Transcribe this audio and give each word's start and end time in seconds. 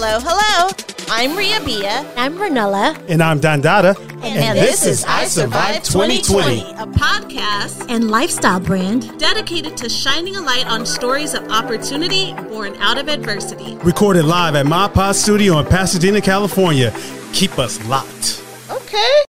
Hello, 0.00 0.20
hello. 0.20 0.70
I'm 1.08 1.36
Ria 1.36 1.58
Bia. 1.64 2.08
I'm 2.16 2.34
Renella. 2.34 2.96
And 3.08 3.20
I'm 3.20 3.40
Don 3.40 3.60
Dada. 3.60 3.96
And, 4.22 4.56
this, 4.56 4.86
is 4.86 5.04
I 5.04 5.24
Survived 5.24 5.86
2020, 5.86 6.60
a 6.60 6.86
podcast 6.86 7.84
And 7.90 8.08
lifestyle 8.08 8.60
brand. 8.60 9.18
dedicated 9.18 9.76
to 9.78 9.88
shining 9.88 10.36
a 10.36 10.40
light 10.40 10.68
on 10.68 10.86
stories 10.86 11.34
of 11.34 11.48
opportunity 11.50 12.32
born 12.48 12.76
out 12.76 12.96
of 12.96 13.08
adversity. 13.08 13.76
Recorded 13.78 14.24
live 14.24 14.54
at 14.54 14.66
My 14.66 14.86
Pod 14.86 15.16
Studio 15.16 15.58
in 15.58 15.66
Pasadena, 15.66 16.20
California. 16.20 16.94
Keep 17.32 17.58
us 17.58 17.84
locked. 17.86 18.40
Okay. 18.70 19.24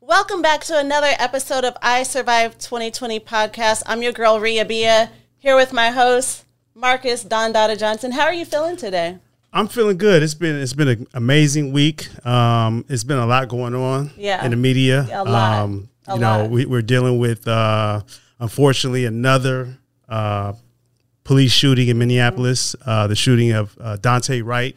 Welcome 0.00 0.42
back 0.42 0.62
to 0.64 0.76
another 0.76 1.12
episode 1.20 1.62
of 1.64 1.76
I 1.80 2.02
Survived 2.02 2.58
2020 2.60 3.20
podcast. 3.20 3.84
I'm 3.86 4.02
your 4.02 4.12
girl, 4.12 4.40
Ria 4.40 4.64
Bia, 4.64 5.12
here 5.38 5.54
with 5.54 5.72
my 5.72 5.90
host, 5.90 6.46
Marcus 6.74 7.22
Don 7.22 7.52
Dada 7.52 7.76
Johnson. 7.76 8.10
How 8.10 8.24
are 8.24 8.34
you 8.34 8.44
feeling 8.44 8.76
today? 8.76 9.20
I'm 9.52 9.68
feeling 9.68 9.98
good. 9.98 10.22
It's 10.22 10.34
been 10.34 10.56
it's 10.56 10.72
been 10.72 10.88
an 10.88 11.06
amazing 11.14 11.72
week. 11.72 12.08
Um, 12.26 12.84
it's 12.88 13.04
been 13.04 13.18
a 13.18 13.26
lot 13.26 13.48
going 13.48 13.74
on 13.74 14.10
Yeah. 14.16 14.44
in 14.44 14.50
the 14.50 14.56
media. 14.56 15.06
A 15.12 15.24
lot. 15.24 15.58
Um, 15.60 15.88
A 16.08 16.14
you 16.14 16.20
know, 16.20 16.40
lot. 16.42 16.50
we, 16.50 16.64
we're 16.66 16.80
dealing 16.82 17.18
with 17.18 17.46
uh, 17.46 18.00
unfortunately 18.40 19.04
another 19.04 19.76
uh, 20.08 20.54
police 21.24 21.52
shooting 21.52 21.88
in 21.88 21.98
Minneapolis. 21.98 22.74
Uh, 22.86 23.06
the 23.06 23.14
shooting 23.16 23.52
of 23.52 23.76
uh, 23.80 23.96
Daunte 24.00 24.42
Wright. 24.44 24.74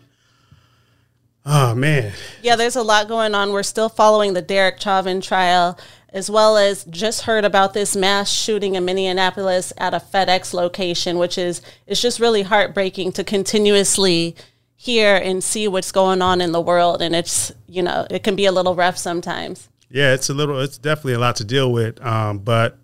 Oh 1.47 1.75
man, 1.75 2.11
Yeah, 2.41 2.55
there's 2.55 2.75
a 2.75 2.81
lot 2.81 3.07
going 3.07 3.35
on. 3.35 3.51
We're 3.51 3.61
still 3.61 3.87
following 3.87 4.33
the 4.33 4.41
Derek 4.41 4.81
Chauvin 4.81 5.21
trial, 5.21 5.77
as 6.09 6.27
well 6.27 6.57
as 6.57 6.85
just 6.85 7.21
heard 7.21 7.45
about 7.45 7.75
this 7.75 7.95
mass 7.95 8.31
shooting 8.31 8.73
in 8.73 8.83
Minneapolis 8.83 9.71
at 9.77 9.93
a 9.93 9.99
FedEx 9.99 10.55
location, 10.55 11.19
which 11.19 11.37
is 11.37 11.61
it's 11.85 12.01
just 12.01 12.19
really 12.19 12.41
heartbreaking 12.41 13.11
to 13.11 13.23
continuously 13.23 14.35
hear 14.75 15.15
and 15.15 15.43
see 15.43 15.67
what's 15.67 15.91
going 15.91 16.21
on 16.21 16.41
in 16.41 16.51
the 16.51 16.61
world. 16.61 17.01
And 17.01 17.15
it's 17.15 17.51
you 17.67 17.81
know 17.81 18.07
it 18.09 18.23
can 18.23 18.35
be 18.35 18.45
a 18.45 18.51
little 18.51 18.75
rough 18.75 18.97
sometimes. 18.97 19.69
Yeah, 19.89 20.13
it's 20.13 20.29
a 20.29 20.33
little. 20.33 20.59
It's 20.59 20.77
definitely 20.77 21.13
a 21.13 21.19
lot 21.19 21.37
to 21.37 21.45
deal 21.45 21.71
with. 21.71 22.03
Um, 22.05 22.39
but 22.39 22.77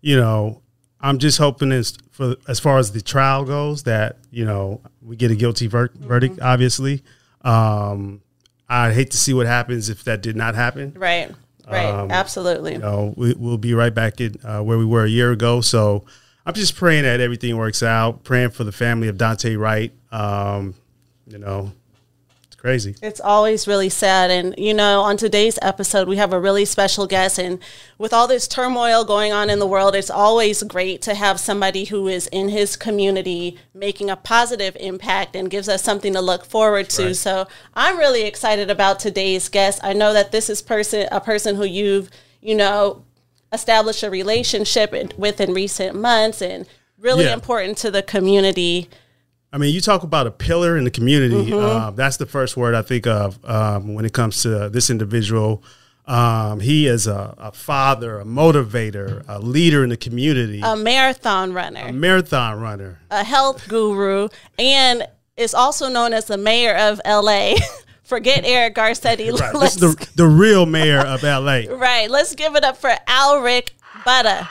you 0.00 0.16
know, 0.16 0.62
I'm 1.00 1.18
just 1.18 1.38
hoping 1.38 1.72
as 1.72 1.96
for 2.10 2.36
as 2.46 2.60
far 2.60 2.78
as 2.78 2.92
the 2.92 3.00
trial 3.00 3.44
goes 3.44 3.84
that 3.84 4.16
you 4.30 4.44
know 4.44 4.80
we 5.02 5.16
get 5.16 5.30
a 5.30 5.36
guilty 5.36 5.66
ver- 5.66 5.92
verdict. 5.94 6.40
Obviously, 6.40 7.02
um, 7.42 8.20
I'd 8.68 8.92
hate 8.92 9.10
to 9.12 9.16
see 9.16 9.32
what 9.32 9.46
happens 9.46 9.88
if 9.88 10.04
that 10.04 10.22
did 10.22 10.36
not 10.36 10.54
happen. 10.54 10.94
Right. 10.96 11.34
Right. 11.70 12.10
Absolutely. 12.10 12.72
You 12.72 12.78
know, 12.78 13.14
we, 13.14 13.34
we'll 13.34 13.58
be 13.58 13.74
right 13.74 13.94
back 13.94 14.22
in 14.22 14.36
uh, 14.42 14.62
where 14.62 14.78
we 14.78 14.86
were 14.86 15.04
a 15.04 15.08
year 15.08 15.32
ago. 15.32 15.60
So 15.60 16.06
I'm 16.46 16.54
just 16.54 16.74
praying 16.76 17.02
that 17.02 17.20
everything 17.20 17.56
works 17.58 17.82
out. 17.82 18.24
Praying 18.24 18.50
for 18.50 18.64
the 18.64 18.72
family 18.72 19.08
of 19.08 19.16
Daunte 19.16 19.58
Wright. 19.58 19.92
Um, 20.10 20.74
you 21.28 21.38
know, 21.38 21.72
it's 22.46 22.56
crazy. 22.56 22.94
It's 23.02 23.20
always 23.20 23.68
really 23.68 23.90
sad. 23.90 24.30
And, 24.30 24.54
you 24.56 24.72
know, 24.72 25.02
on 25.02 25.16
today's 25.16 25.58
episode, 25.60 26.08
we 26.08 26.16
have 26.16 26.32
a 26.32 26.40
really 26.40 26.64
special 26.64 27.06
guest. 27.06 27.38
And 27.38 27.58
with 27.98 28.12
all 28.12 28.26
this 28.26 28.48
turmoil 28.48 29.04
going 29.04 29.32
on 29.32 29.50
in 29.50 29.58
the 29.58 29.66
world, 29.66 29.94
it's 29.94 30.10
always 30.10 30.62
great 30.62 31.02
to 31.02 31.14
have 31.14 31.38
somebody 31.38 31.84
who 31.84 32.08
is 32.08 32.26
in 32.28 32.48
his 32.48 32.76
community 32.76 33.58
making 33.74 34.08
a 34.10 34.16
positive 34.16 34.76
impact 34.80 35.36
and 35.36 35.50
gives 35.50 35.68
us 35.68 35.82
something 35.82 36.14
to 36.14 36.20
look 36.20 36.44
forward 36.44 36.88
to. 36.90 37.06
Right. 37.06 37.16
So 37.16 37.46
I'm 37.74 37.98
really 37.98 38.22
excited 38.22 38.70
about 38.70 38.98
today's 39.00 39.48
guest. 39.48 39.80
I 39.82 39.92
know 39.92 40.12
that 40.14 40.32
this 40.32 40.48
is 40.48 40.62
person 40.62 41.08
a 41.12 41.20
person 41.20 41.56
who 41.56 41.64
you've, 41.64 42.10
you 42.40 42.54
know, 42.54 43.04
established 43.52 44.02
a 44.02 44.10
relationship 44.10 44.94
with 45.16 45.40
in 45.40 45.52
recent 45.52 45.94
months 45.96 46.42
and 46.42 46.66
really 46.98 47.24
Yeah. 47.24 47.34
important 47.34 47.78
to 47.78 47.90
the 47.90 48.02
community. 48.02 48.88
I 49.52 49.58
mean, 49.58 49.74
you 49.74 49.80
talk 49.80 50.02
about 50.02 50.26
a 50.26 50.30
pillar 50.30 50.76
in 50.76 50.84
the 50.84 50.90
community. 50.90 51.50
Mm-hmm. 51.50 51.54
Uh, 51.54 51.90
that's 51.92 52.18
the 52.18 52.26
first 52.26 52.56
word 52.56 52.74
I 52.74 52.82
think 52.82 53.06
of 53.06 53.42
um, 53.44 53.94
when 53.94 54.04
it 54.04 54.12
comes 54.12 54.42
to 54.42 54.68
this 54.68 54.90
individual. 54.90 55.62
Um, 56.06 56.60
he 56.60 56.86
is 56.86 57.06
a, 57.06 57.34
a 57.38 57.52
father, 57.52 58.18
a 58.20 58.24
motivator, 58.24 59.24
a 59.28 59.38
leader 59.38 59.84
in 59.84 59.90
the 59.90 59.96
community, 59.96 60.60
A 60.62 60.74
marathon 60.74 61.52
runner. 61.52 61.86
a 61.88 61.92
marathon 61.92 62.58
runner. 62.58 62.98
a 63.10 63.22
health 63.22 63.68
guru 63.68 64.28
and 64.58 65.06
is 65.36 65.52
also 65.52 65.88
known 65.88 66.14
as 66.14 66.24
the 66.24 66.38
mayor 66.38 66.74
of 66.74 67.00
LA. 67.06 67.54
Forget 68.04 68.46
Eric 68.46 68.74
Garcetti. 68.74 69.30
Right. 69.38 69.52
This 69.52 69.54
Let's, 69.54 69.76
is 69.76 69.96
the, 69.96 70.10
the 70.16 70.26
real 70.26 70.64
mayor 70.64 71.00
of 71.00 71.22
LA. 71.22 71.64
right. 71.70 72.10
Let's 72.10 72.34
give 72.34 72.56
it 72.56 72.64
up 72.64 72.78
for 72.78 72.90
Alric 73.06 73.70
Butter. 74.02 74.48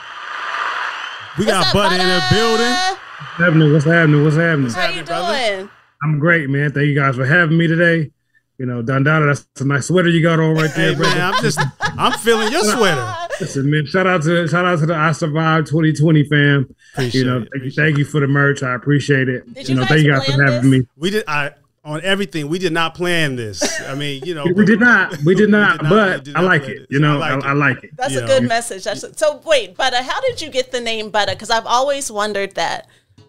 We 1.36 1.44
got 1.44 1.66
up, 1.66 1.72
Buddy 1.72 2.00
in 2.00 2.08
the 2.08 2.24
building. 2.30 2.98
What's 3.18 3.38
happening? 3.38 3.72
What's 3.72 3.84
happening? 3.84 4.24
What's 4.24 4.36
happening? 4.36 4.70
How 4.70 4.88
you 4.90 5.02
brother? 5.02 5.56
doing? 5.56 5.70
I'm 6.02 6.18
great, 6.20 6.48
man. 6.48 6.70
Thank 6.72 6.86
you 6.86 6.94
guys 6.94 7.16
for 7.16 7.24
having 7.26 7.58
me 7.58 7.66
today. 7.66 8.10
You 8.58 8.66
know, 8.66 8.82
Dondada, 8.82 9.26
that's 9.52 9.60
a 9.60 9.64
nice 9.64 9.86
sweater 9.86 10.08
you 10.08 10.20
got 10.22 10.40
on 10.40 10.54
right 10.54 10.70
there, 10.74 10.90
Hey 10.90 10.94
brother. 10.96 11.14
man, 11.16 11.32
I'm 11.34 11.42
just 11.42 11.60
I'm 11.80 12.12
feeling 12.18 12.50
your 12.52 12.64
sweater. 12.64 13.14
Listen, 13.40 13.70
man, 13.70 13.86
shout 13.86 14.06
out 14.06 14.22
to 14.22 14.48
shout 14.48 14.64
out 14.64 14.80
to 14.80 14.86
the 14.86 14.94
I 14.96 15.12
Survived 15.12 15.68
2020 15.68 16.24
fam. 16.24 16.74
Appreciate 16.94 17.20
you 17.20 17.24
know, 17.26 17.38
it, 17.42 17.48
thank 17.52 17.64
you, 17.64 17.70
thank 17.70 17.98
you 17.98 18.04
for 18.04 18.20
the 18.20 18.26
merch. 18.26 18.62
I 18.64 18.74
appreciate 18.74 19.28
it. 19.28 19.52
Did 19.54 19.68
you 19.68 19.74
you 19.74 19.80
know, 19.80 19.86
thank 19.86 20.02
you 20.04 20.10
guys 20.12 20.24
for 20.26 20.32
having 20.44 20.70
this? 20.70 20.80
me. 20.80 20.86
We 20.96 21.10
did 21.10 21.24
I 21.28 21.52
on 21.84 22.00
everything. 22.02 22.48
We 22.48 22.58
did 22.58 22.72
not 22.72 22.96
plan 22.96 23.36
this. 23.36 23.62
I 23.82 23.94
mean, 23.94 24.24
you 24.24 24.34
know, 24.34 24.44
We 24.56 24.64
did 24.64 24.80
not, 24.80 25.16
we 25.24 25.36
did 25.36 25.50
not, 25.50 25.82
not- 25.82 25.88
but 25.90 26.18
we 26.18 26.24
did 26.24 26.36
I 26.36 26.40
like 26.40 26.62
plan 26.64 26.76
it. 26.78 26.86
You 26.90 26.98
know, 26.98 27.20
I 27.20 27.30
I 27.30 27.34
like 27.34 27.44
I 27.44 27.50
it. 27.50 27.54
like 27.54 27.84
it. 27.84 27.90
That's 27.96 28.14
Yeah. 28.14 28.20
a 28.20 28.26
good 28.26 28.42
message. 28.48 28.84
That's 28.84 29.04
so. 29.18 29.40
Wait, 29.44 29.76
Butter, 29.76 30.02
how 30.02 30.20
did 30.20 30.40
you 30.42 30.50
get 30.50 30.72
the 30.72 30.80
name 30.80 31.10
Butter? 31.10 31.32
Because 31.34 31.50
I've 31.50 31.66
always 31.66 32.10
wondered 32.10 32.56
that. 32.56 32.88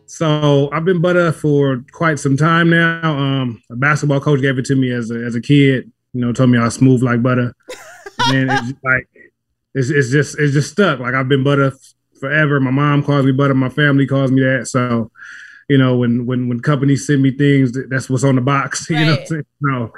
So 0.10 0.70
I've 0.72 0.86
been 0.86 1.02
butter 1.02 1.32
for 1.32 1.86
quite 1.92 2.18
some 2.18 2.36
time 2.36 2.72
now. 2.72 3.16
Um, 3.16 3.62
a 3.70 3.76
basketball 3.76 4.20
coach 4.20 4.42
gave 4.42 4.58
it 4.58 4.66
to 4.66 4.76
me 4.76 4.92
as 4.92 5.12
a 5.12 5.24
as 5.24 5.36
a 5.36 5.42
kid. 5.42 5.92
You 6.14 6.22
know, 6.22 6.34
told 6.34 6.50
me 6.50 6.58
I 6.58 6.64
was 6.64 6.74
smooth 6.74 7.04
like 7.04 7.22
butter. 7.22 7.56
and 8.28 8.50
it's 8.52 8.74
like 8.84 9.08
it's 9.76 9.92
it's 9.92 10.10
just 10.10 10.40
it's 10.40 10.54
just 10.54 10.72
stuck. 10.72 11.00
Like 11.00 11.14
I've 11.14 11.30
been 11.30 11.44
butter 11.44 11.74
forever. 12.20 12.60
My 12.60 12.72
mom 12.72 13.04
calls 13.04 13.24
me 13.24 13.32
butter. 13.34 13.54
My 13.54 13.70
family 13.70 14.08
calls 14.08 14.32
me 14.32 14.42
that. 14.42 14.68
So, 14.68 15.12
you 15.70 15.78
know, 15.78 15.96
when 15.96 16.26
when 16.26 16.50
when 16.50 16.60
companies 16.60 17.06
send 17.06 17.22
me 17.22 17.30
things, 17.30 17.78
that's 17.88 18.10
what's 18.10 18.24
on 18.24 18.36
the 18.36 18.42
box. 18.42 18.90
You 18.90 19.06
know, 19.06 19.12
what 19.12 19.20
I'm 19.20 19.28
saying? 19.28 19.46
so 19.62 19.94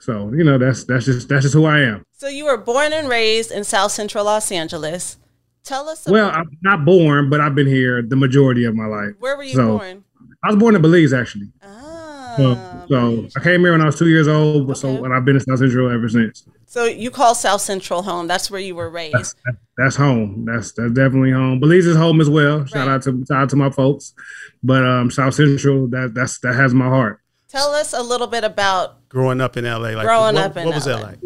so 0.00 0.32
you 0.34 0.44
know 0.44 0.58
that's 0.58 0.84
that's 0.84 1.06
just 1.06 1.30
that's 1.30 1.44
just 1.44 1.54
who 1.54 1.64
I 1.64 1.80
am. 1.80 2.04
So 2.12 2.28
you 2.28 2.44
were 2.44 2.58
born 2.58 2.92
and 2.92 3.08
raised 3.08 3.50
in 3.50 3.64
South 3.64 3.92
Central 3.92 4.26
Los 4.26 4.52
Angeles. 4.52 5.16
Tell 5.64 5.88
us. 5.88 6.06
Well, 6.08 6.30
I'm 6.30 6.50
not 6.62 6.84
born, 6.84 7.28
but 7.30 7.40
I've 7.40 7.54
been 7.54 7.66
here 7.66 8.02
the 8.02 8.16
majority 8.16 8.64
of 8.64 8.74
my 8.74 8.86
life. 8.86 9.14
where 9.18 9.36
were 9.36 9.42
you 9.44 9.54
so- 9.54 9.78
born? 9.78 10.04
I 10.42 10.48
was 10.48 10.56
born 10.56 10.74
in 10.74 10.80
Belize, 10.80 11.12
actually. 11.12 11.48
Ah, 11.62 12.34
So, 12.38 12.54
so 12.88 13.28
I 13.36 13.40
came 13.42 13.60
here 13.60 13.72
when 13.72 13.82
I 13.82 13.84
was 13.86 13.98
two 13.98 14.08
years 14.08 14.26
old, 14.26 14.70
Okay. 14.70 14.80
so 14.80 15.04
and 15.04 15.12
I've 15.12 15.24
been 15.26 15.36
in 15.36 15.42
South 15.42 15.58
Central 15.58 15.90
ever 15.90 16.08
since. 16.08 16.46
so 16.66 16.84
you 16.86 17.10
call 17.10 17.34
South 17.34 17.60
Central 17.60 18.00
home. 18.02 18.26
That's 18.26 18.50
where 18.50 18.60
you 18.60 18.74
were 18.74 18.88
raised. 18.88 19.14
That's, 19.14 19.34
that's 19.76 19.96
home. 19.96 20.46
That's 20.46 20.72
that's 20.72 20.92
definitely 20.92 21.32
home. 21.32 21.60
Belize 21.60 21.84
is 21.86 21.96
home 21.96 22.20
as 22.22 22.30
well. 22.30 22.64
Shout 22.64 22.86
Right. 22.86 22.94
out 22.94 23.02
to 23.02 23.22
shout 23.28 23.42
out 23.42 23.50
to 23.50 23.56
my 23.56 23.68
folks. 23.70 24.14
But 24.62 24.82
um, 24.86 25.10
South 25.10 25.34
Central 25.34 25.88
that 25.88 26.14
that's 26.14 26.38
that 26.40 26.54
has 26.54 26.72
my 26.72 26.86
heart. 26.88 27.20
Tell 27.48 27.72
us 27.74 27.92
a 27.92 28.02
little 28.02 28.26
bit 28.28 28.44
about 28.44 29.06
growing 29.10 29.40
up 29.42 29.56
in 29.58 29.64
LA. 29.66 29.90
Like 29.90 30.06
Growing 30.06 30.36
what, 30.36 30.44
up 30.44 30.56
in 30.56 30.66
what 30.66 30.74
was 30.76 30.84
that 30.86 31.00
LA. 31.00 31.06
like? 31.08 31.18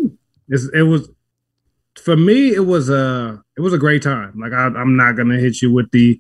It's, 0.48 0.68
it 0.74 0.82
was 0.82 1.08
for 2.04 2.16
me. 2.16 2.54
It 2.54 2.66
was 2.66 2.90
a 2.90 3.42
it 3.56 3.60
was 3.60 3.72
a 3.72 3.78
great 3.78 4.02
time. 4.02 4.38
Like 4.38 4.52
I, 4.52 4.66
I'm 4.66 4.96
not 4.96 5.16
gonna 5.16 5.38
hit 5.38 5.62
you 5.62 5.72
with 5.72 5.90
the 5.90 6.18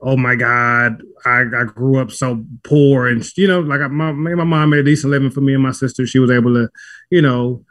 oh 0.00 0.16
my 0.16 0.34
god 0.34 1.02
I, 1.24 1.40
I 1.40 1.64
grew 1.64 1.98
up 1.98 2.10
so 2.10 2.44
poor 2.64 3.08
and 3.08 3.24
you 3.34 3.48
know 3.48 3.60
like 3.60 3.80
I, 3.80 3.86
my 3.86 4.12
my 4.12 4.44
mom 4.44 4.68
made 4.68 4.80
a 4.80 4.82
decent 4.82 5.10
living 5.10 5.30
for 5.30 5.40
me 5.40 5.54
and 5.54 5.62
my 5.62 5.72
sister. 5.72 6.06
She 6.06 6.18
was 6.18 6.30
able 6.30 6.52
to 6.54 6.68
you 7.10 7.22
know 7.22 7.64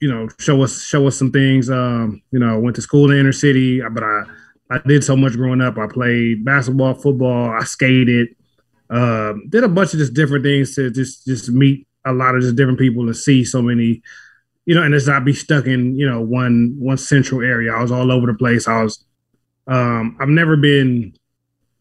you 0.00 0.10
know 0.10 0.28
show 0.38 0.62
us 0.62 0.82
show 0.82 1.06
us 1.06 1.18
some 1.18 1.30
things. 1.30 1.70
Um, 1.70 2.22
you 2.30 2.38
know, 2.38 2.54
I 2.54 2.58
went 2.58 2.76
to 2.76 2.82
school 2.82 3.04
in 3.04 3.10
the 3.10 3.20
inner 3.20 3.32
city, 3.32 3.80
but 3.80 4.02
I 4.02 4.22
I 4.70 4.78
did 4.86 5.04
so 5.04 5.16
much 5.16 5.34
growing 5.34 5.60
up. 5.60 5.78
I 5.78 5.86
played 5.86 6.44
basketball, 6.44 6.94
football, 6.94 7.50
I 7.50 7.64
skated, 7.64 8.28
um, 8.90 9.48
did 9.48 9.64
a 9.64 9.68
bunch 9.68 9.92
of 9.94 10.00
just 10.00 10.14
different 10.14 10.44
things 10.44 10.74
to 10.74 10.90
just 10.90 11.26
just 11.26 11.50
meet 11.50 11.86
a 12.04 12.12
lot 12.12 12.34
of 12.34 12.42
just 12.42 12.56
different 12.56 12.78
people 12.78 13.02
and 13.02 13.16
see 13.16 13.44
so 13.44 13.60
many, 13.62 14.02
you 14.68 14.74
know, 14.74 14.82
and 14.82 14.92
just 14.92 15.06
not 15.08 15.24
be 15.24 15.32
stuck 15.32 15.66
in 15.66 15.96
you 15.96 16.06
know 16.06 16.20
one 16.20 16.76
one 16.78 16.98
central 16.98 17.40
area. 17.40 17.72
I 17.72 17.80
was 17.80 17.90
all 17.90 18.12
over 18.12 18.26
the 18.26 18.34
place. 18.34 18.68
I 18.68 18.82
was, 18.82 19.02
um, 19.66 20.14
I've 20.20 20.28
never 20.28 20.58
been, 20.58 21.14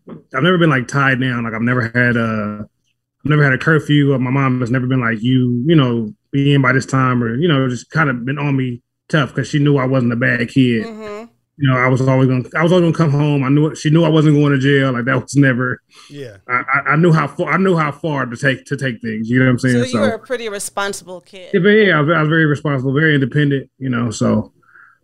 I've 0.07 0.41
never 0.41 0.57
been 0.57 0.69
like 0.69 0.87
tied 0.87 1.19
down. 1.19 1.43
Like 1.43 1.53
I've 1.53 1.61
never 1.61 1.91
had 1.93 2.15
a, 2.15 2.61
I've 2.61 3.29
never 3.29 3.43
had 3.43 3.51
a 3.51 3.57
curfew. 3.57 4.17
My 4.17 4.31
mom 4.31 4.61
has 4.61 4.71
never 4.71 4.87
been 4.87 5.01
like 5.01 5.21
you, 5.21 5.65
you 5.67 5.75
know, 5.75 6.13
be 6.31 6.53
in 6.53 6.61
by 6.61 6.71
this 6.71 6.85
time 6.85 7.21
or 7.21 7.35
you 7.35 7.49
know 7.49 7.67
just 7.67 7.89
kind 7.89 8.09
of 8.09 8.23
been 8.23 8.37
on 8.37 8.55
me 8.55 8.81
tough 9.09 9.35
because 9.35 9.49
she 9.49 9.59
knew 9.59 9.75
I 9.75 9.85
wasn't 9.85 10.13
a 10.13 10.15
bad 10.15 10.47
kid. 10.47 10.85
hmm 10.85 11.25
You 11.59 11.71
know, 11.71 11.75
I 11.75 11.87
was 11.87 12.01
always 12.01 12.27
gonna, 12.27 12.43
I 12.55 12.61
was 12.61 12.71
always 12.71 12.83
gonna 12.93 13.09
come 13.09 13.19
home. 13.19 13.43
I 13.43 13.49
knew 13.49 13.73
she 13.73 13.89
knew 13.89 14.03
I 14.03 14.09
wasn't 14.09 14.35
going 14.35 14.51
to 14.53 14.59
jail. 14.59 14.91
Like 14.93 15.05
that 15.05 15.19
was 15.21 15.35
never. 15.35 15.81
Yeah. 16.09 16.37
I, 16.47 16.53
I- 16.71 16.89
I 16.91 16.95
knew 16.97 17.11
how 17.11 17.27
far, 17.27 17.51
I 17.51 17.57
knew 17.57 17.75
how 17.75 17.91
far 17.91 18.27
to 18.27 18.37
take 18.37 18.65
to 18.65 18.77
take 18.77 19.01
things. 19.01 19.27
You 19.27 19.39
know 19.39 19.45
what 19.45 19.51
I'm 19.51 19.59
saying? 19.59 19.75
So 19.75 19.83
saying? 19.83 19.95
you 19.95 20.01
were 20.01 20.13
a 20.15 20.19
pretty 20.19 20.49
responsible 20.49 21.21
kid. 21.21 21.49
Yeah, 21.53 21.59
but 21.61 21.69
yeah, 21.69 21.97
I 21.97 22.01
was, 22.01 22.15
I 22.15 22.19
was 22.21 22.29
very 22.29 22.45
responsible, 22.45 22.93
very 22.93 23.15
independent, 23.15 23.71
you 23.79 23.89
know. 23.89 24.11
So, 24.11 24.53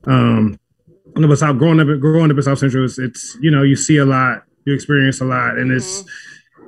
um, 0.06 0.60
you 1.16 1.22
know, 1.22 1.28
but 1.28 1.40
South 1.40 1.58
growing 1.58 1.80
up, 1.80 1.88
growing 2.00 2.30
up 2.30 2.38
in 2.38 2.44
South 2.44 2.60
Central, 2.60 2.86
it's, 2.86 3.00
it's 3.00 3.36
you 3.42 3.50
know, 3.50 3.64
you 3.64 3.76
see 3.76 3.98
a 3.98 4.06
lot, 4.06 4.44
you 4.66 4.74
experience 4.76 5.22
a 5.22 5.26
lot, 5.26 5.58
and 5.58 5.72
it's 5.72 6.02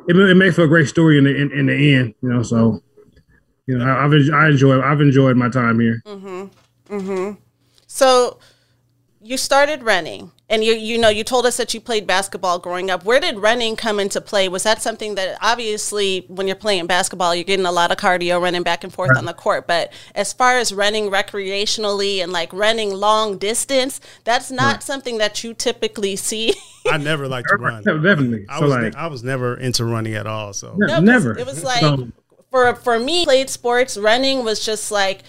it, 0.08 0.16
it 0.16 0.36
makes 0.36 0.56
for 0.56 0.64
a 0.64 0.68
great 0.68 0.88
story 0.88 1.20
in 1.20 1.26
the 1.26 1.36
in, 1.36 1.52
in 1.52 1.66
the 1.68 1.94
end. 1.96 2.16
You 2.22 2.30
know, 2.30 2.42
so 2.42 2.82
you 3.68 3.78
know, 3.78 3.86
I, 3.86 4.04
I've 4.06 4.14
I 4.34 4.48
enjoy 4.50 4.82
I've 4.82 5.02
enjoyed 5.02 5.38
my 5.38 5.50
time 5.50 5.80
here. 5.80 6.02
Mm-hmm. 6.08 6.94
Mm-hmm. 6.96 7.40
So 7.88 8.40
you 9.26 9.38
started 9.38 9.82
running 9.82 10.32
and 10.52 10.64
you 10.64 10.74
you 10.74 11.00
know 11.00 11.10
you 11.10 11.24
told 11.24 11.48
us 11.48 11.58
that 11.58 11.74
you 11.74 11.82
played 11.82 12.06
basketball 12.06 12.60
growing 12.60 12.92
up. 12.92 13.04
Where 13.04 13.20
did 13.20 13.40
running 13.40 13.76
come 13.76 14.00
into 14.00 14.22
play? 14.22 14.48
Was 14.48 14.62
that 14.64 14.84
something 14.84 15.16
that 15.16 15.40
obviously 15.42 16.26
when 16.28 16.46
you're 16.46 16.56
playing 16.56 16.86
basketball 16.86 17.34
you're 17.34 17.44
getting 17.44 17.66
a 17.66 17.72
lot 17.72 17.90
of 17.92 17.98
cardio 17.98 18.40
running 18.40 18.62
back 18.62 18.84
and 18.84 18.94
forth 18.94 19.18
on 19.18 19.26
the 19.26 19.34
court, 19.34 19.66
but 19.66 19.92
as 20.14 20.32
far 20.32 20.60
as 20.60 20.72
running 20.72 21.10
recreationally 21.10 22.22
and 22.22 22.32
like 22.32 22.54
running 22.54 22.92
long 22.94 23.40
distance, 23.40 24.00
that's 24.26 24.52
not 24.52 24.84
something 24.84 25.18
that 25.18 25.44
you 25.44 25.56
typically 25.56 26.16
see. 26.16 26.54
I 26.92 26.98
never 26.98 27.28
liked 27.28 27.48
to 27.50 27.56
run. 27.56 27.84
Definitely. 27.84 28.46
I 28.48 28.60
so 28.60 28.66
was 28.66 28.72
like, 28.76 28.94
ne- 28.94 29.00
I 29.00 29.08
was 29.08 29.24
never 29.24 29.56
into 29.58 29.86
running 29.86 30.14
at 30.14 30.28
all. 30.28 30.54
So 30.54 30.78
Yeah. 30.80 30.86
No, 30.88 30.94
'cause 30.96 31.04
Never. 31.04 31.38
It 31.40 31.46
was 31.48 31.64
like 31.64 31.80
So- 31.80 32.10
for 32.52 32.76
for 32.76 33.00
me, 33.00 33.26
played 33.26 33.50
sports. 33.50 33.98
Running 33.98 34.44
was 34.46 34.64
just 34.64 34.92
like 34.92 35.24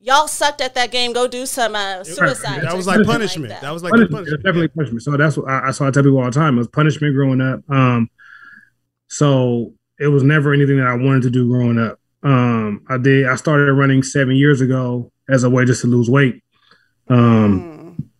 y'all 0.00 0.28
sucked 0.28 0.60
at 0.60 0.74
that 0.74 0.90
game. 0.90 1.12
Go 1.12 1.26
do 1.26 1.46
some 1.46 1.74
uh, 1.74 2.04
suicide. 2.04 2.62
that 2.62 2.74
was 2.74 2.86
like 2.86 2.96
something 2.96 3.12
punishment. 3.12 3.48
that. 3.50 3.62
That 3.62 3.72
was 3.72 3.82
like 3.82 3.90
punishment. 3.90 4.12
Punishment. 4.12 4.44
definitely 4.44 4.68
punishment. 4.68 5.02
So 5.02 5.16
that's 5.16 5.36
what 5.36 5.48
I, 5.48 5.68
I 5.68 5.70
saw. 5.70 5.86
I 5.86 5.90
tell 5.90 6.02
people 6.02 6.18
all 6.18 6.24
the 6.26 6.30
time. 6.30 6.54
It 6.54 6.58
was 6.58 6.68
punishment 6.68 7.14
growing 7.14 7.40
up. 7.40 7.60
Um, 7.68 8.10
so 9.08 9.74
it 9.98 10.08
was 10.08 10.22
never 10.22 10.52
anything 10.52 10.76
that 10.78 10.86
I 10.86 10.94
wanted 10.94 11.22
to 11.22 11.30
do 11.30 11.48
growing 11.48 11.78
up. 11.78 11.98
Um, 12.22 12.84
I 12.88 12.98
did. 12.98 13.26
I 13.26 13.36
started 13.36 13.72
running 13.72 14.02
seven 14.02 14.36
years 14.36 14.60
ago 14.60 15.12
as 15.28 15.44
a 15.44 15.50
way 15.50 15.64
just 15.64 15.82
to 15.82 15.86
lose 15.86 16.10
weight. 16.10 16.42
Um, 17.08 18.10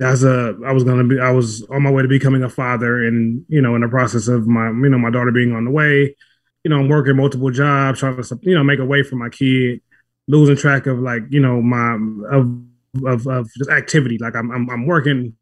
as 0.00 0.24
a, 0.24 0.56
I 0.64 0.72
was 0.72 0.84
gonna 0.84 1.04
be. 1.04 1.20
I 1.20 1.30
was 1.30 1.62
on 1.70 1.82
my 1.82 1.90
way 1.90 2.02
to 2.02 2.08
becoming 2.08 2.42
a 2.42 2.48
father, 2.48 3.04
and 3.04 3.44
you 3.48 3.60
know, 3.60 3.74
in 3.74 3.82
the 3.82 3.88
process 3.88 4.28
of 4.28 4.46
my, 4.46 4.68
you 4.68 4.88
know, 4.88 4.98
my 4.98 5.10
daughter 5.10 5.32
being 5.32 5.52
on 5.52 5.64
the 5.64 5.70
way. 5.70 6.16
You 6.64 6.68
know, 6.68 6.78
I'm 6.78 6.88
working 6.88 7.16
multiple 7.16 7.50
jobs, 7.50 8.00
trying 8.00 8.22
to, 8.22 8.38
you 8.42 8.54
know, 8.54 8.62
make 8.62 8.80
a 8.80 8.84
way 8.84 9.02
for 9.02 9.16
my 9.16 9.30
kid, 9.30 9.80
losing 10.30 10.56
track 10.56 10.86
of 10.86 10.98
like, 10.98 11.22
you 11.30 11.40
know, 11.40 11.60
my 11.60 11.94
of 12.30 12.62
of, 13.06 13.26
of 13.26 13.48
just 13.56 13.70
activity. 13.70 14.18
Like 14.18 14.34
I'm, 14.36 14.50
I'm 14.50 14.68
I'm 14.70 14.86
working 14.86 15.36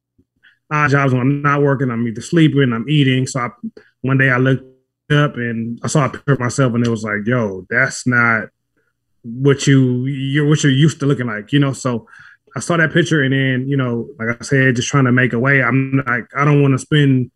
odd 0.71 0.91
jobs 0.91 1.13
when 1.13 1.23
I'm 1.23 1.43
not 1.43 1.63
working. 1.63 1.91
I'm 1.91 2.07
either 2.07 2.21
sleeping, 2.21 2.73
I'm 2.73 2.89
eating. 2.89 3.27
So 3.27 3.41
I, 3.41 3.49
one 4.03 4.19
day 4.19 4.31
I 4.31 4.39
looked 4.39 4.65
up 5.11 5.37
and 5.37 5.79
I 5.83 5.89
saw 5.89 6.07
a 6.07 6.11
picture 6.11 6.33
of 6.33 6.41
myself, 6.41 6.75
and 6.75 6.87
it 6.87 6.91
was 6.91 7.05
like, 7.05 7.27
yo, 7.27 7.67
that's 7.71 8.07
not 8.07 8.49
what 9.23 9.67
you 9.67 10.07
you're 10.07 10.49
what 10.49 10.63
you're 10.63 10.73
used 10.73 11.01
to 11.01 11.07
looking 11.07 11.27
like, 11.27 11.53
you 11.53 11.59
know. 11.59 11.73
So 11.73 12.07
I 12.57 12.61
saw 12.61 12.77
that 12.77 12.93
picture, 12.93 13.23
and 13.23 13.33
then 13.33 13.69
you 13.69 13.77
know, 13.77 14.09
like 14.19 14.41
I 14.41 14.45
said, 14.45 14.77
just 14.77 14.89
trying 14.89 15.05
to 15.05 15.13
make 15.13 15.33
a 15.33 15.39
way. 15.39 15.63
I'm 15.63 16.03
like, 16.07 16.27
I 16.37 16.45
don't 16.45 16.63
want 16.63 16.73
to 16.73 16.79
spend 16.79 17.31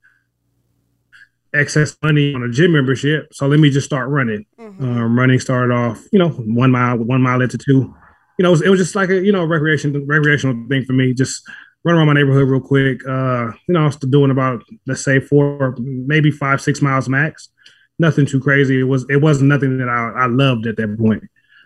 excess 1.55 1.97
money 2.03 2.35
on 2.35 2.43
a 2.43 2.49
gym 2.49 2.73
membership, 2.73 3.33
so 3.33 3.47
let 3.47 3.61
me 3.61 3.71
just 3.71 3.87
start 3.87 4.09
running. 4.09 4.47
Um, 4.59 5.19
running 5.19 5.39
started 5.39 5.73
off, 5.73 6.03
you 6.13 6.19
know, 6.19 6.31
one 6.31 6.71
mile, 6.71 6.97
one 6.99 7.23
mile 7.23 7.41
into 7.41 7.59
two. 7.59 7.95
You 8.39 8.43
know, 8.43 8.49
it 8.49 8.53
was, 8.53 8.63
it 8.63 8.69
was 8.71 8.81
just 8.81 8.95
like 8.95 9.11
a 9.11 9.23
you 9.23 9.33
know 9.33 9.45
recreation 9.45 10.07
recreational 10.07 10.67
thing 10.69 10.85
for 10.85 10.93
me. 10.93 11.15
Just 11.15 11.43
run 11.85 11.97
around 11.97 12.07
my 12.07 12.15
neighborhood 12.15 12.49
real 12.49 12.61
quick. 12.61 13.07
Uh, 13.07 13.53
you 13.69 13.75
know, 13.75 13.83
I 13.83 13.87
was 13.87 13.97
doing 13.97 14.31
about 14.31 14.63
let's 14.87 15.05
say 15.05 15.21
four, 15.21 15.77
maybe 15.79 16.31
five, 16.31 16.61
six 16.61 16.81
miles 16.81 17.09
max. 17.09 17.49
Nothing 17.99 18.27
too 18.27 18.41
crazy. 18.41 18.81
It 18.81 18.85
was 18.85 19.05
it 19.11 19.21
wasn't 19.21 19.49
nothing 19.49 19.79
that 19.79 19.89
I, 19.89 20.23
I 20.23 20.27
loved 20.27 20.67
at 20.67 20.77
that 20.77 20.99
point. 20.99 21.23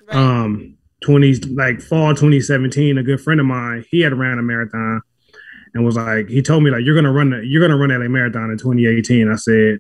Right. 0.09 0.17
Um, 0.17 0.77
twenty 1.03 1.35
like 1.35 1.81
fall 1.81 2.15
2017, 2.15 2.99
a 2.99 3.03
good 3.03 3.21
friend 3.21 3.41
of 3.41 3.47
mine, 3.47 3.85
he 3.91 4.01
had 4.01 4.19
ran 4.19 4.39
a 4.39 4.43
marathon 4.43 5.03
and 5.75 5.85
was 5.85 5.97
like, 5.97 6.29
he 6.29 6.43
told 6.43 6.63
me 6.63 6.71
like 6.71 6.83
you're 6.85 6.95
gonna 6.95 7.13
run 7.13 7.41
you're 7.45 7.61
gonna 7.67 7.77
run 7.77 7.91
LA 7.91 8.09
marathon 8.09 8.51
in 8.51 8.59
2018. 8.59 9.31
I 9.31 9.37
said, 9.37 9.79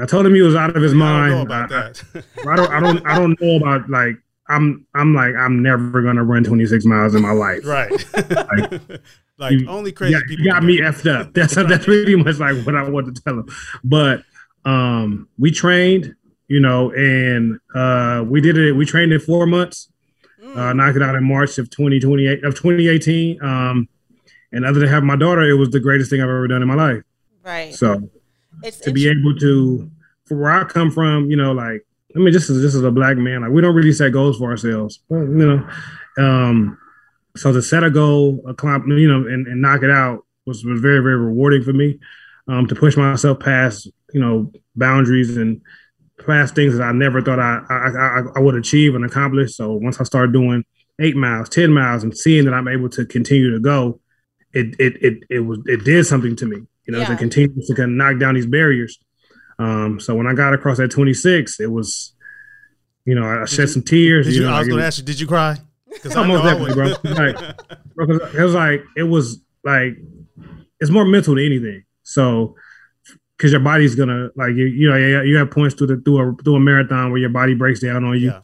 I 0.00 0.06
told 0.06 0.26
him 0.26 0.34
he 0.34 0.42
was 0.42 0.54
out 0.54 0.76
of 0.76 0.82
his 0.82 0.92
I 0.92 0.96
mind. 0.96 1.30
don't 1.32 1.38
know 1.38 1.42
about 1.46 1.72
I- 1.72 1.80
that. 1.90 2.02
I 2.46 2.56
don't 2.56 2.70
I 2.72 2.80
don't 2.80 3.06
I 3.06 3.18
don't 3.18 3.40
know 3.40 3.56
about 3.56 3.88
like 3.90 4.16
I'm 4.48 4.86
I'm 4.94 5.14
like 5.14 5.34
I'm 5.34 5.62
never 5.62 6.02
gonna 6.02 6.24
run 6.24 6.44
26 6.44 6.84
miles 6.84 7.14
in 7.14 7.22
my 7.22 7.32
life. 7.32 7.64
right. 7.64 7.90
like 9.38 9.52
You- 9.52 9.68
only 9.68 9.92
crazy 9.92 10.14
Yeah, 10.14 10.20
people. 10.26 10.44
you 10.44 10.50
got 10.52 10.62
me 10.64 10.80
effed 10.80 11.08
up. 11.10 11.32
That's 11.32 11.54
that's 11.54 11.84
pretty 11.84 12.16
much 12.16 12.38
like 12.38 12.64
what 12.66 12.74
I 12.74 12.88
want 12.88 13.14
to 13.14 13.22
tell 13.22 13.34
him. 13.34 13.48
But 13.84 14.22
um, 14.64 15.28
we 15.38 15.50
trained, 15.50 16.14
you 16.48 16.60
know, 16.60 16.90
and 16.92 17.58
uh, 17.74 18.24
we 18.26 18.40
did 18.40 18.58
it. 18.58 18.72
We 18.72 18.84
trained 18.84 19.12
in 19.12 19.20
four 19.20 19.46
months. 19.46 19.90
Uh, 20.54 20.72
knocked 20.72 20.96
it 20.96 21.02
out 21.02 21.14
in 21.14 21.22
March 21.24 21.58
of 21.58 21.68
2028 21.70 22.42
of 22.42 22.54
2018. 22.54 23.42
Um, 23.42 23.88
and 24.52 24.64
other 24.64 24.80
than 24.80 24.88
having 24.88 25.06
my 25.06 25.16
daughter, 25.16 25.42
it 25.42 25.54
was 25.54 25.70
the 25.70 25.80
greatest 25.80 26.10
thing 26.10 26.20
I've 26.20 26.28
ever 26.28 26.48
done 26.48 26.62
in 26.62 26.68
my 26.68 26.74
life. 26.74 27.02
right. 27.44 27.74
So 27.74 28.08
It's 28.62 28.78
to 28.80 28.92
be 28.92 29.08
able 29.08 29.36
to, 29.36 29.90
for 30.26 30.36
where 30.38 30.50
I 30.50 30.64
come 30.64 30.90
from, 30.90 31.30
you 31.30 31.36
know, 31.36 31.52
like 31.52 31.84
I 32.16 32.20
mean, 32.20 32.32
just 32.32 32.50
as 32.50 32.60
just 32.62 32.74
as 32.74 32.82
a 32.82 32.90
black 32.90 33.16
man, 33.16 33.42
like 33.42 33.50
we 33.50 33.60
don't 33.60 33.74
really 33.74 33.92
set 33.92 34.12
goals 34.12 34.38
for 34.38 34.50
ourselves, 34.50 35.00
but, 35.08 35.16
you 35.16 35.24
know. 35.26 35.68
Um, 36.18 36.78
so 37.36 37.52
to 37.52 37.62
set 37.62 37.84
a 37.84 37.90
goal, 37.90 38.42
a 38.48 38.54
climb, 38.54 38.88
you 38.88 39.08
know, 39.08 39.28
and, 39.28 39.46
and 39.46 39.60
knock 39.62 39.82
it 39.82 39.90
out 39.90 40.24
was 40.46 40.64
was 40.64 40.80
very 40.80 41.00
very 41.00 41.16
rewarding 41.16 41.62
for 41.62 41.72
me. 41.72 41.98
Um, 42.48 42.66
to 42.66 42.74
push 42.74 42.96
myself 42.96 43.40
past, 43.40 43.90
you 44.14 44.20
know, 44.20 44.50
boundaries 44.74 45.36
and 45.36 45.60
past 46.26 46.54
things 46.54 46.76
that 46.76 46.82
I 46.82 46.92
never 46.92 47.20
thought 47.20 47.38
I 47.38 47.60
I, 47.68 47.88
I, 47.88 48.22
I 48.36 48.40
would 48.40 48.54
achieve 48.54 48.94
and 48.94 49.04
accomplish. 49.04 49.54
So 49.54 49.74
once 49.74 50.00
I 50.00 50.04
started 50.04 50.32
doing 50.32 50.64
eight 50.98 51.14
miles, 51.14 51.50
ten 51.50 51.70
miles, 51.70 52.02
and 52.02 52.16
seeing 52.16 52.46
that 52.46 52.54
I'm 52.54 52.68
able 52.68 52.88
to 52.90 53.04
continue 53.04 53.52
to 53.52 53.60
go, 53.60 54.00
it 54.58 54.74
it 54.78 55.02
it 55.02 55.22
it 55.30 55.40
was 55.40 55.58
it 55.66 55.84
did 55.84 56.04
something 56.06 56.34
to 56.36 56.46
me, 56.46 56.56
you 56.86 56.92
know, 56.92 56.98
Yeah. 56.98 57.06
to 57.06 57.16
continue 57.16 57.54
to 57.66 57.74
kind 57.74 57.90
of 57.90 57.96
knock 57.96 58.18
down 58.18 58.34
these 58.34 58.46
barriers. 58.46 58.98
Um, 59.58 59.98
so 60.00 60.14
when 60.14 60.26
I 60.26 60.34
got 60.34 60.54
across 60.54 60.76
that 60.78 60.90
26, 60.90 61.58
it 61.60 61.70
was, 61.72 62.14
you 63.04 63.14
know, 63.14 63.24
I 63.24 63.44
shed 63.44 63.62
you- 63.62 63.66
some 63.68 63.82
tears. 63.82 64.26
You 64.28 64.34
you, 64.34 64.42
know, 64.46 64.52
I 64.54 64.58
was 64.60 64.68
like, 64.68 64.78
to 64.78 64.84
ask 64.86 64.98
you, 64.98 65.04
did 65.04 65.20
you 65.20 65.26
cry? 65.26 65.56
Because 65.90 66.14
Almost 66.16 66.44
definitely, 66.44 66.74
bro. 66.74 66.86
Like, 67.12 67.36
bro, 67.94 68.06
it 68.38 68.42
was 68.44 68.54
like 68.54 68.84
it 68.96 69.02
was 69.04 69.40
like 69.64 69.96
it's 70.80 70.90
more 70.90 71.04
mental 71.06 71.34
than 71.34 71.44
anything. 71.44 71.84
So 72.02 72.54
because 73.36 73.52
your 73.52 73.60
body's 73.62 73.94
gonna 73.94 74.28
like 74.36 74.54
you, 74.54 74.66
you 74.66 74.88
know, 74.90 74.96
you 74.96 75.22
you 75.22 75.36
have 75.38 75.50
points 75.50 75.74
through 75.74 75.86
the 75.88 75.96
through 76.04 76.18
a 76.20 76.36
through 76.44 76.56
a 76.56 76.60
marathon 76.60 77.10
where 77.10 77.18
your 77.20 77.30
body 77.30 77.54
breaks 77.54 77.80
down 77.80 78.04
on 78.04 78.18
you 78.20 78.26
Yeah. 78.28 78.40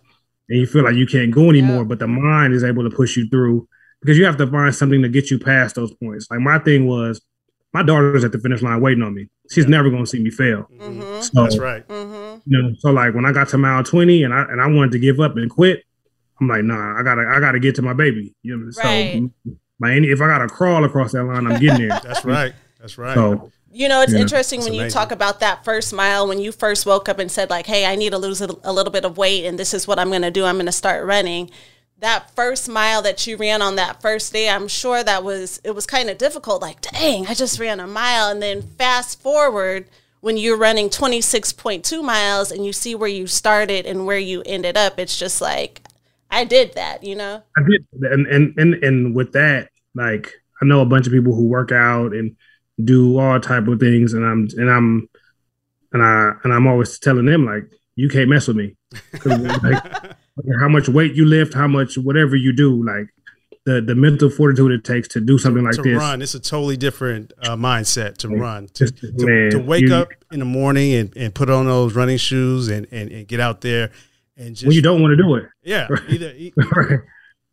and 0.49 0.59
you 0.59 0.67
feel 0.67 0.83
like 0.85 0.95
you 0.97 1.07
can't 1.07 1.31
go 1.31 1.51
anymore, 1.51 1.79
Yeah. 1.83 1.85
but 1.85 1.99
the 1.99 2.09
mind 2.09 2.55
is 2.55 2.65
able 2.65 2.83
to 2.89 2.97
push 2.97 3.17
you 3.17 3.29
through 3.29 3.69
because 4.05 4.19
you 4.19 4.25
have 4.27 4.37
to 4.37 4.47
find 4.47 4.75
something 4.75 5.01
to 5.03 5.09
get 5.09 5.31
you 5.31 5.39
past 5.39 5.77
those 5.77 5.93
points. 5.95 6.29
Like 6.31 6.41
my 6.41 6.59
thing 6.59 6.87
was, 6.87 7.23
my 7.73 7.83
daughter's 7.83 8.23
at 8.23 8.33
the 8.33 8.39
finish 8.39 8.61
line 8.63 8.81
waiting 8.83 9.03
on 9.03 9.15
me. 9.15 9.29
She's 9.51 9.65
Yeah. 9.65 9.71
never 9.71 9.89
gonna 9.91 10.07
see 10.07 10.21
me 10.23 10.31
fail. 10.31 10.69
Mm-hmm. 10.79 11.21
So, 11.23 11.43
That's 11.43 11.59
right. 11.59 11.87
Mm-hmm. 11.89 12.41
you 12.47 12.63
know, 12.63 12.75
so 12.79 12.91
like 12.91 13.15
when 13.15 13.25
I 13.25 13.33
got 13.33 13.49
to 13.49 13.59
mile 13.59 13.83
20 13.83 14.23
and 14.25 14.35
I 14.35 14.43
and 14.43 14.61
I 14.61 14.67
wanted 14.67 14.93
to 14.93 14.99
give 14.99 15.21
up 15.21 15.37
and 15.37 15.51
quit, 15.51 15.83
I'm 16.41 16.49
like, 16.49 16.65
nah, 16.65 16.99
I 16.99 17.03
gotta 17.03 17.23
I 17.27 17.41
gotta 17.41 17.59
get 17.59 17.75
to 17.77 17.83
my 17.83 17.95
baby. 17.95 18.35
You 18.43 18.57
know, 18.59 18.71
Right. 18.85 19.23
so 19.47 19.53
my 19.81 19.93
any 19.95 20.09
if 20.09 20.21
I 20.21 20.27
gotta 20.29 20.49
crawl 20.49 20.85
across 20.85 21.13
that 21.13 21.25
line, 21.25 21.47
I'm 21.47 21.59
getting 21.61 21.89
there. 21.89 21.99
That's 22.05 22.25
right. 22.25 22.53
That's 22.81 22.99
right. 22.99 23.15
So 23.15 23.51
You 23.73 23.89
know, 23.89 24.03
it's 24.03 24.13
Yeah. 24.13 24.21
interesting 24.21 24.61
It's 24.61 24.69
when 24.71 24.79
you 24.79 24.89
talk 24.89 25.11
about 25.11 25.41
that 25.41 25.65
first 25.65 25.93
mile 25.93 26.29
when 26.29 26.39
you 26.39 26.53
first 26.53 26.87
woke 26.87 27.09
up 27.09 27.19
and 27.19 27.29
said 27.31 27.51
like, 27.51 27.67
"Hey, 27.67 27.87
I 27.87 27.97
need 27.97 28.11
to 28.11 28.19
lose 28.19 28.41
a, 28.41 28.55
a 28.63 28.73
little 28.73 28.93
bit 28.93 29.05
of 29.05 29.17
weight, 29.19 29.45
and 29.47 29.59
this 29.59 29.75
is 29.75 29.89
what 29.89 29.99
I'm 29.99 30.11
going 30.11 30.23
to 30.23 30.31
do. 30.31 30.45
I'm 30.45 30.55
going 30.55 30.67
to 30.67 30.73
start 30.73 31.05
running." 31.05 31.51
That 32.05 32.31
first 32.37 32.69
mile 32.69 33.01
that 33.01 33.27
you 33.27 33.39
ran 33.39 33.63
on 33.63 33.77
that 33.77 34.03
first 34.03 34.35
day, 34.35 34.51
I'm 34.51 34.69
sure 34.69 35.03
that 35.03 35.25
was 35.25 35.59
it 35.65 35.75
was 35.75 35.87
kind 35.87 36.11
of 36.11 36.19
difficult. 36.19 36.61
Like, 36.61 36.83
dang, 36.83 37.27
I 37.29 37.33
just 37.33 37.59
ran 37.59 37.81
a 37.81 37.87
mile, 37.87 38.29
and 38.29 38.43
then 38.43 38.61
fast 38.61 39.23
forward 39.23 39.89
when 40.21 40.37
you're 40.37 40.59
running 40.59 40.91
26.2 40.91 42.05
miles 42.05 42.53
and 42.53 42.63
you 42.63 42.75
see 42.75 42.95
where 42.95 43.09
you 43.09 43.27
started 43.27 43.87
and 43.87 44.05
where 44.05 44.19
you 44.19 44.43
ended 44.45 44.77
up. 44.77 44.99
It's 44.99 45.19
just 45.19 45.41
like, 45.41 45.81
I 46.31 46.45
did 46.45 46.75
that, 46.75 47.05
you 47.05 47.17
know. 47.17 47.43
I 47.57 47.63
did 47.63 47.87
and 48.03 48.27
and 48.27 48.55
and 48.59 48.85
and 48.85 49.15
with 49.15 49.33
that, 49.33 49.71
like 49.95 50.31
I 50.61 50.67
know 50.67 50.83
a 50.83 50.87
bunch 50.87 51.07
of 51.07 51.13
people 51.15 51.35
who 51.35 51.47
work 51.47 51.73
out 51.73 52.13
and 52.13 52.37
do 52.85 53.19
all 53.19 53.41
type 53.41 53.67
of 53.67 53.81
things, 53.81 54.13
and 54.13 54.27
I'm 54.27 54.47
and 54.59 54.71
I'm 54.71 55.09
and 55.95 56.03
I 56.03 56.33
and 56.45 56.53
I'm 56.53 56.67
always 56.67 56.99
telling 56.99 57.25
them 57.25 57.47
like, 57.47 57.65
you 57.97 58.11
can't 58.11 58.29
mess 58.29 58.47
with 58.47 58.59
me. 58.59 58.77
like, 59.25 60.15
how 60.61 60.69
much 60.69 60.89
weight 60.89 61.15
you 61.15 61.25
lift, 61.25 61.55
how 61.55 61.69
much 61.69 61.97
whatever 61.97 62.37
you 62.37 62.53
do, 62.53 62.85
like 62.85 63.09
the 63.65 63.81
the 63.81 63.95
mental 63.95 64.29
fortitude 64.29 64.73
it 64.73 64.85
takes 64.85 65.09
to 65.09 65.21
do 65.21 65.39
something 65.39 65.65
like 65.65 65.75
to 65.75 65.83
this. 65.83 65.97
run, 65.97 66.21
it's 66.21 66.35
a 66.35 66.41
totally 66.41 66.77
different 66.77 67.33
uh, 67.43 67.57
mindset 67.57 68.17
to 68.19 68.29
run. 68.29 68.69
To, 68.75 68.93
man, 69.19 69.51
to 69.53 69.59
wake 69.59 69.85
you- 69.85 69.95
up 69.95 70.09
in 70.33 70.39
the 70.41 70.45
morning 70.45 70.93
and, 70.95 71.17
and 71.17 71.35
put 71.35 71.49
on 71.49 71.67
those 71.67 71.95
running 71.95 72.19
shoes 72.19 72.69
and, 72.69 72.87
and, 72.91 73.11
and 73.11 73.27
get 73.29 73.41
out 73.41 73.61
there 73.61 73.91
and 74.37 74.55
just 74.57 74.67
when 74.67 74.75
you 74.75 74.83
don't 74.83 75.01
want 75.01 75.17
to 75.17 75.23
do 75.23 75.37
it. 75.37 75.45
yeah 75.63 75.87
either 76.09 76.35
right. 76.77 76.99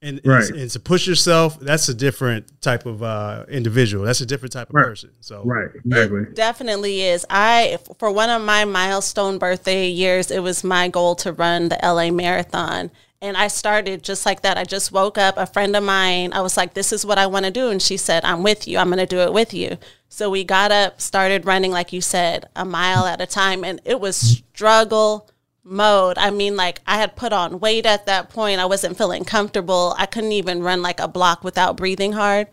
And, 0.01 0.19
Right. 0.25 0.49
and, 0.49 0.59
and 0.59 0.71
to 0.71 0.79
push 0.79 1.07
yourself 1.07 1.59
that's 1.59 1.87
a 1.89 1.93
different 1.93 2.61
type 2.61 2.85
of 2.85 3.03
uh, 3.03 3.45
individual 3.49 4.05
that's 4.05 4.21
a 4.21 4.25
different 4.25 4.53
type 4.53 4.69
of 4.69 4.75
Right. 4.75 4.85
person 4.85 5.11
so 5.19 5.43
Right. 5.45 5.69
Exactly. 5.85 6.21
It 6.21 6.35
definitely 6.35 7.01
is. 7.01 7.25
I 7.29 7.77
for 7.99 8.11
one 8.11 8.29
of 8.29 8.41
my 8.41 8.65
milestone 8.65 9.37
birthday 9.37 9.87
years, 9.89 10.31
it 10.31 10.39
was 10.39 10.63
my 10.63 10.87
goal 10.87 11.15
to 11.17 11.31
run 11.33 11.69
the 11.69 11.79
LA 11.83 12.11
marathon. 12.11 12.91
And 13.23 13.37
I 13.37 13.49
started 13.49 14.01
just 14.01 14.25
like 14.25 14.41
that. 14.41 14.57
I 14.57 14.63
just 14.63 14.91
woke 14.91 15.19
up. 15.19 15.37
A 15.37 15.45
friend 15.45 15.75
of 15.75 15.83
mine, 15.83 16.33
I 16.33 16.41
was 16.41 16.57
like, 16.57 16.73
this 16.73 16.91
is 16.91 17.05
what 17.05 17.19
I 17.19 17.27
want 17.27 17.45
to 17.45 17.51
do. 17.51 17.69
And 17.69 17.79
she 17.79 17.95
said, 17.95 18.25
I'm 18.25 18.41
with 18.41 18.67
you. 18.67 18.79
I'm 18.79 18.87
going 18.87 18.97
to 18.97 19.05
do 19.05 19.19
it 19.19 19.31
with 19.31 19.53
you. 19.53 19.77
So 20.09 20.31
we 20.31 20.43
got 20.43 20.71
up, 20.71 20.99
started 20.99 21.45
running, 21.45 21.69
like 21.71 21.93
you 21.93 22.01
said, 22.01 22.49
a 22.55 22.65
mile 22.65 23.05
at 23.05 23.21
a 23.21 23.27
time. 23.27 23.63
And 23.63 23.79
it 23.85 23.99
was 23.99 24.17
struggle 24.17 25.29
mode. 25.63 26.17
I 26.17 26.29
mean, 26.31 26.55
like 26.55 26.81
I 26.85 26.97
had 26.97 27.15
put 27.15 27.33
on 27.33 27.59
weight 27.59 27.85
at 27.85 28.05
that 28.05 28.29
point. 28.29 28.59
I 28.59 28.65
wasn't 28.65 28.97
feeling 28.97 29.23
comfortable. 29.25 29.95
I 29.97 30.05
couldn't 30.05 30.31
even 30.31 30.63
run 30.63 30.81
like 30.81 30.99
a 30.99 31.07
block 31.07 31.43
without 31.43 31.77
breathing 31.77 32.13
hard. 32.13 32.47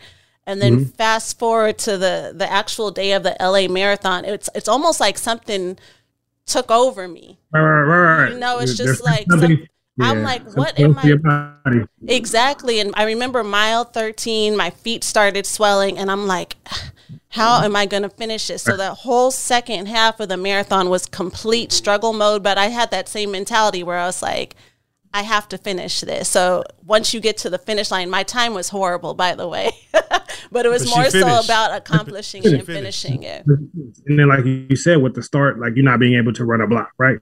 And 0.46 0.62
then 0.62 0.76
mm-hmm. 0.76 0.90
fast 0.90 1.38
forward 1.38 1.78
to 1.78 1.98
the 1.98 2.32
the 2.34 2.50
actual 2.50 2.90
day 2.90 3.12
of 3.12 3.22
the 3.22 3.36
LA 3.40 3.68
marathon. 3.68 4.24
It's 4.24 4.48
it's 4.54 4.68
almost 4.68 5.00
like 5.00 5.18
something 5.18 5.78
took 6.46 6.70
over 6.70 7.06
me. 7.06 7.38
Right, 7.52 7.60
right, 7.60 8.16
right. 8.22 8.32
You 8.32 8.38
know, 8.38 8.58
it's 8.58 8.74
just 8.74 9.04
like 9.04 9.26
some, 9.30 9.52
yeah, 9.52 10.10
I'm 10.10 10.22
like, 10.22 10.42
what 10.56 10.78
am 10.80 10.98
I? 10.98 11.84
Exactly. 12.06 12.80
And 12.80 12.92
I 12.96 13.04
remember 13.04 13.44
mile 13.44 13.84
13, 13.84 14.56
my 14.56 14.70
feet 14.70 15.04
started 15.04 15.44
swelling, 15.44 15.98
and 15.98 16.10
I'm 16.10 16.26
like, 16.26 16.56
how 17.38 17.62
am 17.64 17.76
I 17.76 17.86
going 17.86 18.02
to 18.02 18.08
finish 18.08 18.48
this? 18.48 18.62
So 18.62 18.76
the 18.76 18.94
whole 18.94 19.30
second 19.30 19.86
half 19.86 20.20
of 20.20 20.28
the 20.28 20.36
marathon 20.36 20.90
was 20.90 21.06
complete 21.06 21.72
struggle 21.72 22.12
mode, 22.12 22.42
but 22.42 22.58
I 22.58 22.66
had 22.66 22.90
that 22.90 23.08
same 23.08 23.30
mentality 23.30 23.82
where 23.82 23.98
I 23.98 24.06
was 24.06 24.22
like, 24.22 24.56
I 25.14 25.22
have 25.22 25.48
to 25.48 25.58
finish 25.58 26.00
this. 26.00 26.28
So 26.28 26.64
once 26.84 27.14
you 27.14 27.20
get 27.20 27.38
to 27.38 27.50
the 27.50 27.58
finish 27.58 27.90
line, 27.90 28.10
my 28.10 28.22
time 28.22 28.54
was 28.54 28.68
horrible, 28.68 29.14
by 29.14 29.34
the 29.34 29.48
way, 29.48 29.70
but 30.52 30.66
it 30.66 30.68
was 30.68 30.84
but 30.84 30.96
more 30.96 31.10
so 31.10 31.40
about 31.40 31.74
accomplishing 31.74 32.42
it 32.44 32.52
and 32.52 32.66
finishing 32.66 33.22
it. 33.22 33.46
And 33.46 34.18
then, 34.18 34.28
like 34.28 34.44
you 34.44 34.76
said, 34.76 35.00
with 35.00 35.14
the 35.14 35.22
start, 35.22 35.58
like 35.58 35.72
you're 35.76 35.84
not 35.84 35.98
being 35.98 36.14
able 36.14 36.32
to 36.34 36.44
run 36.44 36.60
a 36.60 36.66
block, 36.66 36.90
right? 36.98 37.18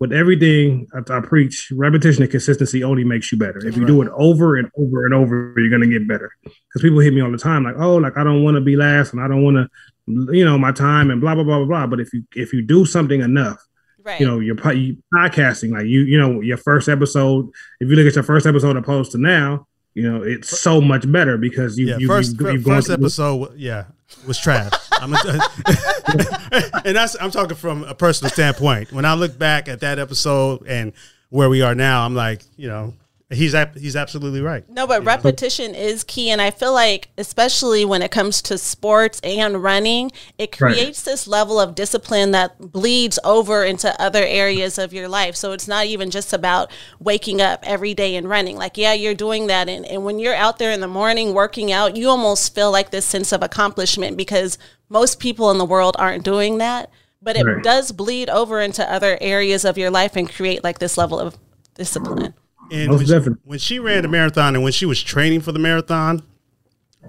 With 0.00 0.12
everything 0.14 0.88
I, 0.94 1.18
I, 1.18 1.20
preach, 1.20 1.70
repetition 1.76 2.22
and 2.22 2.30
consistency 2.30 2.82
only 2.82 3.04
makes 3.04 3.30
you 3.30 3.38
better. 3.38 3.58
If 3.58 3.76
you 3.76 3.82
right. 3.82 3.88
do 3.88 4.02
it 4.02 4.08
over 4.16 4.56
and 4.56 4.70
over 4.76 5.04
and 5.04 5.14
over, 5.14 5.54
you're 5.58 5.70
gonna 5.70 5.86
get 5.86 6.08
better. 6.08 6.32
Because 6.42 6.82
people 6.82 6.98
hit 7.00 7.12
me 7.12 7.20
all 7.20 7.30
the 7.30 7.38
time, 7.38 7.64
like, 7.64 7.76
oh, 7.78 7.96
like 7.96 8.16
I 8.16 8.24
don't 8.24 8.42
want 8.42 8.56
to 8.56 8.62
be 8.62 8.76
last, 8.76 9.12
and 9.12 9.22
I 9.22 9.28
don't 9.28 9.44
want 9.44 9.56
to, 9.56 10.34
you 10.34 10.44
know, 10.44 10.56
my 10.58 10.72
time 10.72 11.10
and 11.10 11.20
blah 11.20 11.34
blah 11.34 11.44
blah 11.44 11.58
blah 11.58 11.66
blah. 11.66 11.86
But 11.86 12.00
if 12.00 12.12
you 12.14 12.24
if 12.34 12.52
you 12.52 12.62
do 12.62 12.86
something 12.86 13.20
enough, 13.20 13.58
right. 14.02 14.18
you 14.18 14.26
know, 14.26 14.40
you're 14.40 14.56
podcasting, 14.56 15.72
like 15.72 15.86
you 15.86 16.00
you 16.00 16.18
know, 16.18 16.40
your 16.40 16.56
first 16.56 16.88
episode. 16.88 17.50
If 17.80 17.90
you 17.90 17.96
look 17.96 18.06
at 18.06 18.14
your 18.14 18.24
first 18.24 18.46
episode 18.46 18.76
opposed 18.76 19.12
to 19.12 19.18
now, 19.18 19.66
you 19.92 20.10
know, 20.10 20.22
it's 20.22 20.58
so 20.58 20.80
much 20.80 21.10
better 21.10 21.36
because 21.36 21.78
you, 21.78 21.88
yeah, 21.88 21.98
you, 21.98 22.06
first, 22.06 22.40
you, 22.40 22.60
first 22.62 22.88
episode, 22.88 23.52
yeah, 23.56 23.84
was 24.26 24.38
trash. 24.38 24.72
I'm 24.92 25.14
and 26.84 26.96
that's 26.96 27.16
I'm 27.20 27.30
talking 27.30 27.56
from 27.56 27.84
a 27.84 27.94
personal 27.94 28.30
standpoint. 28.30 28.92
When 28.92 29.04
I 29.04 29.14
look 29.14 29.38
back 29.38 29.68
at 29.68 29.80
that 29.80 29.98
episode 29.98 30.66
and 30.66 30.92
where 31.30 31.48
we 31.48 31.62
are 31.62 31.74
now, 31.74 32.04
I'm 32.04 32.14
like, 32.14 32.42
you 32.56 32.68
know, 32.68 32.94
He's 33.32 33.54
he's 33.76 33.94
absolutely 33.94 34.40
right. 34.40 34.68
No, 34.68 34.88
but 34.88 35.04
repetition 35.04 35.72
is 35.72 36.02
key, 36.02 36.30
and 36.30 36.42
I 36.42 36.50
feel 36.50 36.72
like 36.72 37.10
especially 37.16 37.84
when 37.84 38.02
it 38.02 38.10
comes 38.10 38.42
to 38.42 38.58
sports 38.58 39.20
and 39.22 39.62
running, 39.62 40.10
it 40.36 40.50
creates 40.50 41.06
right. 41.06 41.12
this 41.12 41.28
level 41.28 41.60
of 41.60 41.76
discipline 41.76 42.32
that 42.32 42.58
bleeds 42.58 43.20
over 43.22 43.62
into 43.62 43.98
other 44.02 44.24
areas 44.24 44.78
of 44.78 44.92
your 44.92 45.06
life. 45.08 45.36
So 45.36 45.52
it's 45.52 45.68
not 45.68 45.86
even 45.86 46.10
just 46.10 46.32
about 46.32 46.72
waking 46.98 47.40
up 47.40 47.60
every 47.62 47.94
day 47.94 48.16
and 48.16 48.28
running. 48.28 48.56
Like, 48.56 48.76
yeah, 48.76 48.94
you're 48.94 49.14
doing 49.14 49.46
that, 49.46 49.68
and, 49.68 49.86
and 49.86 50.04
when 50.04 50.18
you're 50.18 50.34
out 50.34 50.58
there 50.58 50.72
in 50.72 50.80
the 50.80 50.88
morning 50.88 51.32
working 51.32 51.70
out, 51.70 51.96
you 51.96 52.08
almost 52.08 52.52
feel 52.52 52.72
like 52.72 52.90
this 52.90 53.06
sense 53.06 53.30
of 53.30 53.44
accomplishment 53.44 54.16
because 54.16 54.58
most 54.88 55.20
people 55.20 55.52
in 55.52 55.58
the 55.58 55.64
world 55.64 55.94
aren't 56.00 56.24
doing 56.24 56.58
that. 56.58 56.90
But 57.22 57.36
it 57.36 57.44
right. 57.44 57.62
does 57.62 57.92
bleed 57.92 58.28
over 58.28 58.60
into 58.60 58.90
other 58.90 59.18
areas 59.20 59.64
of 59.64 59.78
your 59.78 59.90
life 59.90 60.16
and 60.16 60.28
create 60.28 60.64
like 60.64 60.80
this 60.80 60.98
level 60.98 61.20
of 61.20 61.38
discipline. 61.74 62.34
And 62.70 62.90
when 62.90 63.06
she, 63.06 63.14
when 63.44 63.58
she, 63.58 63.78
ran 63.78 64.02
the 64.02 64.08
marathon 64.08 64.54
and 64.54 64.62
when 64.62 64.72
she 64.72 64.86
was 64.86 65.02
training 65.02 65.40
for 65.40 65.52
the 65.52 65.58
marathon, 65.58 66.22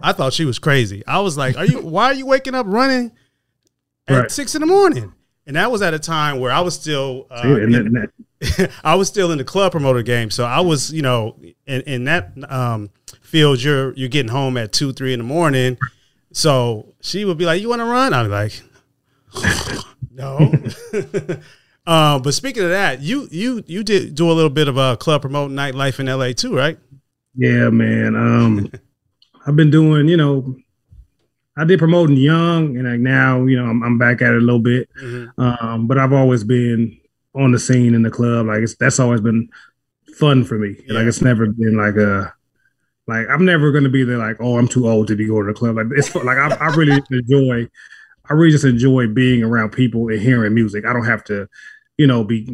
I 0.01 0.13
thought 0.13 0.33
she 0.33 0.45
was 0.45 0.59
crazy. 0.59 1.05
I 1.05 1.19
was 1.19 1.37
like, 1.37 1.57
"Are 1.57 1.65
you? 1.65 1.79
why 1.81 2.05
are 2.05 2.13
you 2.13 2.25
waking 2.25 2.55
up 2.55 2.65
running 2.67 3.11
at 4.07 4.17
right. 4.17 4.31
six 4.31 4.55
in 4.55 4.61
the 4.61 4.67
morning?" 4.67 5.13
And 5.45 5.55
that 5.55 5.71
was 5.71 5.81
at 5.81 5.93
a 5.93 5.99
time 5.99 6.39
where 6.39 6.51
I 6.51 6.61
was 6.61 6.75
still, 6.75 7.27
uh, 7.31 7.41
in, 7.43 8.07
I 8.83 8.95
was 8.95 9.07
still 9.07 9.31
in 9.31 9.37
the 9.37 9.43
club 9.43 9.71
promoter 9.71 10.03
game. 10.03 10.29
So 10.29 10.45
I 10.45 10.61
was, 10.61 10.91
you 10.91 11.01
know, 11.01 11.37
in, 11.65 11.81
in 11.81 12.03
that 12.05 12.31
um, 12.49 12.89
field, 13.21 13.61
you're 13.61 13.93
you're 13.93 14.09
getting 14.09 14.31
home 14.31 14.57
at 14.57 14.71
two, 14.71 14.93
three 14.93 15.13
in 15.13 15.19
the 15.19 15.25
morning. 15.25 15.77
So 16.31 16.93
she 17.01 17.25
would 17.25 17.37
be 17.37 17.45
like, 17.45 17.61
"You 17.61 17.69
want 17.69 17.81
to 17.81 17.85
run?" 17.85 18.13
I'd 18.13 18.23
be 18.23 18.29
like, 18.29 18.61
"No." 20.11 20.53
Uh, 21.85 22.19
but 22.19 22.33
speaking 22.33 22.63
of 22.63 22.69
that, 22.69 23.01
you 23.01 23.27
you 23.31 23.63
you 23.65 23.83
did 23.83 24.15
do 24.15 24.29
a 24.29 24.33
little 24.33 24.50
bit 24.50 24.67
of 24.67 24.77
a 24.77 24.97
club 24.97 25.21
promoting 25.21 25.55
nightlife 25.55 26.00
in 26.00 26.05
LA 26.05 26.31
too, 26.33 26.55
right? 26.55 26.77
Yeah, 27.35 27.69
man. 27.69 28.15
Um, 28.15 28.71
I've 29.47 29.55
been 29.55 29.71
doing, 29.71 30.07
you 30.07 30.17
know, 30.17 30.55
I 31.57 31.65
did 31.65 31.79
promoting 31.79 32.17
young, 32.17 32.77
and 32.77 32.89
like 32.89 33.00
now, 33.00 33.45
you 33.45 33.57
know, 33.57 33.67
I'm, 33.67 33.81
I'm 33.81 33.97
back 33.97 34.21
at 34.21 34.33
it 34.33 34.38
a 34.38 34.45
little 34.45 34.59
bit. 34.59 34.89
Mm-hmm. 35.01 35.41
Um, 35.41 35.88
but 35.88 35.97
I've 35.97 36.13
always 36.13 36.43
been 36.43 37.00
on 37.33 37.51
the 37.51 37.59
scene 37.59 37.95
in 37.95 38.03
the 38.03 38.11
club. 38.11 38.47
Like 38.47 38.61
it's 38.61 38.75
that's 38.75 39.00
always 39.00 39.21
been 39.21 39.50
fun 40.15 40.43
for 40.43 40.57
me. 40.57 40.75
Yeah. 40.85 40.95
Like 41.00 41.07
it's 41.07 41.21
never 41.21 41.47
been 41.47 41.77
like 41.77 41.95
a 41.95 42.33
like 43.07 43.27
I'm 43.29 43.45
never 43.45 43.71
gonna 43.71 43.89
be 43.89 44.03
there 44.03 44.17
like, 44.17 44.38
oh, 44.39 44.57
I'm 44.57 44.67
too 44.67 44.88
old 44.88 45.07
to 45.07 45.15
be 45.15 45.27
going 45.27 45.47
to 45.47 45.53
the 45.53 45.57
club. 45.57 45.77
Like 45.77 45.88
it's 45.91 46.13
like 46.13 46.38
I, 46.38 46.55
I 46.55 46.75
really 46.75 47.01
enjoy 47.11 47.67
I 48.29 48.33
really 48.33 48.51
just 48.51 48.65
enjoy 48.65 49.07
being 49.07 49.43
around 49.43 49.71
people 49.71 50.07
and 50.09 50.19
hearing 50.19 50.53
music. 50.53 50.85
I 50.85 50.93
don't 50.93 51.05
have 51.05 51.23
to, 51.25 51.47
you 51.97 52.07
know, 52.07 52.23
be 52.23 52.45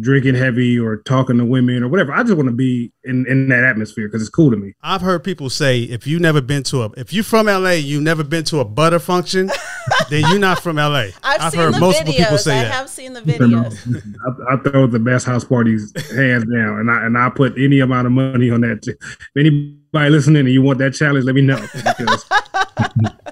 drinking 0.00 0.34
heavy 0.34 0.78
or 0.78 0.98
talking 0.98 1.38
to 1.38 1.44
women 1.44 1.82
or 1.82 1.88
whatever. 1.88 2.12
I 2.12 2.22
just 2.22 2.34
want 2.34 2.48
to 2.48 2.54
be 2.54 2.92
in, 3.04 3.26
in 3.26 3.48
that 3.48 3.64
atmosphere 3.64 4.08
because 4.08 4.20
it's 4.20 4.30
cool 4.30 4.50
to 4.50 4.56
me. 4.56 4.74
I've 4.82 5.00
heard 5.00 5.24
people 5.24 5.50
say 5.50 5.80
if 5.80 6.06
you 6.06 6.18
never 6.18 6.40
been 6.40 6.62
to 6.64 6.82
a 6.82 6.90
if 6.96 7.12
you're 7.12 7.24
from 7.24 7.46
LA, 7.46 7.72
you've 7.72 8.02
never 8.02 8.24
been 8.24 8.44
to 8.44 8.60
a 8.60 8.64
butter 8.64 8.98
function, 8.98 9.50
then 10.10 10.24
you're 10.28 10.38
not 10.38 10.62
from 10.62 10.76
LA. 10.76 11.06
I've, 11.22 11.40
I've 11.40 11.54
heard 11.54 11.80
multiple 11.80 12.12
videos. 12.12 12.16
people 12.18 12.38
say 12.38 12.58
I 12.58 12.64
that. 12.64 12.72
I 12.72 12.76
have 12.76 12.90
seen 12.90 13.12
the 13.12 13.20
videos. 13.22 14.04
I, 14.48 14.54
I, 14.54 14.56
throw 14.58 14.86
the 14.86 14.98
best 14.98 15.26
house 15.26 15.44
parties 15.44 15.92
hands 16.10 16.44
down, 16.44 16.80
and 16.80 16.90
I 16.90 17.06
and 17.06 17.16
I 17.16 17.30
put 17.30 17.58
any 17.58 17.80
amount 17.80 18.06
of 18.06 18.12
money 18.12 18.50
on 18.50 18.60
that. 18.62 18.82
Too. 18.82 18.94
If 19.00 19.28
anybody 19.36 20.10
listening 20.10 20.40
and 20.40 20.50
you 20.50 20.62
want 20.62 20.78
that 20.78 20.92
challenge, 20.94 21.24
let 21.24 21.34
me 21.34 21.42
know. 21.42 21.64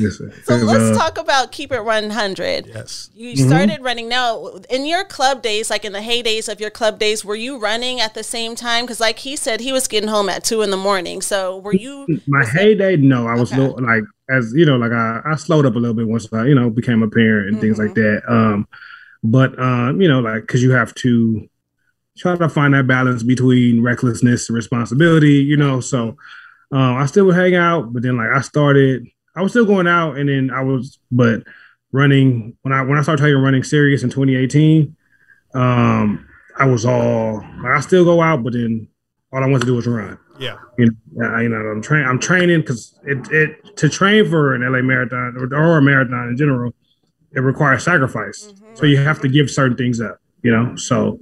Because, 0.00 0.44
so 0.44 0.56
let's 0.56 0.96
uh, 0.96 0.98
talk 0.98 1.18
about 1.18 1.52
Keep 1.52 1.72
It 1.72 1.84
100. 1.84 2.66
Yes. 2.66 3.10
You 3.14 3.34
mm-hmm. 3.34 3.48
started 3.48 3.82
running. 3.82 4.08
Now, 4.08 4.46
in 4.68 4.86
your 4.86 5.04
club 5.04 5.42
days, 5.42 5.70
like 5.70 5.84
in 5.84 5.92
the 5.92 6.00
heydays 6.00 6.50
of 6.50 6.60
your 6.60 6.70
club 6.70 6.98
days, 6.98 7.24
were 7.24 7.36
you 7.36 7.58
running 7.58 8.00
at 8.00 8.14
the 8.14 8.22
same 8.22 8.54
time? 8.54 8.84
Because, 8.84 9.00
like 9.00 9.20
he 9.20 9.36
said, 9.36 9.60
he 9.60 9.72
was 9.72 9.86
getting 9.88 10.08
home 10.08 10.28
at 10.28 10.44
two 10.44 10.62
in 10.62 10.70
the 10.70 10.76
morning. 10.76 11.22
So, 11.22 11.58
were 11.58 11.74
you? 11.74 12.20
My 12.26 12.44
heyday, 12.44 12.96
no. 12.96 13.26
I 13.26 13.34
was 13.34 13.52
okay. 13.52 13.60
little, 13.60 13.84
like, 13.84 14.04
as 14.30 14.52
you 14.54 14.64
know, 14.64 14.76
like 14.76 14.92
I, 14.92 15.20
I 15.24 15.36
slowed 15.36 15.66
up 15.66 15.74
a 15.74 15.78
little 15.78 15.94
bit 15.94 16.08
once 16.08 16.32
I, 16.32 16.46
you 16.46 16.54
know, 16.54 16.70
became 16.70 17.02
a 17.02 17.08
parent 17.08 17.48
and 17.48 17.56
mm-hmm. 17.56 17.60
things 17.60 17.78
like 17.78 17.90
mm-hmm. 17.90 18.26
that. 18.26 18.32
Um, 18.32 18.68
but 19.22 19.58
um, 19.58 20.00
you 20.00 20.08
know, 20.08 20.20
like, 20.20 20.42
because 20.42 20.62
you 20.62 20.70
have 20.70 20.94
to 20.96 21.48
try 22.16 22.36
to 22.36 22.48
find 22.48 22.74
that 22.74 22.86
balance 22.86 23.22
between 23.22 23.82
recklessness 23.82 24.48
and 24.48 24.56
responsibility, 24.56 25.34
you 25.34 25.56
know. 25.56 25.80
So, 25.80 26.16
uh, 26.72 26.94
I 26.94 27.06
still 27.06 27.26
would 27.26 27.34
hang 27.34 27.54
out, 27.54 27.92
but 27.92 28.02
then 28.02 28.16
like 28.16 28.30
I 28.34 28.40
started 28.40 29.08
I 29.40 29.42
was 29.42 29.52
still 29.52 29.64
going 29.64 29.86
out, 29.86 30.18
and 30.18 30.28
then 30.28 30.50
I 30.50 30.60
was, 30.60 30.98
but 31.10 31.44
running 31.92 32.58
when 32.60 32.74
I 32.74 32.82
when 32.82 32.98
I 32.98 33.02
started 33.02 33.22
taking 33.22 33.40
running 33.40 33.62
serious 33.62 34.02
in 34.02 34.10
2018, 34.10 34.94
um, 35.54 36.28
I 36.58 36.66
was 36.66 36.84
all 36.84 37.36
like 37.62 37.72
I 37.72 37.80
still 37.80 38.04
go 38.04 38.20
out, 38.20 38.44
but 38.44 38.52
then 38.52 38.86
all 39.32 39.42
I 39.42 39.46
want 39.46 39.62
to 39.62 39.66
do 39.66 39.78
is 39.78 39.86
run. 39.86 40.18
Yeah, 40.38 40.58
you 40.76 40.90
know, 41.12 41.26
I, 41.26 41.40
you 41.40 41.48
know 41.48 41.56
I'm 41.56 41.80
train 41.80 42.04
I'm 42.04 42.18
training 42.18 42.60
because 42.60 42.94
it 43.04 43.30
it 43.32 43.76
to 43.78 43.88
train 43.88 44.28
for 44.28 44.54
an 44.54 44.60
LA 44.60 44.82
marathon 44.82 45.34
or, 45.38 45.44
or 45.54 45.78
a 45.78 45.82
marathon 45.82 46.28
in 46.28 46.36
general, 46.36 46.74
it 47.32 47.40
requires 47.40 47.82
sacrifice. 47.82 48.52
Mm-hmm. 48.52 48.74
So 48.74 48.84
you 48.84 48.98
have 48.98 49.22
to 49.22 49.28
give 49.28 49.50
certain 49.50 49.78
things 49.78 50.02
up. 50.02 50.18
You 50.42 50.52
know, 50.52 50.76
so 50.76 51.18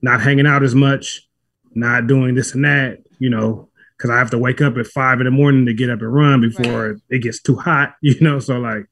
not 0.00 0.22
hanging 0.22 0.46
out 0.46 0.62
as 0.62 0.74
much, 0.74 1.28
not 1.74 2.06
doing 2.06 2.34
this 2.34 2.54
and 2.54 2.64
that. 2.64 3.00
You 3.18 3.28
know, 3.28 3.68
because 4.02 4.12
I 4.12 4.18
have 4.18 4.30
to 4.30 4.38
wake 4.38 4.60
up 4.60 4.76
at 4.78 4.88
five 4.88 5.20
in 5.20 5.26
the 5.26 5.30
morning 5.30 5.64
to 5.66 5.72
get 5.72 5.88
up 5.88 6.00
and 6.00 6.12
run 6.12 6.40
before 6.40 6.88
right. 6.88 6.96
it 7.08 7.20
gets 7.20 7.40
too 7.40 7.54
hot, 7.54 7.94
you 8.02 8.18
know. 8.20 8.40
So 8.40 8.58
like, 8.58 8.86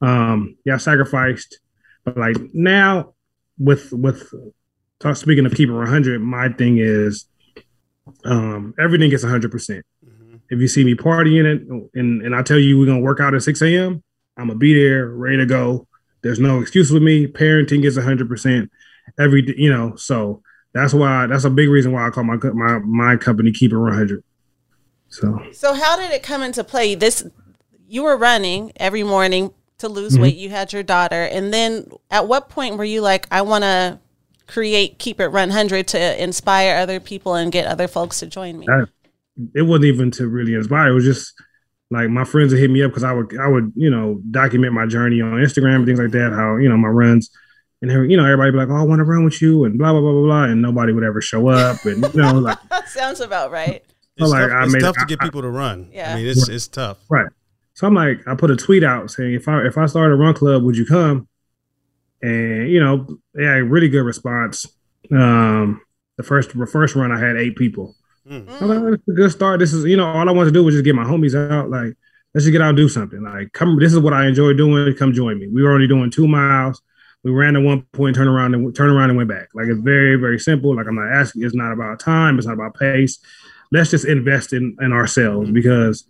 um, 0.00 0.56
yeah, 0.64 0.74
I 0.74 0.76
sacrificed, 0.76 1.58
but 2.04 2.16
like 2.16 2.36
now 2.52 3.14
with 3.58 3.92
with 3.92 4.32
talk, 5.00 5.16
speaking 5.16 5.46
of 5.46 5.54
keeping 5.54 5.74
100, 5.74 6.20
my 6.20 6.48
thing 6.50 6.78
is 6.78 7.26
um, 8.24 8.72
everything 8.78 9.10
gets 9.10 9.24
100. 9.24 9.50
percent 9.50 9.84
mm-hmm. 10.06 10.36
If 10.48 10.60
you 10.60 10.68
see 10.68 10.84
me 10.84 10.94
partying 10.94 11.44
it, 11.44 11.62
and 11.98 12.22
and 12.22 12.34
I 12.36 12.42
tell 12.42 12.58
you 12.58 12.78
we're 12.78 12.86
gonna 12.86 13.00
work 13.00 13.18
out 13.18 13.34
at 13.34 13.42
6 13.42 13.62
a.m., 13.62 14.04
I'm 14.36 14.46
gonna 14.46 14.60
be 14.60 14.74
there, 14.74 15.08
ready 15.08 15.38
to 15.38 15.46
go. 15.46 15.88
There's 16.22 16.38
no 16.38 16.60
excuse 16.60 16.92
with 16.92 17.02
me. 17.02 17.26
Parenting 17.26 17.84
is 17.84 17.96
100 17.96 18.28
percent 18.28 18.70
every, 19.18 19.42
you 19.58 19.72
know. 19.72 19.96
So 19.96 20.40
that's 20.72 20.94
why 20.94 21.26
that's 21.26 21.42
a 21.42 21.50
big 21.50 21.68
reason 21.68 21.90
why 21.90 22.06
I 22.06 22.10
call 22.10 22.22
my 22.22 22.36
my 22.36 22.78
my 22.78 23.16
company 23.16 23.50
Keep 23.50 23.72
It 23.72 23.78
100. 23.78 24.22
So 25.12 25.38
So 25.52 25.74
how 25.74 25.96
did 25.96 26.10
it 26.10 26.22
come 26.22 26.42
into 26.42 26.64
play? 26.64 26.94
This 26.94 27.24
you 27.86 28.02
were 28.02 28.16
running 28.16 28.72
every 28.76 29.02
morning 29.02 29.52
to 29.78 29.88
lose 29.88 30.14
mm-hmm. 30.14 30.22
weight. 30.22 30.36
You 30.36 30.50
had 30.50 30.72
your 30.72 30.82
daughter, 30.82 31.22
and 31.24 31.52
then 31.52 31.90
at 32.10 32.26
what 32.26 32.48
point 32.48 32.76
were 32.76 32.84
you 32.84 33.00
like, 33.00 33.26
I 33.30 33.42
want 33.42 33.64
to 33.64 33.98
create 34.46 34.98
Keep 34.98 35.20
It 35.20 35.28
Run 35.28 35.50
Hundred 35.50 35.88
to 35.88 36.22
inspire 36.22 36.76
other 36.76 37.00
people 37.00 37.34
and 37.34 37.52
get 37.52 37.66
other 37.66 37.88
folks 37.88 38.20
to 38.20 38.26
join 38.26 38.58
me? 38.58 38.66
That- 38.66 38.88
it 39.54 39.62
wasn't 39.62 39.86
even 39.86 40.10
to 40.12 40.28
really 40.28 40.54
inspire. 40.54 40.90
It 40.90 40.94
was 40.94 41.04
just 41.04 41.32
like 41.90 42.08
my 42.08 42.24
friends 42.24 42.52
would 42.52 42.60
hit 42.60 42.70
me 42.70 42.82
up 42.82 42.90
because 42.90 43.04
I 43.04 43.12
would 43.12 43.38
I 43.38 43.48
would 43.48 43.72
you 43.76 43.90
know 43.90 44.20
document 44.30 44.72
my 44.72 44.86
journey 44.86 45.20
on 45.20 45.32
Instagram 45.32 45.76
and 45.76 45.86
things 45.86 45.98
like 45.98 46.10
that. 46.12 46.32
How 46.32 46.56
you 46.56 46.68
know 46.68 46.76
my 46.76 46.88
runs, 46.88 47.30
and 47.80 47.90
you 48.10 48.16
know 48.16 48.24
everybody 48.24 48.50
be 48.50 48.58
like, 48.58 48.68
"Oh, 48.68 48.76
I 48.76 48.82
want 48.82 49.00
to 49.00 49.04
run 49.04 49.24
with 49.24 49.40
you," 49.40 49.64
and 49.64 49.78
blah 49.78 49.92
blah 49.92 50.00
blah 50.00 50.12
blah 50.12 50.22
blah, 50.22 50.44
and 50.44 50.62
nobody 50.62 50.92
would 50.92 51.04
ever 51.04 51.20
show 51.20 51.48
up, 51.48 51.84
and 51.84 52.02
you 52.14 52.20
know 52.20 52.34
like 52.34 52.58
Sounds 52.86 53.20
about 53.20 53.50
right. 53.50 53.84
It's, 54.16 54.30
like, 54.30 54.48
tough, 54.48 54.52
I 54.52 54.64
it's 54.64 54.72
made- 54.72 54.80
tough 54.80 54.96
to 54.96 55.04
get 55.06 55.18
I- 55.20 55.24
people 55.24 55.42
to 55.42 55.48
run. 55.48 55.88
Yeah. 55.92 56.12
I 56.12 56.16
mean, 56.16 56.26
it's 56.26 56.48
it's 56.48 56.68
tough. 56.68 56.98
right. 57.08 57.26
So 57.74 57.86
I'm 57.86 57.94
like, 57.94 58.20
I 58.28 58.34
put 58.34 58.50
a 58.50 58.56
tweet 58.56 58.84
out 58.84 59.10
saying 59.10 59.32
if 59.34 59.48
I 59.48 59.62
if 59.66 59.78
I 59.78 59.86
started 59.86 60.14
a 60.14 60.16
run 60.16 60.34
club, 60.34 60.62
would 60.62 60.76
you 60.76 60.84
come? 60.84 61.26
And 62.20 62.68
you 62.70 62.78
know, 62.80 63.06
yeah, 63.34 63.54
really 63.64 63.88
good 63.88 64.04
response. 64.04 64.66
Um, 65.10 65.80
the 66.16 66.22
first 66.22 66.56
the 66.56 66.66
first 66.66 66.94
run, 66.94 67.10
I 67.10 67.18
had 67.18 67.36
eight 67.36 67.56
people. 67.56 67.96
Mm. 68.28 68.48
I 68.48 68.52
was 68.52 68.62
like, 68.62 68.90
that's 68.90 69.08
a 69.08 69.12
good 69.12 69.32
start. 69.32 69.58
This 69.58 69.72
is, 69.72 69.84
you 69.86 69.96
know, 69.96 70.06
all 70.06 70.28
I 70.28 70.32
wanted 70.32 70.50
to 70.50 70.54
do 70.54 70.62
was 70.62 70.74
just 70.74 70.84
get 70.84 70.94
my 70.94 71.02
homies 71.04 71.34
out. 71.34 71.70
Like, 71.70 71.94
let's 72.34 72.44
just 72.44 72.52
get 72.52 72.62
out 72.62 72.68
and 72.68 72.76
do 72.76 72.88
something. 72.88 73.20
Like, 73.22 73.52
come, 73.52 73.78
this 73.80 73.92
is 73.92 73.98
what 73.98 74.12
I 74.12 74.26
enjoy 74.28 74.52
doing. 74.52 74.94
Come 74.94 75.12
join 75.12 75.38
me. 75.40 75.48
We 75.48 75.62
were 75.62 75.72
only 75.72 75.88
doing 75.88 76.10
two 76.10 76.28
miles. 76.28 76.80
We 77.24 77.30
ran 77.32 77.56
at 77.56 77.62
one 77.62 77.82
point, 77.92 78.14
turn 78.16 78.28
around 78.28 78.54
and 78.54 78.74
turn 78.76 78.90
around 78.90 79.10
and 79.10 79.16
went 79.16 79.28
back. 79.28 79.48
Like, 79.54 79.66
it's 79.66 79.80
very, 79.80 80.16
very 80.16 80.38
simple. 80.38 80.76
Like, 80.76 80.86
I'm 80.86 80.94
not 80.94 81.10
asking. 81.12 81.42
It's 81.42 81.54
not 81.54 81.72
about 81.72 81.98
time. 81.98 82.36
It's 82.38 82.46
not 82.46 82.54
about 82.54 82.74
pace. 82.74 83.18
Let's 83.72 83.90
just 83.90 84.04
invest 84.04 84.52
in 84.52 84.76
in 84.80 84.92
ourselves 84.92 85.50
because 85.50 86.04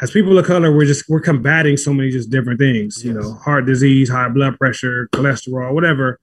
as 0.00 0.10
people 0.10 0.36
of 0.38 0.44
color, 0.46 0.70
we're 0.74 0.84
just 0.86 1.08
we're 1.08 1.20
combating 1.20 1.76
so 1.76 1.92
many 1.94 2.10
just 2.10 2.30
different 2.30 2.60
things. 2.60 3.04
You 3.04 3.14
know, 3.14 3.32
heart 3.34 3.64
disease, 3.66 4.08
high 4.10 4.28
blood 4.28 4.58
pressure, 4.58 5.08
cholesterol, 5.12 5.72
whatever. 5.74 6.20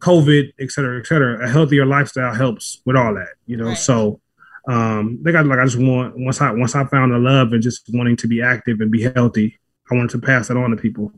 COVID, 0.00 0.52
et 0.60 0.70
cetera, 0.70 1.00
et 1.00 1.06
cetera. 1.06 1.44
A 1.44 1.48
healthier 1.48 1.84
lifestyle 1.84 2.32
helps 2.32 2.80
with 2.86 2.94
all 2.94 3.14
that, 3.14 3.34
you 3.46 3.56
know. 3.56 3.68
Right. 3.68 3.76
So 3.78 4.20
um 4.68 5.18
they 5.22 5.32
got 5.32 5.46
like 5.46 5.58
I 5.58 5.64
just 5.64 5.78
want 5.78 6.14
once 6.18 6.40
I 6.40 6.52
once 6.52 6.74
I 6.76 6.84
found 6.84 7.12
the 7.12 7.18
love 7.18 7.52
and 7.52 7.62
just 7.62 7.88
wanting 7.92 8.16
to 8.16 8.28
be 8.28 8.42
active 8.42 8.80
and 8.80 8.92
be 8.92 9.02
healthy, 9.02 9.58
I 9.90 9.94
wanted 9.94 10.10
to 10.10 10.18
pass 10.18 10.48
that 10.48 10.56
on 10.56 10.70
to 10.70 10.76
people. 10.76 11.12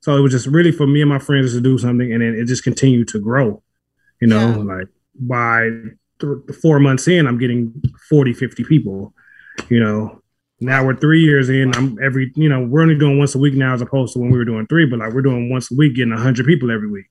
So 0.00 0.16
it 0.16 0.20
was 0.20 0.32
just 0.32 0.46
really 0.46 0.72
for 0.72 0.86
me 0.86 1.00
and 1.02 1.10
my 1.10 1.18
friends 1.18 1.52
to 1.52 1.60
do 1.60 1.76
something 1.78 2.10
and 2.12 2.22
then 2.22 2.34
it 2.34 2.46
just 2.46 2.62
continued 2.64 3.08
to 3.08 3.20
grow. 3.20 3.62
You 4.20 4.28
know, 4.28 4.48
Yeah. 4.50 4.56
like 4.76 4.88
by 5.18 5.70
th- 6.22 6.56
four 6.58 6.78
months 6.80 7.06
in, 7.08 7.26
I'm 7.26 7.38
getting 7.38 7.82
40, 8.08 8.32
50 8.32 8.64
people, 8.64 9.12
you 9.68 9.80
know. 9.80 10.18
Now 10.60 10.84
we're 10.86 10.94
three 10.96 11.20
years 11.20 11.48
in. 11.48 11.74
I'm 11.74 11.98
every, 12.00 12.30
you 12.36 12.48
know, 12.48 12.62
we're 12.64 12.82
only 12.82 12.96
doing 12.96 13.18
once 13.18 13.34
a 13.34 13.38
week 13.38 13.54
now 13.54 13.74
as 13.74 13.82
opposed 13.82 14.12
to 14.12 14.20
when 14.20 14.30
we 14.30 14.38
were 14.38 14.44
doing 14.44 14.66
three, 14.68 14.86
but 14.86 15.00
like 15.00 15.12
we're 15.12 15.22
doing 15.22 15.50
once 15.50 15.72
a 15.72 15.74
week, 15.74 15.96
getting 15.96 16.12
hundred 16.16 16.46
people 16.46 16.70
every 16.70 16.88
week. 16.88 17.06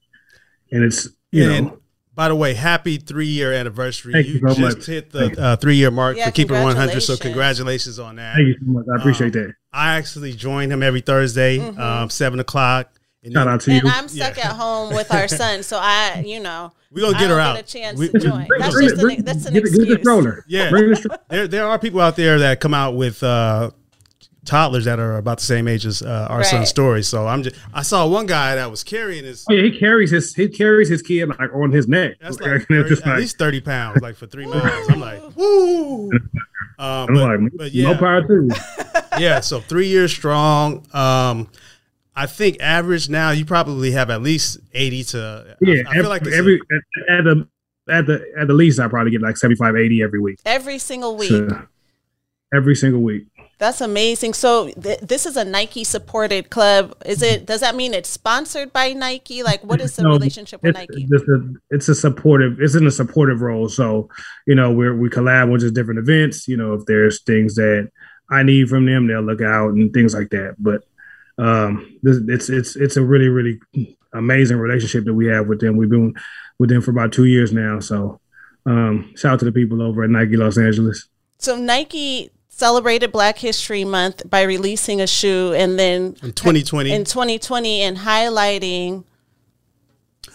And 0.72 0.86
it's, 0.86 1.10
you 1.32 1.44
Yeah, 1.44 1.48
know, 1.48 1.56
and 1.56 1.72
by 2.16 2.30
the 2.30 2.36
way, 2.36 2.54
happy 2.54 2.96
three 2.96 3.26
year 3.28 3.52
anniversary. 3.52 4.14
Thank 4.14 4.28
you 4.28 4.34
you 4.36 4.40
so 4.40 4.48
just 4.56 4.78
much. 4.78 4.86
hit 4.86 5.10
the 5.12 5.42
uh, 5.42 5.56
three 5.58 5.76
year 5.76 5.92
mark 5.92 6.16
Yeah, 6.16 6.28
for 6.28 6.32
Keeping 6.32 6.62
100. 6.62 7.02
So 7.02 7.18
congratulations. 7.18 7.20
congratulations 7.22 8.00
on 8.00 8.16
that. 8.18 8.36
Thank 8.36 8.48
you 8.48 8.56
so 8.60 8.66
much. 8.72 8.86
I 8.94 9.00
appreciate 9.02 9.34
that. 9.34 9.54
I 9.74 9.98
actually 9.98 10.32
join 10.32 10.72
him 10.72 10.82
every 10.82 11.02
Thursday, 11.02 11.58
Mm-hmm. 11.58 11.80
um, 11.82 12.10
seven 12.10 12.40
o'clock. 12.40 12.94
And 13.24 13.34
Shout 13.34 13.46
then- 13.46 13.54
out 13.54 13.62
to 13.62 13.72
And 13.72 13.84
you. 13.84 13.90
I'm 13.90 14.08
stuck 14.08 14.38
Yeah. 14.38 14.50
at 14.50 14.56
home 14.56 14.94
with 14.96 15.14
our 15.14 15.28
son, 15.28 15.62
so 15.64 15.78
I, 15.80 16.24
you 16.26 16.40
know, 16.40 16.72
We're 16.92 17.02
gonna 17.02 17.14
get 17.20 17.30
her 17.30 17.36
don't 17.38 17.40
out. 17.40 17.56
Get 17.58 17.70
a 17.70 17.72
chance 17.72 18.00
We- 18.00 18.10
to 18.10 18.20
join. 18.20 18.48
Bring- 18.48 18.60
That's 18.62 18.74
bring- 18.74 18.90
just 18.90 19.02
an, 19.04 19.26
that's 19.26 19.46
an 19.46 19.54
get, 19.54 19.60
excuse. 19.62 19.86
get 19.86 19.98
the 19.98 20.00
stroller. 20.02 20.44
Yeah. 20.48 20.70
Bring 20.70 20.90
the 20.90 20.96
stroller. 20.96 21.20
there 21.30 21.48
there 21.48 21.66
are 21.68 21.78
people 21.80 22.02
out 22.02 22.16
there 22.16 22.40
that 22.40 22.60
come 22.60 22.74
out 22.74 22.96
with 22.96 23.22
uh, 23.24 23.70
toddlers 24.44 24.86
that 24.86 25.00
are 25.00 25.18
about 25.18 25.38
the 25.38 25.46
same 25.46 25.68
age 25.68 25.86
as 25.86 26.02
uh, 26.02 26.28
our 26.30 26.40
Right. 26.40 26.46
son's 26.48 26.70
story. 26.70 27.04
So 27.04 27.28
I'm 27.28 27.44
just 27.44 27.56
I 27.74 27.84
saw 27.84 28.08
one 28.08 28.26
guy 28.26 28.56
that 28.56 28.70
was 28.72 28.84
carrying 28.84 29.24
his 29.24 29.46
Oh, 29.50 29.54
yeah, 29.54 29.64
he 29.72 29.78
carries 29.80 30.10
his 30.12 30.34
he 30.34 30.48
carries 30.50 30.90
his 30.90 31.02
kid 31.04 31.30
like 31.30 31.54
on 31.54 31.72
his 31.72 31.88
neck. 31.88 32.16
that's 32.20 32.40
Like, 32.42 32.52
like 32.52 32.68
30 32.68 32.90
just 32.90 33.02
at 33.04 33.08
like- 33.10 33.18
least 33.20 33.38
thirty 33.38 33.62
pounds, 33.62 34.02
like 34.02 34.16
for 34.16 34.26
three 34.26 34.48
miles. 34.48 34.90
I'm 34.90 35.00
like, 35.00 35.22
woo. 35.38 36.10
Um, 36.12 36.20
I'm 36.80 37.14
but, 37.14 37.40
like, 37.40 37.52
but 37.56 37.72
yeah, 37.72 37.92
no 37.94 37.98
power 38.00 38.22
to 38.28 38.34
you. 38.34 38.50
yeah. 39.20 39.40
So 39.42 39.60
three 39.62 39.88
years 39.88 40.12
strong. 40.12 40.88
Um, 40.92 41.48
I 42.16 42.26
think 42.26 42.58
average 42.60 43.10
now 43.10 43.32
you 43.32 43.46
probably 43.46 43.92
have 43.92 44.10
at 44.10 44.22
least 44.22 44.60
eighty 44.74 45.04
to. 45.06 45.58
Yeah, 45.62 45.84
I, 45.88 45.92
I 45.92 45.94
feel 46.02 46.10
like 46.10 46.22
it's 46.24 46.32
a- 46.34 46.38
every 46.38 46.60
at, 47.10 47.18
at 47.20 47.24
the 47.24 47.48
at 47.90 48.06
the 48.06 48.26
at 48.38 48.48
the 48.48 48.54
least 48.54 48.80
I 48.80 48.88
probably 48.88 49.12
get 49.12 49.22
like 49.22 49.38
75, 49.38 49.76
80 49.76 50.04
every 50.04 50.20
week. 50.20 50.40
Every 50.46 50.78
single 50.78 51.16
week. 51.18 51.30
So, 51.30 51.68
every 52.54 52.76
single 52.76 53.02
week. 53.02 53.28
That's 53.58 53.80
amazing. 53.82 54.34
So 54.34 54.70
th- 54.72 55.00
this 55.02 55.26
is 55.28 55.38
a 55.38 55.46
Nike 55.46 55.84
supported 55.84 56.50
club. 56.50 56.96
Is 57.06 57.22
it? 57.22 57.46
Does 57.46 57.60
that 57.62 57.76
mean 57.76 57.94
it's 57.94 58.10
sponsored 58.10 58.74
by 58.74 58.94
Nike? 58.94 59.44
Like, 59.44 59.64
what 59.64 59.80
is 59.80 59.96
the 59.96 60.02
No, 60.04 60.10
relationship 60.10 60.64
with 60.64 60.76
It's 60.76 60.80
Nike? 60.80 61.04
just 61.06 61.26
a, 61.26 61.54
it's 61.70 61.88
a 61.88 61.96
supportive. 61.96 62.60
It's 62.60 62.74
in 62.76 62.88
a 62.88 62.92
supportive 62.92 63.42
role. 63.42 63.70
So 63.70 64.10
you 64.48 64.56
know, 64.56 64.72
we 64.72 64.92
we 64.92 65.10
collab 65.10 65.52
with 65.52 65.62
just 65.62 65.76
different 65.76 66.00
events. 66.00 66.48
You 66.48 66.58
know, 66.58 66.74
if 66.74 66.86
there's 66.88 67.22
things 67.22 67.54
that 67.56 67.90
I 68.32 68.42
need 68.44 68.68
from 68.68 68.86
them, 68.86 69.08
they'll 69.08 69.22
look 69.22 69.42
out 69.42 69.74
and 69.74 69.94
things 69.94 70.14
like 70.16 70.30
that. 70.32 70.56
But 70.58 70.82
um, 71.42 71.98
this, 72.04 72.18
it's 72.28 72.50
it's 72.50 72.76
it's 72.76 72.98
a 72.98 73.04
really 73.04 73.28
really 73.28 73.60
amazing 74.14 74.58
relationship 74.58 75.06
that 75.06 75.14
we 75.14 75.26
have 75.28 75.48
with 75.48 75.60
them. 75.60 75.76
We've 75.76 75.90
been 75.90 76.14
with 76.60 76.70
them 76.70 76.82
for 76.82 76.92
about 76.92 77.12
two 77.12 77.26
years 77.26 77.52
now. 77.52 77.80
So 77.80 78.20
um, 78.66 79.14
shout 79.16 79.34
out 79.34 79.40
to 79.40 79.46
the 79.46 79.52
people 79.52 79.82
over 79.82 80.04
at 80.04 80.10
Nike 80.10 80.38
Los 80.38 80.58
Angeles. 80.58 81.08
So 81.40 81.56
Nike 81.56 82.30
celebrated 82.50 83.12
Black 83.12 83.40
History 83.40 83.84
Month 83.84 84.30
by 84.30 84.44
releasing 84.44 85.02
a 85.02 85.08
shoe, 85.08 85.54
and 85.54 85.80
then 85.80 86.16
in 86.22 86.34
2020. 86.34 86.92
in 86.92 87.06
2020 87.06 87.82
and 87.82 87.98
highlighting 87.98 89.04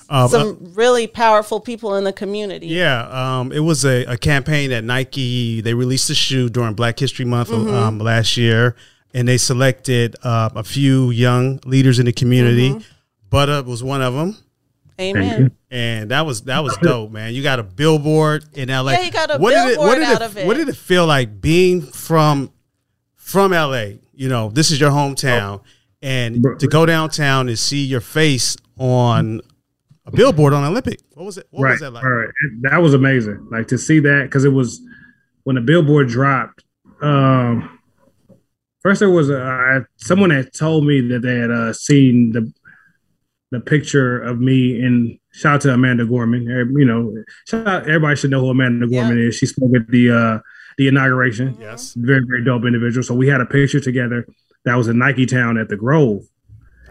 uh, 0.08 0.26
some 0.26 0.72
really 0.74 1.06
powerful 1.06 1.60
people 1.60 1.94
in 1.94 2.02
the 2.02 2.12
community. 2.12 2.66
Yeah, 2.66 3.06
um, 3.10 3.52
it 3.52 3.60
was 3.60 3.84
a, 3.84 4.04
a 4.06 4.16
campaign 4.16 4.70
that 4.70 4.82
Nike 4.82 5.60
they 5.60 5.74
released 5.74 6.10
a 6.10 6.16
shoe 6.16 6.48
during 6.48 6.74
Black 6.74 6.98
History 6.98 7.24
Month 7.24 7.52
um, 7.52 8.00
last 8.00 8.36
year, 8.36 8.74
and 9.16 9.26
they 9.26 9.38
selected 9.38 10.14
uh, 10.22 10.50
a 10.54 10.62
few 10.62 11.10
young 11.10 11.58
leaders 11.64 11.98
in 11.98 12.04
the 12.04 12.12
community. 12.12 12.76
Butter 13.30 13.62
was 13.62 13.82
one 13.82 14.02
of 14.02 14.12
them, 14.12 14.36
Amen. 15.00 15.52
and 15.70 16.10
that 16.10 16.26
was 16.26 16.42
that 16.42 16.62
was 16.62 16.76
dope, 16.76 17.10
man. 17.10 17.32
You 17.34 17.42
got 17.42 17.58
a 17.58 17.62
billboard 17.62 18.44
in 18.52 18.68
LA. 18.68 18.92
Yeah, 18.92 19.02
he 19.02 19.10
got 19.10 19.34
a 19.34 19.38
what 19.38 19.50
did 19.50 19.72
it, 19.72 19.78
what 19.78 19.96
billboard 19.96 19.98
did 19.98 20.04
out 20.04 20.22
it, 20.22 20.24
of 20.24 20.36
it. 20.36 20.46
What 20.46 20.56
did 20.58 20.68
it 20.68 20.76
feel 20.76 21.06
like 21.06 21.40
being 21.40 21.80
from 21.80 22.52
from 23.14 23.52
LA? 23.52 23.94
You 24.12 24.28
know, 24.28 24.50
this 24.50 24.70
is 24.70 24.78
your 24.78 24.90
hometown, 24.90 25.62
and 26.02 26.44
to 26.58 26.68
go 26.68 26.84
downtown 26.84 27.48
and 27.48 27.58
see 27.58 27.84
your 27.84 28.02
face 28.02 28.58
on 28.78 29.40
a 30.04 30.10
billboard 30.10 30.52
on 30.52 30.62
Olympic. 30.62 31.00
What 31.14 31.24
was 31.24 31.38
it? 31.38 31.46
What 31.50 31.62
right, 31.62 31.70
was 31.72 31.80
that 31.80 31.92
like? 31.92 32.04
All 32.04 32.10
right. 32.10 32.28
That 32.60 32.82
was 32.82 32.92
amazing. 32.92 33.48
Like 33.50 33.68
to 33.68 33.78
see 33.78 33.98
that 34.00 34.24
because 34.24 34.44
it 34.44 34.52
was 34.52 34.80
when 35.44 35.56
the 35.56 35.62
billboard 35.62 36.08
dropped. 36.08 36.64
Um, 37.00 37.75
first, 38.86 39.00
there 39.00 39.10
was 39.10 39.30
a 39.30 39.40
I, 39.42 39.80
someone 39.96 40.30
had 40.30 40.52
told 40.52 40.86
me 40.86 41.00
that 41.08 41.22
they 41.22 41.36
had 41.38 41.50
uh, 41.50 41.72
seen 41.72 42.32
the 42.32 42.52
the 43.50 43.60
picture 43.60 44.20
of 44.22 44.40
me 44.40 44.80
and 44.84 45.18
shout 45.32 45.54
out 45.54 45.60
to 45.62 45.72
Amanda 45.72 46.04
Gorman. 46.04 46.42
You 46.44 46.84
know, 46.84 47.14
shout 47.48 47.66
out, 47.66 47.82
everybody 47.88 48.16
should 48.16 48.30
know 48.30 48.40
who 48.40 48.50
Amanda 48.50 48.86
Yeah. 48.88 49.02
Gorman 49.02 49.18
is. 49.26 49.34
She 49.36 49.46
spoke 49.46 49.70
at 49.76 49.88
the 49.88 50.10
uh, 50.10 50.38
the 50.78 50.88
inauguration. 50.88 51.56
Yes. 51.60 51.94
Very 51.96 52.24
very 52.26 52.44
dope 52.44 52.64
individual. 52.64 53.02
So 53.02 53.14
we 53.14 53.28
had 53.28 53.40
a 53.40 53.46
picture 53.46 53.80
together. 53.80 54.26
That 54.64 54.74
was 54.76 54.88
in 54.88 54.98
Nike 54.98 55.26
Town 55.26 55.58
at 55.58 55.68
the 55.68 55.76
Grove. 55.76 56.22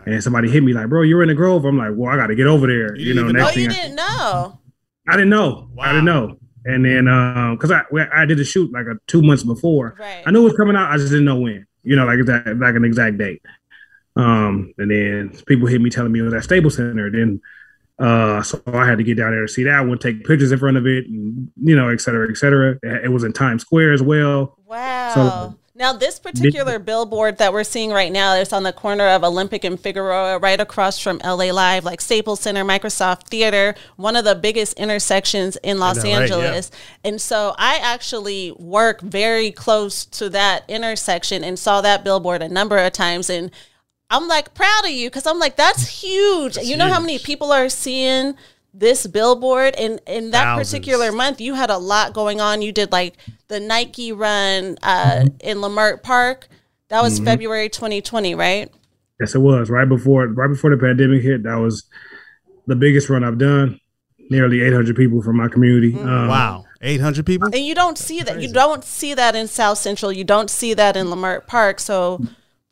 And 0.05 0.23
somebody 0.23 0.49
hit 0.49 0.63
me 0.63 0.71
like, 0.73 0.87
bro, 0.87 1.01
you're 1.01 1.23
in 1.23 1.29
the 1.29 1.33
Grove. 1.35 1.65
I'm 1.65 1.77
like, 1.77 1.91
well, 1.95 2.09
I 2.13 2.15
got 2.15 2.27
to 2.27 2.35
get 2.35 2.45
over 2.47 2.67
there. 2.67 2.95
You 2.95 3.05
You, 3.07 3.13
didn't 3.13 3.15
know, 3.15 3.29
even 3.29 3.35
next 3.35 3.49
Oh, 3.49 3.53
thing 3.55 3.63
you 3.63 3.69
I- 3.71 3.73
didn't 3.73 3.95
know? 3.95 4.59
I 5.07 5.11
didn't 5.17 5.29
know. 5.29 5.69
Wow. 5.73 5.83
I 5.83 5.87
didn't 5.89 6.05
know. 6.05 6.37
And 6.65 6.85
then, 6.85 7.07
um, 7.07 7.57
cause 7.57 7.71
I 7.71 7.81
I 8.13 8.25
did 8.25 8.39
a 8.39 8.45
shoot 8.45 8.71
like 8.71 8.85
a 8.87 8.95
two 9.07 9.21
months 9.21 9.43
before. 9.43 9.95
Right. 9.99 10.23
I 10.25 10.31
knew 10.31 10.41
it 10.41 10.45
was 10.45 10.53
coming 10.57 10.75
out. 10.75 10.89
I 10.91 10.97
just 10.97 11.09
didn't 11.09 11.25
know 11.25 11.39
when. 11.39 11.65
You 11.85 11.95
know, 11.95 12.05
like 12.05 12.25
that, 12.25 12.57
like 12.59 12.75
an 12.75 12.83
exact 12.85 13.17
date. 13.17 13.41
Um, 14.15 14.73
and 14.77 14.89
then 14.89 15.29
people 15.45 15.67
hit 15.67 15.81
me 15.81 15.89
telling 15.89 16.11
me 16.11 16.19
it 16.19 16.23
was 16.23 16.33
at 16.33 16.43
Staples 16.43 16.75
Center. 16.75 17.11
Then, 17.11 17.41
uh, 17.99 18.41
so 18.43 18.61
I 18.67 18.85
had 18.85 18.97
to 18.97 19.03
get 19.03 19.17
down 19.17 19.31
there 19.31 19.41
to 19.41 19.47
see 19.47 19.63
that 19.63 19.81
one, 19.81 19.97
take 19.97 20.25
pictures 20.25 20.51
in 20.51 20.59
front 20.59 20.77
of 20.77 20.87
it, 20.87 21.05
and 21.07 21.51
you 21.61 21.75
know, 21.75 21.89
et 21.89 22.01
cetera, 22.01 22.29
et 22.29 22.37
cetera. 22.37 22.79
It, 22.81 23.05
it 23.05 23.09
was 23.09 23.23
in 23.23 23.33
Times 23.33 23.61
Square 23.61 23.93
as 23.93 24.01
well. 24.01 24.57
Wow. 24.65 25.55
Now, 25.77 25.91
this 25.91 26.19
particular 26.19 26.79
billboard 26.79 27.37
that 27.39 27.51
we're 27.51 27.65
seeing 27.65 27.91
right 27.91 28.11
now 28.11 28.35
is 28.35 28.53
on 28.53 28.63
the 28.63 28.71
corner 28.71 29.09
of 29.09 29.25
Olympic 29.25 29.65
and 29.65 29.77
Figueroa, 29.77 30.39
right 30.39 30.61
across 30.61 30.99
from 30.99 31.17
LA 31.17 31.51
Live, 31.51 31.83
like 31.83 31.99
Staples 31.99 32.39
Center, 32.39 32.63
Microsoft 32.63 33.23
Theater, 33.23 33.75
one 33.97 34.15
of 34.15 34.23
the 34.23 34.35
biggest 34.35 34.79
intersections 34.79 35.57
in 35.57 35.77
Los 35.77 36.01
LA, 36.01 36.11
yeah. 36.11 36.19
Angeles. 36.21 36.71
And 37.03 37.19
so 37.19 37.55
I 37.57 37.79
actually 37.79 38.53
work 38.53 39.01
very 39.01 39.51
close 39.51 40.05
to 40.05 40.29
that 40.29 40.63
intersection 40.69 41.43
and 41.43 41.59
saw 41.59 41.81
that 41.81 42.05
billboard 42.05 42.41
a 42.41 42.47
number 42.47 42.77
of 42.77 42.93
times. 42.93 43.29
And 43.29 43.51
I'm 44.09 44.29
like 44.29 44.53
proud 44.53 44.85
of 44.85 44.91
you 44.91 45.09
because 45.09 45.27
I'm 45.27 45.39
like, 45.39 45.57
that's 45.57 45.89
huge. 45.89 46.55
you 46.55 46.77
know 46.77 46.87
how 46.87 47.01
many 47.01 47.19
people 47.19 47.51
are 47.51 47.67
seeing 47.67 48.35
this 48.77 49.07
billboard 49.07 49.73
and 49.75 50.01
in 50.05 50.31
that 50.31 50.43
Thousands. 50.43 50.69
particular 50.69 51.11
month 51.11 51.39
you 51.39 51.53
had 51.53 51.69
a 51.69 51.77
lot 51.77 52.13
going 52.13 52.41
on 52.41 52.61
you 52.61 52.71
did 52.71 52.91
like 52.91 53.15
the 53.47 53.59
nike 53.59 54.11
run 54.11 54.77
uh, 54.83 55.25
in 55.39 55.59
leimert 55.59 56.03
park 56.03 56.49
that 56.89 57.01
was 57.01 57.19
february 57.19 57.69
2020 57.69 58.35
right 58.35 58.69
Yes, 59.19 59.33
it 59.33 59.39
was 59.39 59.69
right 59.69 59.87
before 59.87 60.27
right 60.27 60.49
before 60.49 60.71
the 60.71 60.77
pandemic 60.77 61.21
hit. 61.23 61.43
That 61.43 61.55
was 61.55 61.85
the 62.67 62.75
biggest 62.75 63.09
run 63.09 63.23
I've 63.23 63.37
done. 63.37 63.79
nearly 64.29 64.61
800 64.61 64.95
people 64.95 65.21
from 65.21 65.37
my 65.37 65.47
community. 65.47 65.93
Mm-hmm. 65.93 66.07
Um, 66.07 66.27
Wow, 66.27 66.65
eight 66.81 66.99
hundred 66.99 67.25
people. 67.25 67.47
And 67.47 67.63
you 67.63 67.75
don't 67.75 67.97
see 67.97 68.21
that. 68.23 68.41
You 68.41 68.51
don't 68.51 68.83
see 68.83 69.13
that 69.13 69.35
in 69.35 69.47
South 69.47 69.77
Central. 69.77 70.11
You 70.11 70.23
don't 70.23 70.49
see 70.49 70.73
that 70.73 70.97
in 70.97 71.07
Leimert 71.07 71.47
Park. 71.47 71.79
So 71.79 72.21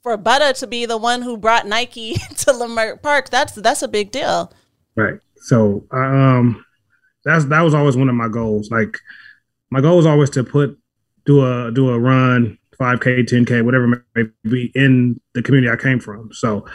for 0.01 0.17
Butta 0.17 0.57
to 0.59 0.67
be 0.67 0.85
the 0.85 0.97
one 0.97 1.21
who 1.21 1.37
brought 1.37 1.65
Nike 1.65 2.13
to 2.37 2.51
Leimert 2.51 3.01
Park, 3.01 3.29
that's 3.29 3.53
that's 3.53 3.81
a 3.81 3.87
big 3.87 4.11
deal. 4.11 4.51
Right. 4.95 5.19
So 5.43 5.85
um 5.91 6.65
that's 7.25 7.45
that 7.45 7.61
was 7.61 7.73
always 7.73 7.95
one 7.97 8.09
of 8.09 8.15
my 8.15 8.27
goals. 8.27 8.69
Like 8.71 8.97
my 9.69 9.81
goal 9.81 9.97
was 9.97 10.05
always 10.05 10.29
to 10.31 10.43
put 10.43 10.77
do 11.25 11.45
a 11.45 11.71
do 11.71 11.89
a 11.89 11.99
run, 11.99 12.57
5K, 12.79 13.23
10K, 13.25 13.63
whatever 13.63 13.85
it 13.93 14.03
may 14.15 14.49
be 14.49 14.71
in 14.75 15.19
the 15.33 15.41
community 15.41 15.71
I 15.71 15.77
came 15.81 15.99
from. 15.99 16.31
So 16.33 16.65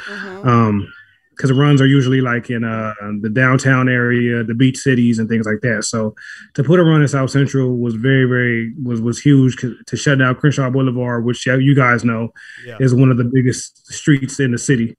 um 0.48 0.92
because 1.30 1.52
runs 1.52 1.80
are 1.80 1.86
usually 1.86 2.20
like 2.20 2.50
in 2.50 2.64
uh 2.64 2.94
the 3.20 3.30
downtown 3.30 3.88
area, 3.88 4.42
the 4.42 4.54
beach 4.54 4.76
cities 4.78 5.18
and 5.20 5.28
things 5.28 5.46
like 5.46 5.60
that. 5.62 5.84
So 5.84 6.14
to 6.54 6.64
put 6.64 6.80
a 6.80 6.82
run 6.82 7.00
in 7.00 7.06
South 7.08 7.30
Central 7.30 7.76
was 7.78 7.94
very, 7.94 8.24
very 8.24 8.72
was 8.82 9.00
was 9.00 9.20
huge 9.20 9.56
to 9.86 9.96
shut 9.96 10.18
down 10.18 10.34
Crenshaw 10.34 10.68
Boulevard, 10.70 11.24
which 11.24 11.46
you 11.46 11.74
guys 11.74 12.04
know 12.04 12.32
Yeah. 12.66 12.78
is 12.80 12.92
one 12.94 13.10
of 13.10 13.18
the 13.18 13.24
biggest 13.32 13.86
streets 13.92 14.40
in 14.40 14.50
the 14.50 14.58
city 14.58 14.96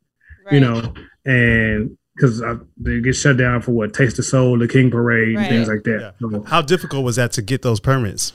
you 0.51 0.59
know, 0.61 0.93
and 1.25 1.97
because 2.19 2.41
they 2.77 2.99
get 2.99 3.13
shut 3.15 3.37
down 3.37 3.61
for 3.61 3.71
what 3.71 3.93
Taste 3.93 4.17
the 4.17 4.23
Soul, 4.23 4.57
the 4.59 4.67
King 4.67 4.91
Parade, 4.91 5.35
Right. 5.37 5.43
and 5.43 5.49
things 5.55 5.67
like 5.69 5.83
that. 5.83 6.13
Yeah. 6.21 6.29
So, 6.29 6.43
How 6.43 6.61
difficult 6.61 7.05
was 7.05 7.15
that 7.15 7.31
to 7.33 7.41
get 7.41 7.61
those 7.61 7.79
permits? 7.79 8.33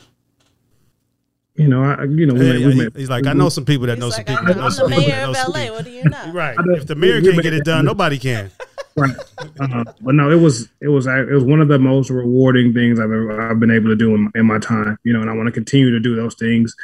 you 1.56 1.68
know, 1.68 1.84
I, 1.84 2.02
you 2.04 2.26
know, 2.26 2.34
we, 2.34 2.46
Yeah, 2.46 2.52
met, 2.54 2.60
yeah, 2.60 2.66
we 2.66 2.72
he- 2.72 2.82
met, 2.82 2.96
he's 2.96 3.10
like, 3.10 3.26
I 3.26 3.32
know 3.32 3.48
some 3.48 3.64
people 3.64 3.86
that 3.86 3.96
know 3.98 4.08
like, 4.08 4.26
some 4.26 4.36
I 4.36 4.40
people 4.40 4.46
that 4.46 4.54
know, 4.56 4.60
know 4.62 4.66
I'm 4.66 4.72
some 4.72 4.90
the 4.90 4.96
mayor 4.96 5.32
that 5.32 5.46
of 5.48 5.54
LA. 5.54 5.70
What 5.72 5.84
do 5.84 5.90
you 5.92 6.02
know? 6.04 6.30
Right. 6.32 6.56
Know- 6.58 6.74
If 6.74 6.86
the 6.86 6.96
mayor 6.96 7.14
we- 7.20 7.28
we 7.28 7.30
can't 7.32 7.42
get 7.44 7.52
it 7.52 7.64
done, 7.64 7.84
nobody 7.84 8.18
can. 8.18 8.50
right. 8.96 9.14
Uh, 9.60 9.84
but 10.00 10.14
no, 10.16 10.30
it 10.32 10.40
was 10.40 10.68
it 10.80 10.88
was 10.88 11.06
it 11.06 11.28
was 11.30 11.44
one 11.44 11.60
of 11.60 11.68
the 11.68 11.78
most 11.78 12.10
rewarding 12.10 12.72
things 12.74 12.98
I've 12.98 13.04
ever 13.04 13.50
I've 13.50 13.60
been 13.60 13.70
able 13.70 13.88
to 13.90 13.94
do 13.96 14.14
in, 14.16 14.32
in 14.34 14.46
my 14.46 14.58
time. 14.58 14.98
You 15.04 15.12
know, 15.12 15.20
and 15.20 15.30
I 15.30 15.34
want 15.34 15.46
to 15.46 15.52
continue 15.52 15.90
to 15.92 16.00
do 16.00 16.16
those 16.16 16.34
things. 16.34 16.74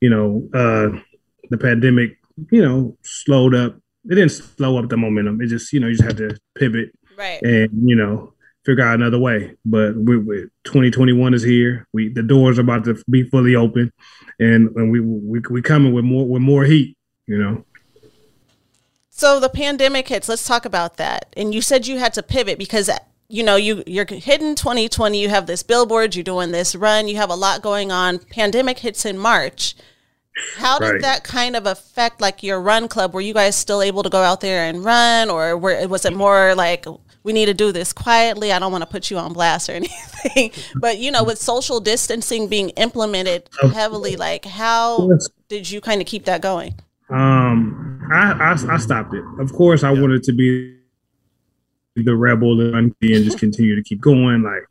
You 0.00 0.10
know, 0.10 0.48
uh, 0.52 0.98
the 1.50 1.56
pandemic, 1.58 2.18
you 2.50 2.62
know, 2.62 2.96
slowed 3.02 3.54
up. 3.54 3.76
It 4.04 4.14
didn't 4.14 4.30
slow 4.30 4.78
up 4.78 4.88
the 4.88 4.96
momentum. 4.96 5.40
It 5.40 5.46
just 5.48 5.72
you 5.72 5.80
know 5.80 5.86
you 5.88 5.96
just 5.96 6.04
had 6.04 6.16
to 6.18 6.36
pivot 6.54 6.90
Right. 7.16 7.42
and 7.42 7.70
you 7.88 7.96
know 7.96 8.32
figure 8.64 8.84
out 8.84 8.94
another 8.94 9.18
way. 9.18 9.54
But 9.64 9.96
we, 9.96 10.16
we 10.18 10.36
2021 10.64 11.34
is 11.34 11.42
here. 11.42 11.86
We 11.92 12.08
the 12.08 12.22
doors 12.22 12.58
are 12.58 12.62
about 12.62 12.84
to 12.84 13.02
be 13.10 13.24
fully 13.24 13.54
open, 13.54 13.92
and 14.38 14.68
and 14.76 14.90
we 14.90 15.00
we 15.00 15.40
we 15.50 15.62
coming 15.62 15.92
with 15.92 16.04
more 16.04 16.26
with 16.26 16.42
more 16.42 16.64
heat. 16.64 16.96
You 17.26 17.38
know. 17.38 17.64
So 19.10 19.40
the 19.40 19.48
pandemic 19.48 20.08
hits. 20.08 20.28
Let's 20.28 20.46
talk 20.46 20.64
about 20.64 20.96
that. 20.96 21.34
And 21.36 21.52
you 21.52 21.60
said 21.60 21.86
you 21.86 21.98
had 21.98 22.14
to 22.14 22.22
pivot 22.22 22.58
because 22.58 22.88
you 23.28 23.42
know 23.42 23.56
you 23.56 23.82
you're 23.86 24.06
hitting 24.06 24.54
2020. 24.54 25.20
You 25.20 25.28
have 25.28 25.46
this 25.46 25.62
billboard. 25.62 26.14
You're 26.14 26.22
doing 26.24 26.52
this 26.52 26.74
run. 26.76 27.08
You 27.08 27.16
have 27.16 27.30
a 27.30 27.34
lot 27.34 27.62
going 27.62 27.90
on. 27.90 28.20
Pandemic 28.20 28.78
hits 28.78 29.04
in 29.04 29.18
March. 29.18 29.74
How 30.56 30.78
did 30.78 30.86
Right. 30.92 31.00
that 31.02 31.24
kind 31.24 31.56
of 31.56 31.66
affect 31.66 32.20
like 32.20 32.42
your 32.42 32.60
run 32.60 32.88
club? 32.88 33.14
Were 33.14 33.20
you 33.20 33.34
guys 33.34 33.56
still 33.56 33.82
able 33.82 34.02
to 34.02 34.10
go 34.10 34.22
out 34.22 34.40
there 34.40 34.64
and 34.64 34.84
run, 34.84 35.30
or 35.30 35.56
were, 35.56 35.86
was 35.88 36.04
it 36.04 36.14
more 36.14 36.54
like 36.54 36.86
we 37.24 37.32
need 37.32 37.46
to 37.46 37.54
do 37.54 37.72
this 37.72 37.92
quietly? 37.92 38.52
I 38.52 38.58
don't 38.58 38.72
want 38.72 38.82
to 38.82 38.88
put 38.90 39.10
you 39.10 39.18
on 39.18 39.32
blast 39.32 39.68
or 39.68 39.72
anything, 39.82 40.52
but 40.76 40.98
you 40.98 41.10
know, 41.10 41.24
with 41.24 41.38
social 41.38 41.80
distancing 41.80 42.48
being 42.48 42.70
implemented 42.70 43.48
heavily, 43.72 44.16
like 44.16 44.44
how 44.44 45.10
did 45.48 45.70
you 45.70 45.80
kind 45.80 46.00
of 46.00 46.06
keep 46.06 46.24
that 46.26 46.40
going? 46.42 46.74
Um, 47.10 48.06
I, 48.12 48.32
I 48.32 48.74
I 48.74 48.76
stopped 48.78 49.14
it. 49.14 49.24
Of 49.38 49.52
course, 49.52 49.82
I 49.82 49.90
wanted 49.90 50.22
to 50.24 50.32
be 50.32 50.76
the 51.96 52.14
rebel 52.14 52.74
and 52.76 52.94
just 53.02 53.38
continue 53.38 53.74
to 53.74 53.82
keep 53.82 54.00
going. 54.00 54.42
Like, 54.42 54.62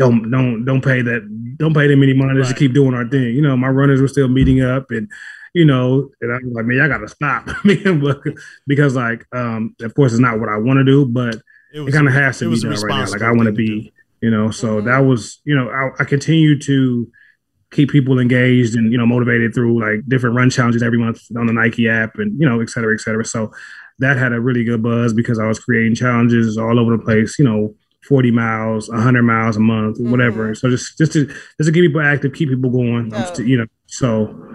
don't 0.00 0.30
don't 0.30 0.64
don't 0.64 0.82
pay 0.82 1.02
that 1.02 1.22
don't 1.58 1.74
pay 1.74 1.86
them 1.86 2.02
any 2.02 2.14
money. 2.14 2.32
Let's 2.34 2.48
just 2.48 2.58
keep 2.58 2.72
doing 2.72 2.94
our 2.94 3.06
thing. 3.08 3.34
You 3.36 3.42
know, 3.42 3.56
my 3.56 3.68
runners 3.68 4.00
were 4.00 4.08
still 4.08 4.28
meeting 4.28 4.60
up, 4.62 4.90
and 4.90 5.08
you 5.54 5.64
know, 5.64 6.10
and 6.20 6.32
I 6.32 6.38
was 6.42 6.54
like, 6.54 6.64
man, 6.64 6.80
I 6.80 6.88
gotta 6.88 7.08
stop 7.08 7.46
because 8.66 8.94
like, 8.94 9.26
um, 9.34 9.74
of 9.80 9.94
course, 9.94 10.12
it's 10.12 10.20
not 10.20 10.40
what 10.40 10.48
I 10.48 10.56
want 10.56 10.78
to 10.78 10.84
do, 10.84 11.04
but 11.06 11.34
It 11.72 11.80
it 11.88 11.92
kind 11.92 12.08
of 12.08 12.14
has 12.14 12.38
to 12.38 12.46
be 12.50 12.60
done 12.60 12.70
right 12.82 12.88
now. 12.88 13.10
Like 13.12 13.22
I 13.22 13.30
want 13.32 13.46
to 13.46 13.52
be, 13.52 13.92
you 14.20 14.30
know. 14.30 14.50
So 14.50 14.80
Mhm. 14.80 14.84
that 14.86 14.98
was, 15.00 15.40
you 15.44 15.54
know, 15.54 15.68
I, 15.70 16.02
I 16.02 16.04
continue 16.04 16.58
to 16.60 17.10
keep 17.72 17.90
people 17.90 18.18
engaged 18.18 18.74
and 18.74 18.90
you 18.90 18.98
know 18.98 19.06
motivated 19.06 19.54
through 19.54 19.80
like 19.80 20.00
different 20.08 20.34
run 20.34 20.50
challenges 20.50 20.82
every 20.82 20.98
month 20.98 21.20
on 21.36 21.46
the 21.46 21.52
Nike 21.52 21.88
app 21.88 22.18
and 22.18 22.40
you 22.40 22.48
know 22.48 22.60
et 22.60 22.70
cetera, 22.70 22.94
et 22.94 23.00
cetera. 23.00 23.24
So 23.24 23.52
that 24.00 24.16
had 24.16 24.32
a 24.32 24.40
really 24.40 24.64
good 24.64 24.82
buzz 24.82 25.12
because 25.12 25.38
I 25.38 25.46
was 25.46 25.60
creating 25.60 25.94
challenges 25.94 26.56
all 26.56 26.78
over 26.80 26.96
the 26.96 27.02
place. 27.02 27.38
You 27.38 27.44
know. 27.44 27.74
40 28.08 28.30
miles, 28.30 28.88
100 28.88 29.22
miles 29.22 29.56
a 29.56 29.60
month, 29.60 29.98
mm-hmm. 29.98 30.10
whatever. 30.10 30.54
So 30.54 30.70
just 30.70 30.96
just 30.98 31.12
to 31.12 31.26
just 31.26 31.66
to 31.66 31.72
keep 31.72 31.84
people 31.84 32.00
active, 32.00 32.32
keep 32.32 32.48
people 32.48 32.70
going, 32.70 33.10
Yeah. 33.10 33.36
you 33.38 33.58
know. 33.58 33.66
So 33.86 34.50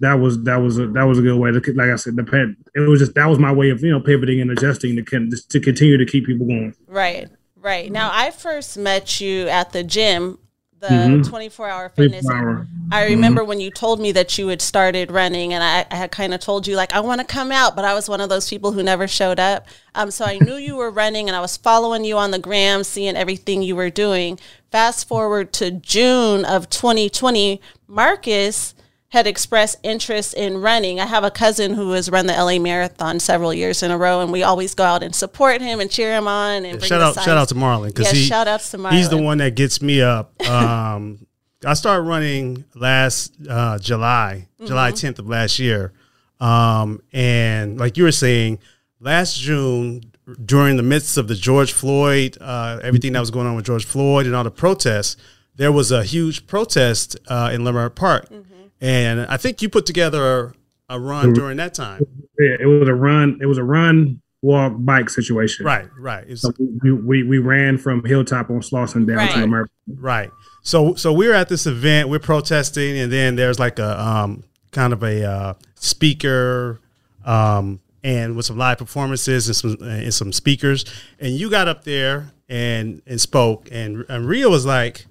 that 0.00 0.14
was 0.14 0.42
that 0.44 0.56
was 0.56 0.78
a 0.78 0.86
that 0.88 1.04
was 1.04 1.18
a 1.18 1.22
good 1.22 1.38
way 1.38 1.50
to 1.50 1.60
like 1.74 1.90
I 1.90 1.96
said 1.96 2.16
the 2.16 2.22
pet 2.22 2.48
it 2.74 2.88
was 2.88 3.00
just 3.00 3.14
that 3.14 3.26
was 3.26 3.38
my 3.38 3.52
way 3.52 3.70
of 3.70 3.82
you 3.82 3.90
know 3.90 4.00
pivoting 4.00 4.40
and 4.40 4.50
adjusting 4.50 4.96
to 4.96 5.02
con- 5.02 5.30
to 5.48 5.60
continue 5.60 5.96
to 5.96 6.06
keep 6.06 6.26
people 6.26 6.46
going. 6.46 6.74
Right, 6.86 7.28
right. 7.56 7.90
Now, 7.90 8.10
I 8.12 8.30
first 8.30 8.78
met 8.78 9.20
you 9.20 9.48
at 9.48 9.72
the 9.72 9.82
gym, 9.82 10.38
the 10.80 10.86
Mhm. 10.88 11.28
24 11.28 11.68
hour 11.68 11.88
fitness. 11.88 12.24
24 12.24 12.48
hour. 12.48 12.66
I 12.92 13.04
remember 13.06 13.42
when 13.44 13.60
you 13.60 13.70
told 13.70 14.00
me 14.00 14.12
that 14.12 14.38
you 14.38 14.48
had 14.48 14.62
started 14.62 15.10
running, 15.10 15.52
and 15.52 15.62
I, 15.62 15.84
I 15.90 15.96
had 15.96 16.10
kind 16.10 16.32
of 16.32 16.40
told 16.40 16.66
you, 16.66 16.76
like, 16.76 16.94
I 16.94 17.00
want 17.00 17.20
to 17.20 17.26
come 17.26 17.50
out, 17.52 17.74
but 17.76 17.84
I 17.84 17.94
was 17.94 18.08
one 18.08 18.20
of 18.20 18.28
those 18.28 18.48
people 18.48 18.72
who 18.72 18.82
never 18.82 19.08
showed 19.08 19.40
up. 19.40 19.66
Um, 19.94 20.10
so 20.10 20.24
I 20.24 20.38
knew 20.38 20.54
you 20.56 20.76
were 20.76 20.90
running, 20.90 21.28
and 21.28 21.36
I 21.36 21.40
was 21.40 21.56
following 21.56 22.04
you 22.04 22.16
on 22.16 22.30
the 22.30 22.38
gram, 22.38 22.84
seeing 22.84 23.16
everything 23.16 23.62
you 23.62 23.74
were 23.76 23.90
doing. 23.90 24.38
Fast 24.70 25.08
forward 25.08 25.52
to 25.54 25.70
June 25.70 26.44
of 26.44 26.70
2020, 26.70 27.60
Marcus 27.88 28.74
had 29.10 29.26
expressed 29.26 29.78
interest 29.82 30.34
in 30.34 30.60
running. 30.60 31.00
I 31.00 31.06
have 31.06 31.24
a 31.24 31.30
cousin 31.30 31.72
who 31.74 31.92
has 31.92 32.10
run 32.10 32.26
the 32.26 32.34
LA 32.34 32.58
Marathon 32.58 33.18
several 33.20 33.54
years 33.54 33.82
in 33.82 33.90
a 33.90 33.96
row, 33.96 34.20
and 34.20 34.30
we 34.30 34.42
always 34.42 34.74
go 34.74 34.84
out 34.84 35.02
and 35.02 35.14
support 35.14 35.62
him 35.62 35.80
and 35.80 35.90
cheer 35.90 36.14
him 36.14 36.28
on. 36.28 36.64
And 36.66 36.78
bring 36.78 36.88
Shout 36.88 37.00
out, 37.00 37.14
signs. 37.14 37.24
shout 37.24 37.38
out 37.38 37.48
to 37.48 37.54
Marlon 37.54 37.86
because 37.88 38.04
Yes, 38.06 38.14
he 38.16 38.22
shout 38.24 38.46
outs 38.48 38.70
to 38.72 38.78
Marlon. 38.78 38.92
he's 38.92 39.08
the 39.08 39.16
one 39.22 39.38
that 39.38 39.54
gets 39.54 39.80
me 39.80 40.02
up. 40.02 40.32
Um, 40.46 41.26
I 41.64 41.74
started 41.74 42.02
running 42.02 42.64
last 42.74 43.32
uh, 43.48 43.78
July, 43.78 44.46
July 44.64 44.92
Mm-hmm. 44.92 45.06
10th 45.08 45.18
of 45.20 45.28
last 45.28 45.58
year, 45.58 45.92
um, 46.40 47.00
and 47.12 47.78
like 47.78 47.96
you 47.96 48.04
were 48.04 48.12
saying, 48.12 48.58
last 49.00 49.38
June 49.40 50.02
during 50.44 50.76
the 50.76 50.82
midst 50.82 51.16
of 51.16 51.26
the 51.28 51.34
George 51.34 51.72
Floyd, 51.72 52.36
uh, 52.40 52.78
everything 52.82 53.14
that 53.14 53.20
was 53.20 53.30
going 53.30 53.46
on 53.46 53.56
with 53.56 53.64
George 53.64 53.86
Floyd 53.86 54.26
and 54.26 54.36
all 54.36 54.44
the 54.44 54.50
protests, 54.50 55.16
there 55.56 55.72
was 55.72 55.90
a 55.90 56.04
huge 56.04 56.46
protest 56.46 57.16
uh, 57.28 57.50
in 57.52 57.62
Leimert 57.62 57.94
Park, 57.94 58.28
Mm-hmm. 58.28 58.42
And 58.80 59.20
I 59.26 59.36
think 59.36 59.62
you 59.62 59.68
put 59.68 59.86
together 59.86 60.54
a, 60.88 60.96
a 60.96 61.00
run 61.00 61.32
during 61.32 61.56
that 61.58 61.74
time. 61.74 62.02
Yeah, 62.38 62.56
it 62.60 62.66
was 62.66 62.88
a 62.88 62.94
run. 62.94 63.38
It 63.42 63.46
was 63.46 63.58
a 63.58 63.64
run, 63.64 64.20
walk, 64.42 64.72
bike 64.78 65.10
situation. 65.10 65.66
Right, 65.66 65.88
right. 65.98 66.38
So 66.38 66.52
we, 66.82 66.92
we, 66.92 67.22
we 67.24 67.38
ran 67.38 67.78
from 67.78 68.04
Hilltop 68.04 68.50
on 68.50 68.60
Slauson 68.60 69.06
down 69.06 69.16
Right. 69.16 69.34
to 69.34 69.42
America. 69.42 69.72
Right. 69.96 70.30
So 70.62 70.94
so 70.94 71.12
we're 71.12 71.32
at 71.34 71.48
this 71.48 71.66
event, 71.66 72.08
we're 72.08 72.18
protesting, 72.18 72.98
and 72.98 73.10
then 73.12 73.36
there's 73.36 73.58
like 73.58 73.78
a 73.78 74.00
um 74.00 74.44
kind 74.70 74.92
of 74.92 75.02
a 75.02 75.24
uh, 75.24 75.54
speaker 75.76 76.80
um 77.24 77.80
and 78.04 78.36
with 78.36 78.44
some 78.46 78.56
live 78.58 78.78
performances 78.78 79.48
and 79.48 79.56
some 79.56 79.76
and 79.88 80.12
some 80.14 80.32
speakers, 80.32 80.84
and 81.18 81.32
you 81.32 81.50
got 81.50 81.66
up 81.68 81.84
there 81.84 82.32
and 82.48 83.02
and 83.06 83.20
spoke, 83.20 83.68
and 83.72 84.04
and 84.08 84.28
Rhea 84.28 84.48
was 84.48 84.64
like, 84.66 85.06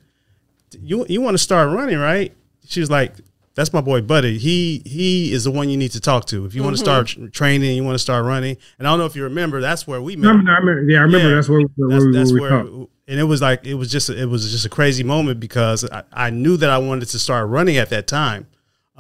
"You 0.79 1.05
you 1.09 1.21
want 1.21 1.33
to 1.35 1.37
start 1.39 1.69
running, 1.75 1.97
right?" 1.99 2.33
She 2.65 2.79
was 2.79 2.89
like. 2.89 3.13
That's 3.57 3.73
my 3.73 3.81
boy 3.81 4.01
Buddy. 4.01 4.37
He 4.37 4.83
he 4.85 5.33
is 5.33 5.43
the 5.45 5.51
one 5.51 5.67
you 5.67 5.77
need 5.77 5.91
to 5.93 5.99
talk 5.99 6.25
to 6.27 6.45
if 6.45 6.53
you 6.53 6.61
want 6.63 6.75
to 6.75 6.79
start 6.79 7.11
training. 7.33 7.75
You 7.75 7.83
want 7.83 7.95
to 7.95 7.99
start 7.99 8.23
running. 8.23 8.55
And 8.77 8.87
I 8.87 8.91
don't 8.91 8.99
know 8.99 9.05
if 9.07 9.15
you 9.15 9.23
remember. 9.23 9.59
That's 9.61 9.87
where 9.87 9.99
we 10.01 10.15
met. 10.15 10.27
I 10.27 10.31
remember, 10.33 10.83
yeah, 10.83 10.99
I 10.99 11.01
remember 11.01 11.29
Yeah. 11.29 11.35
that's 11.35 11.49
where, 11.49 11.61
where, 11.75 11.89
that's, 11.89 12.05
we, 12.05 12.11
that's 12.13 12.31
where 12.31 12.41
we 12.41 12.41
where, 12.49 12.63
talked. 12.63 12.91
and 13.07 13.19
it 13.19 13.23
was 13.23 13.41
like 13.41 13.65
it 13.65 13.73
was 13.73 13.91
just 13.91 14.11
it 14.11 14.27
was 14.27 14.49
just 14.51 14.65
a 14.65 14.69
crazy 14.69 15.03
moment 15.03 15.39
because 15.39 15.83
I, 15.89 16.03
I 16.13 16.29
knew 16.29 16.55
that 16.57 16.69
I 16.69 16.77
wanted 16.77 17.07
to 17.09 17.17
start 17.19 17.49
running 17.49 17.77
at 17.77 17.89
that 17.89 18.05
time. 18.05 18.45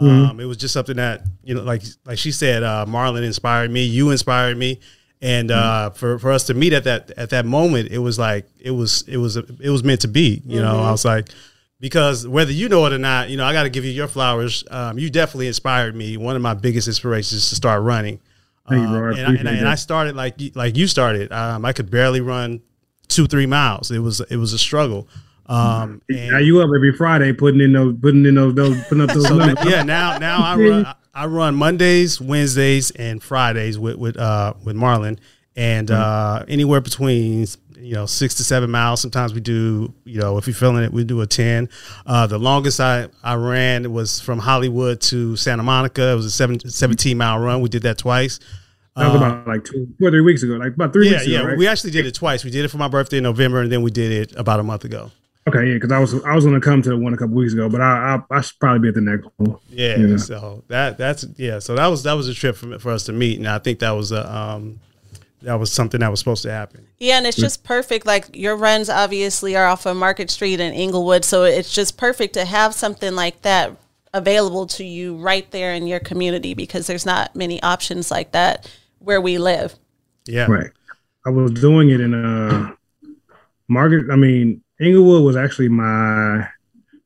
Mm-hmm. 0.01 0.31
Um, 0.31 0.39
it 0.39 0.45
was 0.45 0.57
just 0.57 0.73
something 0.73 0.97
that 0.97 1.21
you 1.43 1.53
know, 1.53 1.61
like 1.61 1.83
like 2.05 2.17
she 2.17 2.31
said, 2.31 2.63
uh, 2.63 2.85
Marlon 2.89 3.23
inspired 3.23 3.69
me, 3.69 3.83
you 3.83 4.09
inspired 4.09 4.57
me, 4.57 4.79
and 5.21 5.51
uh, 5.51 5.89
Mm-hmm. 5.91 5.97
for 5.99 6.17
for 6.17 6.31
us 6.31 6.45
to 6.47 6.55
meet 6.55 6.73
at 6.73 6.83
that 6.85 7.11
at 7.11 7.29
that 7.29 7.45
moment, 7.45 7.89
it 7.91 7.99
was 7.99 8.17
like 8.17 8.47
it 8.59 8.71
was 8.71 9.03
it 9.07 9.17
was 9.17 9.37
it 9.37 9.69
was 9.69 9.83
meant 9.83 10.01
to 10.01 10.07
be. 10.07 10.41
You 10.47 10.61
know, 10.61 10.73
Mm-hmm. 10.77 10.87
I 10.87 10.91
was 10.91 11.05
like. 11.05 11.29
Because 11.79 12.27
whether 12.27 12.51
you 12.51 12.69
know 12.69 12.85
it 12.87 12.93
or 12.93 12.97
not, 12.97 13.29
you 13.29 13.37
know, 13.37 13.45
I 13.45 13.53
got 13.53 13.63
to 13.63 13.69
give 13.69 13.85
you 13.85 13.91
your 13.91 14.07
flowers. 14.07 14.63
Um, 14.71 14.97
you 14.97 15.09
definitely 15.11 15.47
inspired 15.47 15.95
me. 15.95 16.17
One 16.17 16.35
of 16.35 16.41
my 16.41 16.55
biggest 16.55 16.87
inspirations 16.87 17.43
is 17.43 17.49
to 17.49 17.55
start 17.55 17.83
running. 17.83 18.19
Thank 18.67 18.81
you, 18.81 18.87
Um, 18.87 18.93
bro. 18.99 19.13
I 19.15 19.17
and, 19.19 19.27
I, 19.27 19.39
and, 19.39 19.49
I, 19.49 19.53
and 19.53 19.67
I 19.69 19.75
started 19.75 20.15
like 20.15 20.41
you- 20.41 20.51
like 20.55 20.75
you 20.75 20.87
started. 20.87 21.31
Um, 21.31 21.63
I 21.65 21.73
could 21.73 21.91
barely 21.91 22.19
run 22.21 22.61
two 23.07 23.27
three 23.27 23.45
miles. 23.45 23.91
It 23.91 23.99
was 23.99 24.21
it 24.21 24.37
was 24.37 24.53
a 24.53 24.57
struggle. 24.57 25.07
Um, 25.45 26.01
and 26.09 26.31
Now 26.31 26.39
you 26.39 26.59
up 26.61 26.69
every 26.75 26.91
Friday 26.93 27.31
putting 27.31 27.61
in 27.61 27.71
those 27.73 27.95
putting 28.01 28.25
in 28.25 28.35
those 28.35 28.55
those 28.55 28.83
putting 28.85 29.01
up 29.03 29.09
those 29.13 29.27
so 29.27 29.37
numbers. 29.37 29.63
yeah, 29.65 29.83
now 29.83 30.17
now 30.17 30.39
I 30.43 30.55
run 30.57 30.87
I 31.13 31.25
run 31.27 31.55
Mondays, 31.55 32.19
Wednesdays, 32.19 32.91
and 32.91 33.21
Fridays 33.23 33.77
with 33.79 33.95
with 33.97 34.17
uh 34.17 34.55
with 34.65 34.75
Marlon, 34.75 35.19
and 35.55 35.89
uh, 35.89 36.43
anywhere 36.49 36.81
between 36.81 37.45
you 37.79 37.93
know, 37.93 38.05
six 38.05 38.33
to 38.35 38.43
seven 38.43 38.69
miles. 38.71 39.01
Sometimes 39.01 39.33
we 39.33 39.39
do, 39.39 39.93
you 40.05 40.19
know, 40.19 40.37
if 40.37 40.47
you're 40.47 40.53
feeling 40.55 40.83
it, 40.83 40.91
we 40.91 41.03
do 41.03 41.21
a 41.21 41.27
10. 41.27 41.69
Uh, 42.05 42.27
the 42.27 42.37
longest 42.37 42.79
I, 42.79 43.07
I 43.23 43.35
ran 43.35 43.91
was 43.93 44.19
from 44.19 44.39
Hollywood 44.39 44.99
to 45.01 45.35
Santa 45.35 45.63
Monica. 45.63 46.11
It 46.11 46.15
was 46.15 46.25
a 46.25 46.31
seven, 46.31 46.59
17 46.59 47.17
mile 47.17 47.39
run. 47.39 47.61
We 47.61 47.69
did 47.69 47.83
that 47.83 47.97
twice. 47.97 48.39
That 48.95 49.07
was 49.09 49.15
about 49.17 49.47
like 49.47 49.63
two, 49.63 49.87
two 49.99 50.07
or 50.07 50.09
three 50.09 50.21
weeks 50.21 50.41
ago, 50.41 50.53
like 50.53 50.73
about 50.73 50.91
three 50.91 51.05
Yeah, 51.07 51.17
weeks 51.17 51.27
yeah. 51.27 51.39
ago. 51.39 51.47
Right? 51.49 51.57
We 51.59 51.67
actually 51.67 51.91
did 51.91 52.07
it 52.07 52.15
twice. 52.15 52.43
We 52.43 52.49
did 52.49 52.65
it 52.65 52.69
for 52.69 52.77
my 52.79 52.87
birthday 52.87 53.17
in 53.17 53.23
November, 53.23 53.61
and 53.61 53.71
then 53.71 53.83
we 53.83 53.91
did 53.91 54.11
it 54.11 54.35
about 54.35 54.59
a 54.59 54.63
month 54.63 54.85
ago. 54.85 55.11
okay, 55.47 55.67
yeah, 55.67 55.75
because 55.75 55.91
I 55.91 55.99
was 55.99 56.15
I 56.25 56.33
was 56.33 56.45
going 56.45 56.59
to 56.59 56.65
come 56.65 56.81
to 56.81 56.89
the 56.89 56.97
one 56.97 57.13
a 57.13 57.17
couple 57.17 57.35
weeks 57.35 57.53
ago, 57.53 57.69
but 57.69 57.79
I 57.79 58.15
I, 58.31 58.35
I 58.37 58.41
should 58.41 58.57
probably 58.59 58.79
be 58.79 58.87
at 58.87 58.95
the 58.95 59.01
next 59.01 59.27
one. 59.37 59.55
Yeah, 59.69 59.97
Yeah. 59.97 60.17
so 60.17 60.63
that 60.69 60.97
that's 60.97 61.27
yeah. 61.37 61.59
So 61.59 61.75
that 61.75 61.85
was 61.85 62.01
that 62.03 62.13
was 62.13 62.27
a 62.27 62.33
trip 62.33 62.55
for, 62.55 62.79
for 62.79 62.91
us 62.91 63.03
to 63.03 63.13
meet, 63.13 63.37
and 63.37 63.47
I 63.47 63.59
think 63.59 63.77
that 63.79 63.91
was 63.91 64.11
a 64.11 64.35
um, 64.35 64.79
that 65.41 65.55
was 65.59 65.71
something 65.71 65.99
that 65.99 66.09
was 66.09 66.19
supposed 66.19 66.43
to 66.43 66.51
happen. 66.51 66.87
Yeah, 66.97 67.17
and 67.17 67.27
it's 67.27 67.37
just 67.37 67.63
perfect. 67.63 68.05
Like 68.05 68.35
your 68.35 68.55
runs 68.55 68.89
obviously 68.89 69.55
are 69.55 69.65
off 69.67 69.85
of 69.85 69.95
Market 69.97 70.29
Street 70.31 70.59
in 70.59 70.73
Inglewood, 70.73 71.23
so 71.23 71.43
it's 71.43 71.73
just 71.73 71.97
perfect 71.97 72.33
to 72.33 72.45
have 72.45 72.73
something 72.73 73.15
like 73.15 73.41
that 73.43 73.75
available 74.13 74.65
to 74.65 74.83
you 74.83 75.15
right 75.15 75.49
there 75.51 75.73
in 75.73 75.85
your 75.85 75.99
community 75.99 76.53
because 76.53 76.87
there's 76.87 77.05
not 77.05 77.35
many 77.35 77.61
options 77.61 78.09
like 78.09 78.31
that 78.31 78.71
where 78.99 79.21
we 79.21 79.37
live. 79.37 79.75
Yeah, 80.25 80.47
Right. 80.49 80.71
I 81.25 81.29
was 81.29 81.51
doing 81.51 81.89
it 81.89 81.99
in 81.99 82.13
uh 82.13 82.71
Margaret. 83.67 84.11
I 84.11 84.15
mean, 84.15 84.63
Inglewood 84.79 85.23
was 85.23 85.35
actually 85.35 85.69
my. 85.69 86.47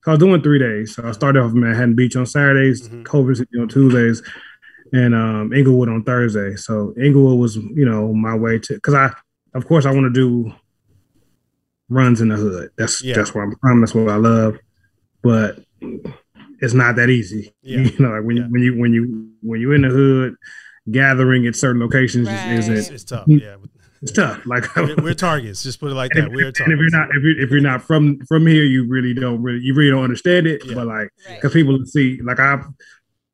So 0.03 0.11
I 0.11 0.13
was 0.13 0.19
doing 0.19 0.41
three 0.41 0.59
days. 0.59 0.95
So 0.95 1.07
I 1.07 1.11
started 1.11 1.41
off 1.41 1.51
in 1.51 1.59
Manhattan 1.59 1.95
Beach 1.95 2.15
on 2.15 2.25
Saturdays, 2.25 2.89
Culver 3.03 3.35
City 3.35 3.59
on 3.59 3.67
Tuesdays, 3.67 4.23
and 4.93 5.13
um, 5.15 5.53
Inglewood 5.53 5.89
on 5.89 6.03
Thursday. 6.03 6.55
So 6.55 6.93
Inglewood 7.01 7.39
was, 7.39 7.55
you 7.55 7.85
know, 7.85 8.13
my 8.13 8.35
way 8.35 8.59
to 8.59 8.73
because 8.75 8.93
I, 8.93 9.11
of 9.53 9.65
course, 9.67 9.85
I 9.85 9.91
want 9.91 10.05
to 10.05 10.09
do 10.13 10.53
runs 11.89 12.21
in 12.21 12.29
the 12.29 12.35
hood. 12.35 12.69
That's 12.77 13.03
Yeah. 13.03 13.15
that's 13.15 13.33
where 13.33 13.43
I'm 13.43 13.55
from. 13.61 13.81
That's 13.81 13.93
what 13.95 14.09
I 14.09 14.15
love. 14.15 14.57
But 15.21 15.59
it's 16.61 16.73
not 16.73 16.95
that 16.97 17.09
easy. 17.09 17.53
Yeah. 17.61 17.81
You 17.81 17.99
know, 17.99 18.09
like 18.11 18.23
when 18.23 18.37
Yeah. 18.37 18.43
you 18.43 18.49
when 18.51 18.61
you 18.63 18.75
when 18.79 18.93
you 18.93 19.29
when 19.41 19.61
you're 19.61 19.75
in 19.75 19.81
the 19.81 19.89
hood, 19.89 20.35
gathering 20.89 21.45
at 21.47 21.55
certain 21.55 21.81
locations 21.81 22.27
Right. 22.27 22.51
is 22.53 22.67
it's, 22.67 22.79
isn't 22.79 22.93
it's 22.95 23.03
tough. 23.03 23.25
Yeah, 23.27 23.55
it's 24.01 24.11
tough. 24.11 24.45
Like 24.45 24.73
we're, 24.75 24.95
we're 24.97 25.13
targets. 25.13 25.63
Just 25.63 25.79
put 25.79 25.91
it 25.91 25.95
like 25.95 26.11
that. 26.15 26.25
if, 26.27 26.31
We're 26.33 26.47
and 26.47 26.55
targets. 26.55 26.73
if 26.75 26.79
you're 26.79 26.99
not 26.99 27.09
if 27.15 27.23
you're, 27.23 27.39
if 27.39 27.51
you're 27.51 27.61
not 27.61 27.81
from 27.83 28.19
from 28.27 28.47
here, 28.47 28.63
you 28.63 28.87
really 28.87 29.13
don't 29.13 29.41
really 29.41 29.59
you 29.63 29.73
really 29.73 29.91
don't 29.91 30.03
understand 30.03 30.47
it. 30.47 30.63
Yeah. 30.65 30.75
But 30.75 30.87
like, 30.87 31.09
Right. 31.27 31.35
because 31.41 31.53
people 31.53 31.83
see 31.85 32.19
like 32.23 32.39
I've 32.39 32.65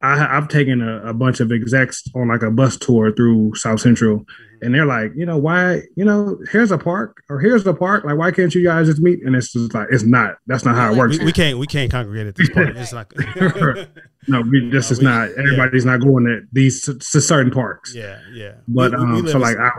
I, 0.02 0.38
I've 0.38 0.48
taken 0.48 0.82
a, 0.82 1.08
a 1.08 1.14
bunch 1.14 1.40
of 1.40 1.52
execs 1.52 2.04
on 2.14 2.28
like 2.28 2.44
a 2.44 2.52
bus 2.52 2.78
tour 2.78 3.12
through 3.12 3.56
South 3.56 3.80
Central, 3.82 4.20
Mm-hmm. 4.20 4.66
and 4.66 4.74
they're 4.76 4.86
like, 4.88 5.12
you 5.16 5.24
know, 5.26 5.38
why, 5.38 5.82
you 5.96 6.04
know, 6.04 6.38
here's 6.52 6.72
a 6.72 6.78
park 6.80 7.22
or 7.30 7.40
here's 7.40 7.66
a 7.68 7.74
park. 7.76 8.04
Like, 8.06 8.18
why 8.18 8.32
can't 8.32 8.54
you 8.56 8.64
guys 8.64 8.88
just 8.88 9.00
meet? 9.02 9.20
And 9.24 9.36
it's 9.36 9.52
just 9.54 9.74
like 9.76 9.88
it's 9.92 10.04
not. 10.04 10.38
That's 10.48 10.66
not 10.66 10.76
how 10.76 10.92
it 10.92 10.98
works. 10.98 11.20
we, 11.20 11.26
we 11.26 11.32
can't 11.32 11.60
we 11.60 11.68
can't 11.68 11.92
congregate 11.92 12.26
at 12.28 12.36
this 12.36 12.50
point. 12.50 12.76
It's 12.78 12.92
like, 12.94 13.12
no, 14.28 14.42
we, 14.42 14.70
this 14.72 14.90
No, 14.90 14.94
is 14.94 14.98
we- 15.00 15.04
not. 15.06 15.30
yeah. 15.30 15.36
Everybody's 15.40 15.86
not 15.86 16.00
going 16.02 16.26
to 16.26 16.42
these 16.52 16.82
to, 16.86 17.00
certain 17.22 17.52
parks. 17.52 17.94
yeah, 17.96 18.20
yeah. 18.34 18.56
But 18.68 18.94
um, 18.96 19.28
so 19.28 19.38
like 19.38 19.58
I, 19.58 19.70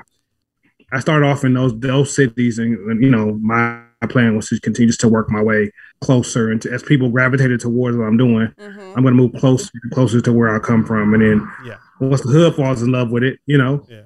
I 0.92 1.00
started 1.00 1.26
off 1.26 1.44
in 1.44 1.54
those 1.54 1.78
those 1.80 2.14
cities, 2.14 2.58
and, 2.58 2.76
and, 2.90 3.02
you 3.02 3.10
know 3.10 3.32
my, 3.42 3.82
plan 4.06 4.36
was 4.36 4.48
to 4.48 4.60
continue 4.60 4.92
to 4.92 5.08
work 5.08 5.30
my 5.30 5.42
way 5.42 5.72
closer, 6.00 6.50
and 6.50 6.62
to, 6.62 6.72
as 6.72 6.82
people 6.82 7.08
gravitated 7.10 7.60
towards 7.60 7.96
what 7.96 8.04
I'm 8.04 8.16
doing, 8.16 8.52
hmm 8.58 8.92
I'm 8.96 9.02
going 9.02 9.16
to 9.16 9.22
move 9.22 9.32
closer 9.34 9.70
closer 9.92 10.20
to 10.20 10.32
where 10.32 10.54
I 10.54 10.58
come 10.58 10.84
from, 10.84 11.14
and 11.14 11.22
then 11.22 11.52
yeah, 11.64 11.76
once 12.00 12.20
the 12.22 12.28
hood 12.30 12.54
falls 12.54 12.82
in 12.82 12.90
love 12.92 13.10
with 13.10 13.22
it, 13.24 13.38
you 13.46 13.58
know, 13.58 13.84
yeah. 13.88 14.02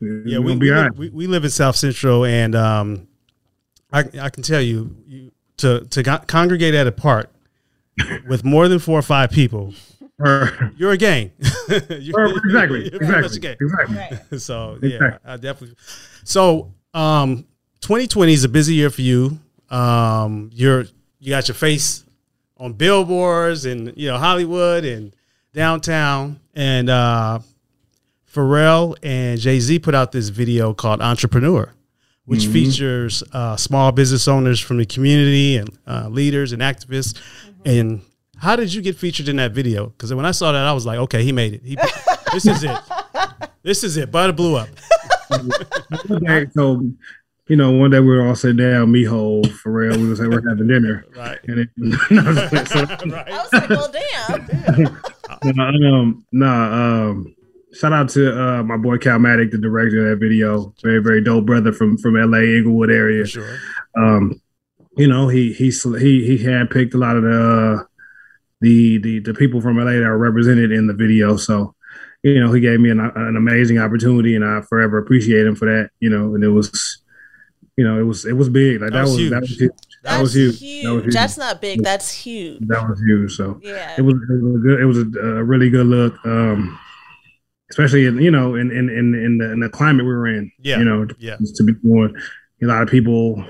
we're 0.00 0.26
Yeah, 0.26 0.38
we, 0.38 0.48
gonna 0.48 0.60
be 0.60 0.66
we, 0.66 0.70
all 0.72 0.76
live, 0.82 0.90
right. 0.90 0.98
we, 0.98 1.08
we 1.10 1.26
live 1.26 1.44
in 1.44 1.50
South 1.50 1.76
Central, 1.76 2.24
and 2.24 2.54
um, 2.54 3.08
I, 3.92 4.00
I 4.20 4.28
can 4.30 4.42
tell 4.42 4.60
you, 4.60 4.96
you 5.06 5.32
to 5.58 5.80
to 5.90 6.02
co- 6.02 6.18
congregate 6.26 6.74
at 6.74 6.86
a 6.86 6.92
park 6.92 7.30
with 8.28 8.44
more 8.44 8.68
than 8.68 8.78
four 8.78 8.98
or 8.98 9.02
five 9.02 9.30
people, 9.30 9.74
you're 10.76 10.92
a 10.92 10.96
gang. 10.96 11.30
You're- 11.68 12.32
exactly, 12.44 12.90
you're 12.90 13.00
very 13.00 13.22
a 13.22 13.26
exactly, 13.26 13.38
gang. 13.40 13.56
exactly. 13.60 14.38
So 14.38 14.78
yeah, 14.82 14.88
Exactly. 14.96 15.30
I 15.30 15.36
definitely. 15.36 15.76
So 16.24 16.72
um, 16.94 17.44
2020 17.80 18.32
is 18.32 18.44
a 18.44 18.48
busy 18.48 18.74
year 18.74 18.90
for 18.90 19.02
you. 19.02 19.38
Um, 19.70 20.50
you're 20.52 20.86
you 21.20 21.30
got 21.30 21.48
your 21.48 21.54
face 21.54 22.04
on 22.56 22.72
billboards 22.72 23.64
and 23.64 23.92
you 23.96 24.08
know 24.08 24.18
Hollywood 24.18 24.84
and 24.84 25.14
downtown, 25.52 26.40
and 26.54 26.88
uh, 26.88 27.40
Pharrell 28.32 28.96
and 29.02 29.38
Jay 29.40 29.60
Z 29.60 29.78
put 29.80 29.94
out 29.94 30.12
this 30.12 30.28
video 30.28 30.74
called 30.74 31.00
Entrepreneur, 31.00 31.72
which 32.24 32.46
features 32.46 33.22
uh, 33.32 33.56
small 33.56 33.92
business 33.92 34.28
owners 34.28 34.60
from 34.60 34.78
the 34.78 34.86
community 34.86 35.56
and 35.56 35.70
uh, 35.86 36.08
leaders 36.08 36.52
and 36.52 36.62
activists. 36.62 37.20
And 37.64 38.00
how 38.36 38.56
did 38.56 38.72
you 38.72 38.82
get 38.82 38.96
featured 38.96 39.28
in 39.28 39.36
that 39.36 39.52
video? 39.52 39.86
Because 39.86 40.14
when 40.14 40.24
I 40.24 40.30
saw 40.30 40.52
that, 40.52 40.64
I 40.64 40.72
was 40.72 40.86
like, 40.86 40.98
okay, 41.00 41.22
he 41.24 41.32
made 41.32 41.54
it. 41.54 41.62
He, 41.64 41.76
this 42.32 42.46
is 42.46 42.64
it. 42.64 42.78
This 43.64 43.84
is 43.84 43.96
it. 43.98 44.10
Butter 44.10 44.32
blew 44.32 44.56
up. 44.56 44.68
One 45.28 46.22
day, 46.24 46.46
so 46.54 46.80
you 47.48 47.56
know, 47.56 47.70
one 47.72 47.90
day 47.90 48.00
we 48.00 48.06
were 48.08 48.26
all 48.26 48.34
sitting 48.34 48.56
down, 48.58 48.92
me, 48.92 49.04
Hov, 49.04 49.44
Pharrell, 49.46 49.96
we 49.96 50.08
was 50.08 50.20
like, 50.20 50.28
we're 50.28 50.48
having 50.48 50.66
dinner, 50.68 51.04
Right. 51.16 51.38
and 51.48 51.60
it, 51.60 51.68
no, 51.76 51.96
so, 52.64 52.84
right. 53.06 53.28
I 53.28 53.42
was 53.42 53.52
like, 53.52 53.68
well, 53.70 53.90
damn. 53.90 54.98
um, 55.94 56.26
nah, 56.32 57.08
um, 57.08 57.34
shout 57.72 57.92
out 57.92 58.08
to 58.10 58.38
uh, 58.40 58.62
my 58.62 58.76
boy 58.76 58.98
Cal 58.98 59.14
Calmatic, 59.14 59.50
the 59.50 59.58
director 59.58 60.04
of 60.12 60.18
that 60.18 60.24
video. 60.24 60.74
Very, 60.82 61.02
very 61.02 61.22
dope 61.22 61.46
brother 61.46 61.72
from 61.72 61.96
from 61.98 62.14
LA, 62.14 62.38
Inglewood 62.38 62.90
area. 62.90 63.24
For 63.24 63.30
sure. 63.30 63.58
Um, 63.96 64.40
you 64.96 65.06
know, 65.06 65.28
he 65.28 65.52
he 65.52 65.70
he 65.70 66.26
he 66.36 66.44
handpicked 66.44 66.94
a 66.94 66.98
lot 66.98 67.16
of 67.16 67.22
the 67.22 67.78
uh, 67.80 67.84
the 68.60 68.98
the 68.98 69.20
the 69.20 69.34
people 69.34 69.60
from 69.60 69.78
LA 69.78 69.92
that 69.92 70.02
are 70.02 70.18
represented 70.18 70.72
in 70.72 70.86
the 70.86 70.94
video. 70.94 71.36
So, 71.36 71.74
you 72.22 72.40
know, 72.40 72.52
he 72.52 72.60
gave 72.60 72.80
me 72.80 72.90
an, 72.90 72.98
an 73.00 73.36
amazing 73.36 73.78
opportunity, 73.78 74.34
and 74.34 74.44
I 74.44 74.60
forever 74.62 74.98
appreciate 74.98 75.46
him 75.46 75.54
for 75.54 75.66
that. 75.66 75.90
You 76.00 76.10
know, 76.10 76.34
and 76.34 76.42
it 76.42 76.48
was, 76.48 77.00
you 77.78 77.84
know, 77.86 77.96
it 78.02 78.02
was 78.02 78.24
it 78.24 78.36
was 78.40 78.48
big. 78.48 78.80
Like 78.82 78.90
That 78.90 78.98
that, 78.98 79.02
was 79.04 79.16
was, 79.18 79.30
that 79.30 79.40
was 79.42 79.50
huge. 79.58 79.70
That 79.70 80.10
That's 80.10 80.22
was 80.22 80.34
huge. 80.34 80.58
huge. 80.60 80.84
That 80.84 80.92
was 80.94 81.04
huge. 81.04 81.14
That's 81.14 81.38
not 81.38 81.60
big. 81.60 81.82
That's 81.82 82.10
huge. 82.12 82.58
That 82.72 82.82
was 82.88 83.00
huge. 83.00 83.30
So 83.36 83.46
Yeah. 83.62 83.94
it 83.98 84.02
was 84.02 84.14
it 84.14 84.42
was 84.42 84.54
a 84.56 84.58
good 84.66 84.80
it 84.80 84.84
was 84.92 84.98
a, 84.98 85.06
a 85.40 85.44
really 85.44 85.70
good 85.70 85.86
look 85.86 86.14
um 86.26 86.78
especially 87.70 88.06
in 88.06 88.18
you 88.20 88.30
know 88.30 88.54
in 88.54 88.70
in 88.70 88.88
in, 88.90 89.14
in 89.14 89.38
the 89.38 89.52
in 89.52 89.60
the 89.60 89.68
climate 89.68 90.04
we 90.06 90.12
were 90.12 90.26
in 90.26 90.50
Yeah. 90.60 90.78
you 90.78 90.84
know 90.84 91.06
Yeah. 91.18 91.36
just 91.40 91.56
to 91.56 91.62
be 91.64 91.72
doing 91.74 92.14
a 92.62 92.66
lot 92.66 92.82
of 92.82 92.88
people 92.88 93.44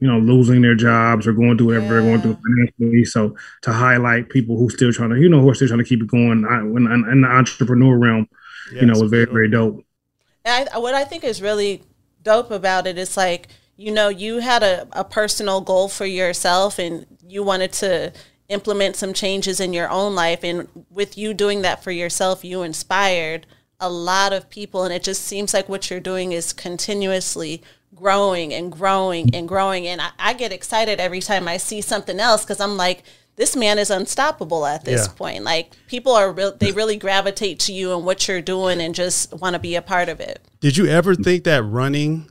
you 0.00 0.08
know 0.10 0.18
losing 0.18 0.62
their 0.62 0.74
jobs 0.74 1.26
or 1.26 1.32
going 1.32 1.56
through 1.56 1.68
whatever 1.68 1.88
they're 1.94 2.02
going 2.02 2.20
through 2.22 2.36
financially 2.44 3.04
so 3.04 3.36
to 3.62 3.72
highlight 3.72 4.28
people 4.30 4.56
who 4.58 4.68
still 4.70 4.92
trying 4.92 5.10
to 5.10 5.16
you 5.20 5.28
know 5.28 5.40
who 5.40 5.48
are 5.48 5.54
still 5.54 5.68
trying 5.68 5.78
to 5.78 5.84
keep 5.84 6.02
it 6.02 6.08
going 6.08 6.44
I, 6.44 6.58
in, 6.60 6.86
in 7.12 7.20
the 7.22 7.28
entrepreneur 7.28 7.96
realm 7.96 8.28
you 8.72 8.86
know 8.86 8.98
was 9.00 9.10
very 9.10 9.26
for 9.26 9.32
very 9.32 9.50
dope 9.50 9.84
I, 10.44 10.66
what 10.78 10.94
I 10.94 11.04
think 11.04 11.22
is 11.22 11.40
really 11.40 11.82
dope 12.22 12.50
about 12.50 12.86
it. 12.86 12.98
it 12.98 13.00
is 13.00 13.16
like, 13.16 13.48
you 13.76 13.90
know, 13.92 14.08
you 14.08 14.38
had 14.38 14.62
a, 14.62 14.86
a 14.92 15.04
personal 15.04 15.60
goal 15.60 15.88
for 15.88 16.04
yourself 16.04 16.78
and 16.78 17.06
you 17.26 17.42
wanted 17.42 17.72
to 17.72 18.12
implement 18.48 18.96
some 18.96 19.14
changes 19.14 19.60
in 19.60 19.72
your 19.72 19.88
own 19.88 20.14
life. 20.14 20.44
And 20.44 20.68
with 20.90 21.16
you 21.16 21.32
doing 21.32 21.62
that 21.62 21.82
for 21.82 21.90
yourself, 21.90 22.44
you 22.44 22.62
inspired 22.62 23.46
a 23.78 23.88
lot 23.88 24.32
of 24.32 24.50
people. 24.50 24.84
And 24.84 24.92
it 24.92 25.02
just 25.02 25.22
seems 25.22 25.54
like 25.54 25.68
what 25.68 25.88
you're 25.88 26.00
doing 26.00 26.32
is 26.32 26.52
continuously 26.52 27.62
growing 27.94 28.52
and 28.52 28.70
growing 28.70 29.34
and 29.34 29.48
growing. 29.48 29.86
And 29.86 30.00
I, 30.00 30.10
I 30.18 30.32
get 30.34 30.52
excited 30.52 31.00
every 31.00 31.20
time 31.20 31.48
I 31.48 31.56
see 31.56 31.80
something 31.80 32.20
else 32.20 32.44
because 32.44 32.60
I'm 32.60 32.76
like, 32.76 33.04
this 33.40 33.56
man 33.56 33.78
is 33.78 33.90
unstoppable 33.90 34.66
at 34.66 34.84
this 34.84 35.06
Yeah. 35.06 35.12
point. 35.16 35.44
Like 35.44 35.72
people 35.86 36.12
are 36.12 36.30
real, 36.30 36.54
they 36.54 36.72
really 36.72 36.98
gravitate 36.98 37.58
to 37.60 37.72
you 37.72 37.96
and 37.96 38.04
what 38.04 38.28
you're 38.28 38.42
doing 38.42 38.82
and 38.82 38.94
just 38.94 39.32
want 39.40 39.54
to 39.54 39.58
be 39.58 39.76
a 39.76 39.80
part 39.82 40.10
of 40.10 40.20
it. 40.20 40.46
Did 40.60 40.76
you 40.76 40.84
ever 40.86 41.14
think 41.14 41.44
that 41.44 41.62
running 41.64 42.30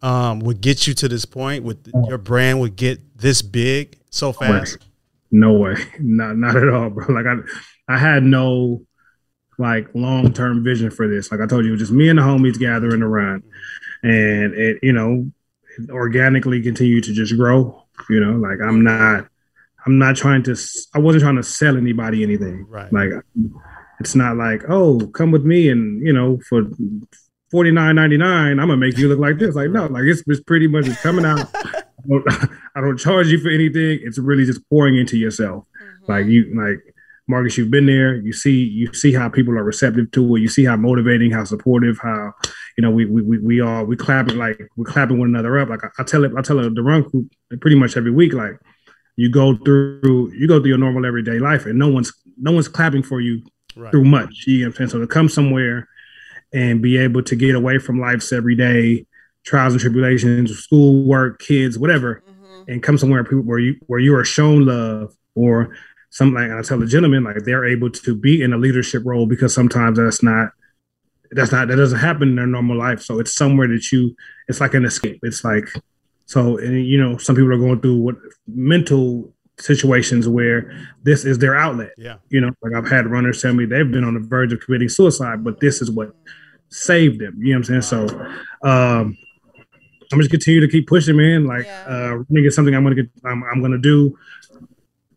um, 0.00 0.40
would 0.40 0.62
get 0.62 0.86
you 0.86 0.94
to 0.94 1.06
this 1.06 1.26
point? 1.26 1.64
With 1.64 1.92
your 2.08 2.16
brand 2.16 2.60
would 2.60 2.76
get 2.76 3.18
this 3.18 3.42
big 3.42 3.98
so 4.08 4.32
fast? 4.32 4.78
No 5.30 5.52
way. 5.52 5.74
Not 6.00 6.38
not 6.38 6.56
at 6.56 6.66
all, 6.70 6.88
bro. 6.88 7.14
Like 7.14 7.26
I 7.26 7.36
I 7.94 7.98
had 7.98 8.22
no 8.22 8.80
like 9.58 9.88
long 9.94 10.32
term 10.32 10.64
vision 10.64 10.90
for 10.90 11.06
this. 11.08 11.30
Like 11.30 11.42
I 11.42 11.46
told 11.46 11.66
you, 11.66 11.72
it 11.72 11.72
was 11.72 11.80
just 11.80 11.92
me 11.92 12.08
and 12.08 12.18
the 12.18 12.22
homies 12.22 12.58
gathering 12.58 13.02
around. 13.02 13.42
And 14.02 14.54
it, 14.54 14.78
you 14.82 14.94
know, 14.94 15.30
organically 15.90 16.62
continued 16.62 17.04
to 17.04 17.12
just 17.12 17.36
grow. 17.36 17.84
You 18.08 18.20
know, 18.20 18.32
like 18.38 18.60
I'm 18.66 18.82
not 18.82 19.28
I'm 19.88 19.98
not 19.98 20.16
trying 20.16 20.42
to 20.42 20.52
s- 20.52 20.86
I 20.94 20.98
wasn't 20.98 21.22
trying 21.22 21.36
to 21.36 21.42
sell 21.42 21.78
anybody 21.78 22.22
anything. 22.22 22.66
Right. 22.68 22.92
Like 22.92 23.08
it's 24.00 24.14
not 24.14 24.36
like, 24.36 24.62
oh, 24.68 25.06
come 25.14 25.30
with 25.30 25.44
me 25.44 25.70
and 25.70 26.06
you 26.06 26.12
know, 26.12 26.38
for 26.46 26.64
forty 27.50 27.70
nine 27.70 27.96
ninety 27.96 28.18
nine, 28.18 28.60
I'm 28.60 28.68
gonna 28.68 28.76
make 28.76 28.98
you 28.98 29.08
look 29.08 29.18
like 29.18 29.38
this. 29.38 29.54
Like, 29.54 29.70
no, 29.70 29.86
like 29.86 30.04
it's, 30.04 30.22
it's 30.26 30.42
pretty 30.42 30.66
much 30.66 30.86
it's 30.88 31.00
coming 31.00 31.24
out. 31.24 31.48
I 31.54 31.82
don't, 32.06 32.24
I 32.76 32.80
don't 32.82 32.98
charge 32.98 33.28
you 33.28 33.40
for 33.40 33.48
anything. 33.48 34.00
It's 34.02 34.18
really 34.18 34.44
just 34.44 34.60
pouring 34.68 34.98
into 34.98 35.16
yourself. 35.16 35.64
Mm-hmm. 35.64 36.12
Like 36.12 36.26
you 36.26 36.52
like 36.54 36.94
Marcus, 37.26 37.56
you've 37.56 37.70
been 37.70 37.86
there. 37.86 38.16
You 38.16 38.34
see, 38.34 38.62
you 38.62 38.92
see 38.92 39.14
how 39.14 39.30
people 39.30 39.54
are 39.54 39.64
receptive 39.64 40.10
to 40.10 40.36
it. 40.36 40.40
You 40.40 40.48
see 40.48 40.66
how 40.66 40.76
motivating, 40.76 41.30
how 41.30 41.44
supportive, 41.44 41.98
how 42.02 42.34
you 42.76 42.82
know 42.82 42.90
we 42.90 43.06
we 43.06 43.22
we, 43.22 43.38
we 43.38 43.60
all 43.62 43.84
we 43.84 43.96
clapping 43.96 44.36
like 44.36 44.60
we're 44.76 44.84
clapping 44.84 45.18
one 45.18 45.30
another 45.30 45.58
up. 45.58 45.70
Like 45.70 45.82
I, 45.82 45.88
I 45.98 46.04
tell 46.04 46.24
it, 46.24 46.32
I 46.36 46.42
tell 46.42 46.58
it 46.58 46.74
the 46.74 46.82
run 46.82 47.04
group 47.04 47.32
pretty 47.62 47.76
much 47.76 47.96
every 47.96 48.10
week. 48.10 48.34
Like 48.34 48.60
you 49.18 49.28
go 49.28 49.56
through 49.56 50.32
you 50.32 50.46
go 50.46 50.60
through 50.60 50.68
your 50.68 50.78
normal 50.78 51.04
everyday 51.04 51.40
life, 51.40 51.66
and 51.66 51.76
no 51.76 51.88
one's 51.88 52.12
no 52.36 52.52
one's 52.52 52.68
clapping 52.68 53.02
for 53.02 53.20
you 53.20 53.42
right. 53.74 53.90
through 53.90 54.04
much. 54.04 54.44
You 54.46 54.58
know 54.58 54.68
what 54.68 54.68
I'm 54.68 54.76
saying? 54.76 54.90
So 54.90 55.00
to 55.00 55.08
come 55.08 55.28
somewhere 55.28 55.88
and 56.54 56.80
be 56.80 56.96
able 56.96 57.24
to 57.24 57.34
get 57.34 57.56
away 57.56 57.78
from 57.78 58.00
life's 58.00 58.32
everyday 58.32 59.04
trials 59.44 59.72
and 59.72 59.80
tribulations, 59.80 60.56
school, 60.56 61.02
work, 61.02 61.40
kids, 61.40 61.76
whatever, 61.76 62.22
mm-hmm. 62.30 62.70
and 62.70 62.80
come 62.80 62.96
somewhere 62.96 63.24
where 63.24 63.58
you 63.58 63.74
where 63.88 63.98
you 63.98 64.14
are 64.14 64.24
shown 64.24 64.66
love 64.66 65.12
or 65.34 65.76
something 66.10 66.40
like 66.40 66.56
I 66.56 66.62
tell 66.62 66.78
the 66.78 66.86
gentleman 66.86 67.24
like 67.24 67.42
they're 67.44 67.66
able 67.66 67.90
to 67.90 68.14
be 68.14 68.40
in 68.40 68.52
a 68.52 68.56
leadership 68.56 69.02
role 69.04 69.26
because 69.26 69.52
sometimes 69.52 69.98
that's 69.98 70.22
not 70.22 70.50
that's 71.32 71.50
not 71.50 71.66
that 71.66 71.76
doesn't 71.76 71.98
happen 71.98 72.28
in 72.28 72.36
their 72.36 72.46
normal 72.46 72.78
life. 72.78 73.02
So 73.02 73.18
it's 73.18 73.34
somewhere 73.34 73.66
that 73.66 73.90
you 73.90 74.14
it's 74.46 74.60
like 74.60 74.74
an 74.74 74.84
escape. 74.84 75.18
It's 75.24 75.42
like 75.42 75.68
so 76.28 76.58
and 76.58 76.84
you 76.86 77.02
know 77.02 77.16
some 77.16 77.34
people 77.34 77.52
are 77.52 77.58
going 77.58 77.80
through 77.80 77.96
what 77.96 78.16
mental 78.46 79.32
situations 79.58 80.28
where 80.28 80.70
this 81.02 81.24
is 81.24 81.38
their 81.38 81.56
outlet. 81.56 81.90
Yeah. 81.96 82.16
You 82.28 82.42
know, 82.42 82.50
like 82.62 82.74
I've 82.74 82.88
had 82.88 83.06
runners 83.06 83.40
tell 83.42 83.54
me 83.54 83.64
they've 83.64 83.90
been 83.90 84.04
on 84.04 84.14
the 84.14 84.20
verge 84.20 84.52
of 84.52 84.60
committing 84.60 84.90
suicide, 84.90 85.42
but 85.42 85.58
this 85.58 85.80
is 85.80 85.90
what 85.90 86.14
saved 86.68 87.20
them. 87.20 87.38
You 87.40 87.54
know 87.54 87.60
what 87.60 87.70
I'm 87.70 87.82
saying? 87.82 88.06
So 88.06 88.20
um 88.62 89.16
I'm 90.12 90.18
just 90.18 90.30
continue 90.30 90.60
to 90.60 90.68
keep 90.68 90.86
pushing, 90.86 91.16
man. 91.16 91.46
Like 91.46 91.64
yeah. 91.64 91.84
uh 91.88 92.14
running 92.28 92.44
is 92.44 92.54
something 92.54 92.74
I'm 92.74 92.82
gonna 92.82 92.94
get 92.94 93.10
I'm, 93.24 93.42
I'm 93.44 93.62
gonna 93.62 93.78
do 93.78 94.16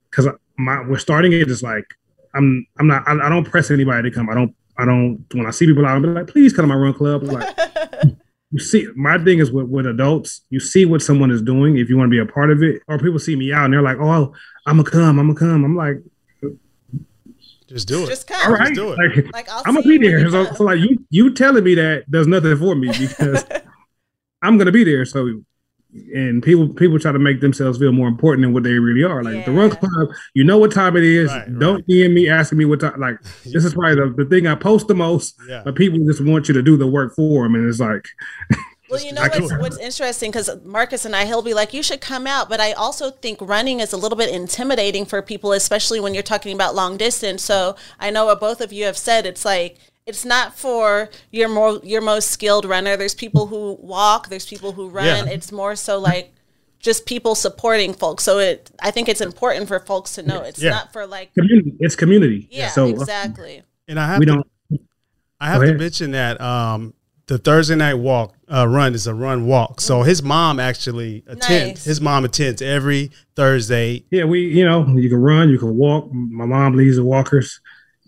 because 0.10 0.28
my 0.58 0.82
we're 0.82 0.98
starting 0.98 1.34
it 1.34 1.52
is 1.52 1.62
like 1.62 1.86
I'm 2.34 2.66
I'm 2.80 2.88
not 2.88 3.06
I, 3.06 3.28
I, 3.28 3.30
don't 3.30 3.44
press 3.44 3.70
anybody 3.70 4.10
to 4.10 4.16
come. 4.16 4.30
I 4.30 4.34
don't 4.34 4.56
I 4.78 4.86
don't 4.86 5.26
when 5.34 5.46
I 5.46 5.52
see 5.52 5.66
people 5.66 5.86
out, 5.86 5.98
I'm 5.98 6.14
like, 6.14 6.28
please 6.28 6.54
come 6.54 6.64
to 6.64 6.68
my 6.68 6.76
run 6.76 6.94
club. 6.94 7.24
Like 7.24 7.54
you 8.52 8.60
see, 8.60 8.88
my 8.96 9.18
thing 9.24 9.40
is 9.40 9.52
with, 9.52 9.68
with 9.68 9.88
adults, 9.88 10.42
you 10.50 10.60
see 10.60 10.86
what 10.86 11.02
someone 11.02 11.32
is 11.32 11.42
doing 11.42 11.78
if 11.78 11.90
you 11.90 11.98
want 11.98 12.08
to 12.08 12.12
be 12.12 12.20
a 12.20 12.26
part 12.26 12.52
of 12.52 12.62
it, 12.62 12.82
or 12.88 13.00
people 13.00 13.20
see 13.20 13.36
me 13.36 13.54
out 13.54 13.66
and 13.66 13.74
they're 13.74 13.82
like, 13.82 13.98
oh, 14.00 14.34
I'm 14.66 14.78
gonna 14.78 14.90
come, 14.90 15.20
I'm 15.20 15.34
gonna 15.34 15.40
come. 15.40 15.64
I'm 15.64 15.76
like, 15.76 15.98
just 17.68 17.88
do 17.88 18.04
it. 18.04 18.08
Just 18.08 18.28
come. 18.28 18.42
All 18.46 18.58
right. 18.58 18.68
Just 18.68 18.76
do 18.76 18.92
it. 18.92 18.98
Like, 18.98 19.34
like 19.34 19.48
I'm 19.66 19.76
gonna 19.76 19.88
be 19.88 19.98
there. 19.98 20.30
So, 20.30 20.52
so, 20.54 20.64
like 20.66 20.80
you 20.80 21.06
you 21.10 21.34
telling 21.34 21.64
me 21.64 21.76
that 21.76 22.10
does 22.12 22.28
nothing 22.28 22.58
for 22.58 22.76
me 22.76 22.92
because 23.00 23.46
I'm 24.42 24.58
gonna 24.58 24.74
be 24.74 24.84
there. 24.84 25.06
So 25.06 25.42
and 25.94 26.42
people 26.42 26.70
people 26.74 26.98
try 27.00 27.12
to 27.12 27.20
make 27.20 27.42
themselves 27.42 27.78
feel 27.78 27.92
more 27.92 28.08
important 28.08 28.44
than 28.44 28.54
what 28.54 28.64
they 28.64 28.74
really 28.74 29.04
are. 29.04 29.24
Like 29.24 29.36
yeah. 29.36 29.46
the 29.46 29.52
run 29.52 29.70
club, 29.72 30.10
you 30.34 30.44
know 30.44 30.58
what 30.58 30.72
time 30.72 30.96
it 30.96 31.04
is. 31.04 31.30
Right, 31.30 31.60
Don't 31.60 31.76
right. 31.76 31.88
DM 31.88 32.14
me 32.14 32.30
asking 32.30 32.58
me 32.58 32.66
what 32.66 32.80
time. 32.80 33.00
Like 33.00 33.22
this 33.46 33.66
is 33.66 33.74
probably 33.74 33.96
the, 33.96 34.24
the 34.24 34.26
thing 34.26 34.48
I 34.48 34.56
post 34.56 34.88
the 34.88 34.96
most. 34.96 35.36
Yeah. 35.48 35.62
But 35.64 35.76
people 35.76 36.00
just 36.06 36.24
want 36.24 36.48
you 36.48 36.54
to 36.54 36.62
do 36.62 36.78
the 36.78 36.88
work 36.88 37.16
for 37.16 37.44
them, 37.44 37.56
and 37.56 37.68
it's 37.68 37.80
like. 37.80 38.08
Well, 38.90 39.02
you 39.02 39.14
know 39.14 39.22
what's, 39.22 39.58
what's 39.58 39.78
interesting 39.78 40.32
because 40.32 40.50
Marcus 40.66 41.06
and 41.06 41.16
I, 41.16 41.24
he'll 41.24 41.42
be 41.42 41.54
like, 41.54 41.74
"You 41.74 41.82
should 41.82 42.02
come 42.02 42.28
out," 42.28 42.50
but 42.50 42.60
I 42.60 42.74
also 42.74 43.10
think 43.10 43.40
running 43.40 43.80
is 43.80 43.94
a 43.94 43.98
little 43.98 44.18
bit 44.18 44.30
intimidating 44.36 45.06
for 45.06 45.22
people, 45.22 45.54
especially 45.54 46.02
when 46.02 46.14
you're 46.14 46.22
talking 46.22 46.54
about 46.54 46.76
long 46.76 46.98
distance. 46.98 47.42
So 47.42 47.78
I 48.02 48.12
know 48.12 48.26
what 48.26 48.42
both 48.42 48.60
of 48.60 48.74
you 48.74 48.84
have 48.84 48.98
said. 48.98 49.26
It's 49.26 49.46
like 49.46 49.78
it's 50.06 50.26
not 50.26 50.58
for 50.58 51.10
your 51.32 51.50
more 51.50 51.80
your 51.84 52.02
most 52.02 52.32
skilled 52.32 52.66
runner. 52.66 52.98
There's 52.98 53.16
people 53.16 53.48
who 53.48 53.78
walk, 53.82 54.30
there's 54.30 54.46
people 54.46 54.72
who 54.72 54.90
run. 54.90 55.28
Yeah. 55.28 55.34
It's 55.34 55.52
more 55.52 55.76
so 55.76 56.00
like 56.00 56.34
just 56.80 57.06
people 57.06 57.36
supporting 57.36 57.94
folks. 57.94 58.24
So 58.24 58.40
it 58.40 58.72
I 58.82 58.92
think 58.92 59.10
it's 59.10 59.22
important 59.22 59.68
for 59.68 59.80
folks 59.80 60.16
to 60.16 60.24
know 60.24 60.42
it's 60.42 60.62
yeah. 60.62 60.72
not 60.72 60.94
for 60.94 61.06
like 61.06 61.34
community. 61.34 61.74
It's 61.80 61.96
community. 61.96 62.48
Yeah, 62.52 62.70
so, 62.70 62.86
uh, 62.86 62.90
exactly. 62.90 63.64
And 63.88 64.00
I 64.00 64.08
have 64.08 64.20
we 64.20 64.26
to, 64.26 64.32
don't 64.34 64.48
I 65.40 65.50
have 65.50 65.62
to 65.62 65.74
mention 65.74 66.12
that 66.12 66.40
um, 66.40 66.94
the 67.28 67.38
Thursday 67.38 67.76
night 67.76 67.96
walk 67.96 68.36
uh, 68.52 68.68
run 68.68 68.94
is 68.94 69.08
a 69.08 69.14
run 69.14 69.46
walk. 69.46 69.82
So 69.82 69.98
mm-hmm. 69.98 70.10
his 70.10 70.24
mom 70.24 70.60
actually 70.60 71.24
attends. 71.28 71.50
Nice. 71.50 71.84
His 71.86 72.02
mom 72.02 72.26
attends 72.26 72.62
every 72.62 73.12
Thursday. 73.36 74.04
Yeah, 74.10 74.26
we 74.26 74.42
you 74.42 74.66
know 74.66 74.88
you 74.98 75.10
can 75.10 75.20
run, 75.20 75.50
you 75.50 75.60
can 75.60 75.76
walk. 75.78 76.12
My 76.12 76.46
mom 76.46 76.76
leads 76.76 76.96
the 76.96 77.04
walkers 77.04 77.60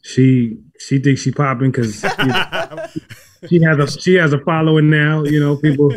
she 0.03 0.57
she 0.87 0.99
thinks 0.99 1.21
she 1.21 1.31
popping 1.31 1.71
because 1.71 2.03
you 2.03 2.27
know, 2.27 2.87
she 3.49 3.61
has 3.61 3.77
a 3.77 4.01
she 4.01 4.13
has 4.15 4.33
a 4.33 4.39
following 4.39 4.89
now. 4.89 5.23
You 5.23 5.39
know, 5.39 5.55
people. 5.55 5.93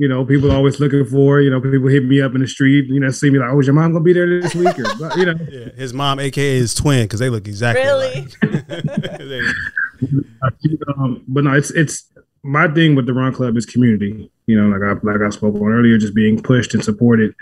You 0.00 0.06
know, 0.06 0.24
people 0.24 0.52
always 0.52 0.78
looking 0.78 1.04
for. 1.04 1.40
You 1.40 1.50
know, 1.50 1.60
people 1.60 1.88
hit 1.88 2.04
me 2.04 2.20
up 2.20 2.32
in 2.36 2.40
the 2.40 2.46
street. 2.46 2.86
You 2.86 3.00
know, 3.00 3.10
see 3.10 3.30
me 3.30 3.40
like, 3.40 3.50
"Oh, 3.50 3.58
is 3.58 3.66
your 3.66 3.74
mom 3.74 3.92
gonna 3.92 4.04
be 4.04 4.12
there 4.12 4.40
this 4.40 4.54
week?" 4.54 4.78
Or 4.78 4.84
you 5.18 5.26
know, 5.26 5.34
yeah, 5.50 5.70
his 5.74 5.92
mom, 5.92 6.20
aka 6.20 6.56
his 6.56 6.72
twin, 6.72 7.06
because 7.06 7.18
they 7.18 7.28
look 7.28 7.48
exactly 7.48 7.82
really. 7.82 8.28
um, 10.96 11.24
but 11.26 11.42
no, 11.42 11.52
it's 11.52 11.72
it's 11.72 12.12
my 12.44 12.68
thing 12.68 12.94
with 12.94 13.06
the 13.06 13.12
Run 13.12 13.32
Club 13.34 13.56
is 13.56 13.66
community. 13.66 14.30
You 14.46 14.60
know, 14.60 14.68
like 14.68 14.82
I 14.82 14.92
like 15.04 15.20
I 15.20 15.30
spoke 15.30 15.56
on 15.56 15.72
earlier, 15.72 15.98
just 15.98 16.14
being 16.14 16.40
pushed 16.40 16.74
and 16.74 16.84
supported. 16.84 17.34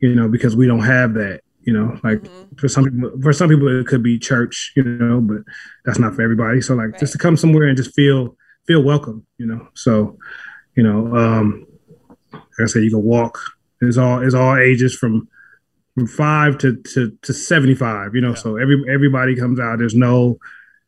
You 0.00 0.14
know, 0.14 0.28
because 0.28 0.54
we 0.54 0.66
don't 0.66 0.84
have 0.84 1.14
that 1.14 1.40
you 1.66 1.72
know 1.72 1.98
like 2.04 2.20
mm-hmm. 2.20 2.56
for 2.56 2.68
some 2.68 2.84
people 2.84 3.10
for 3.22 3.32
some 3.32 3.48
people 3.48 3.68
it 3.80 3.86
could 3.86 4.02
be 4.02 4.18
church 4.18 4.72
you 4.76 4.82
know 4.82 5.20
but 5.20 5.38
that's 5.84 5.98
not 5.98 6.14
for 6.14 6.22
everybody. 6.22 6.60
So 6.60 6.74
like 6.74 6.92
right. 6.92 7.00
just 7.00 7.12
to 7.12 7.18
come 7.18 7.36
somewhere 7.36 7.66
and 7.66 7.76
just 7.76 7.94
feel 7.94 8.36
feel 8.66 8.82
welcome 8.82 9.26
you 9.38 9.46
know. 9.46 9.68
So 9.74 10.18
you 10.76 10.82
know 10.82 11.14
um 11.16 11.66
like 12.32 12.42
i 12.60 12.66
said 12.66 12.82
you 12.82 12.90
can 12.90 13.02
walk. 13.02 13.38
It's 13.80 13.98
all 13.98 14.22
it's 14.22 14.34
all 14.34 14.56
ages 14.56 14.96
from 14.96 15.28
from 15.94 16.06
five 16.06 16.58
to 16.58 16.76
to, 16.94 17.16
to 17.22 17.32
75 17.32 18.14
you 18.14 18.20
know. 18.20 18.30
Yeah. 18.30 18.34
so 18.34 18.56
every 18.56 18.82
everybody 18.88 19.36
comes 19.36 19.60
out. 19.60 19.78
There's 19.78 19.94
no 19.94 20.38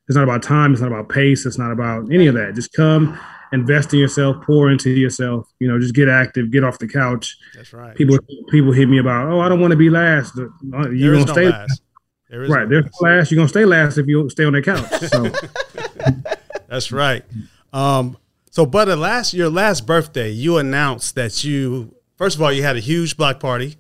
it's 0.09 0.17
not 0.17 0.25
about 0.25 0.43
time. 0.43 0.73
It's 0.73 0.81
not 0.81 0.93
about 0.93 1.09
pace. 1.09 1.47
It's 1.47 1.59
not 1.59 1.73
about 1.73 2.13
any 2.13 2.29
of 2.29 2.35
that. 2.35 2.55
Just 2.55 2.73
come 2.73 3.19
invest 3.53 3.93
in 3.93 4.01
yourself, 4.01 4.45
pour 4.45 4.71
into 4.71 4.91
yourself. 4.91 5.49
You 5.59 5.69
know, 5.69 5.79
just 5.79 5.95
get 5.95 6.09
active, 6.09 6.51
get 6.51 6.65
off 6.65 6.79
the 6.79 6.89
couch. 6.89 7.37
That's 7.55 7.73
right. 7.73 7.97
People 7.97 8.19
people 8.51 8.73
hit 8.73 8.89
me 8.89 8.99
about, 8.99 9.27
oh, 9.33 9.41
I 9.41 9.49
don't 9.49 9.61
want 9.61 9.73
to 9.73 9.77
be 9.77 9.91
last. 9.91 10.39
Uh, 10.39 10.91
you're 10.91 11.15
gonna 11.15 11.27
no 11.27 11.33
stay 11.33 11.49
last. 11.49 11.83
There 12.29 12.43
is 12.43 12.51
right. 12.51 12.69
No 12.69 12.81
There's 12.81 12.85
last. 12.85 13.03
last. 13.03 13.31
You're 13.31 13.37
gonna 13.37 13.49
stay 13.49 13.65
last 13.65 13.99
if 13.99 14.07
you 14.07 14.29
stay 14.31 14.45
on 14.45 14.53
that 14.53 14.65
couch. 14.65 14.91
So 15.11 16.33
that's 16.69 16.93
right. 16.93 17.25
Um, 17.73 18.17
so, 18.51 18.67
but 18.67 18.89
at 18.89 18.99
last 18.99 19.35
your 19.35 19.51
last 19.51 19.87
birthday, 19.87 20.31
you 20.31 20.57
announced 20.59 21.15
that 21.15 21.45
you 21.45 21.95
first 22.17 22.37
of 22.37 22.43
all 22.43 22.53
you 22.53 22.63
had 22.63 22.77
a 22.77 22.81
huge 22.81 23.17
block 23.17 23.39
party. 23.41 23.77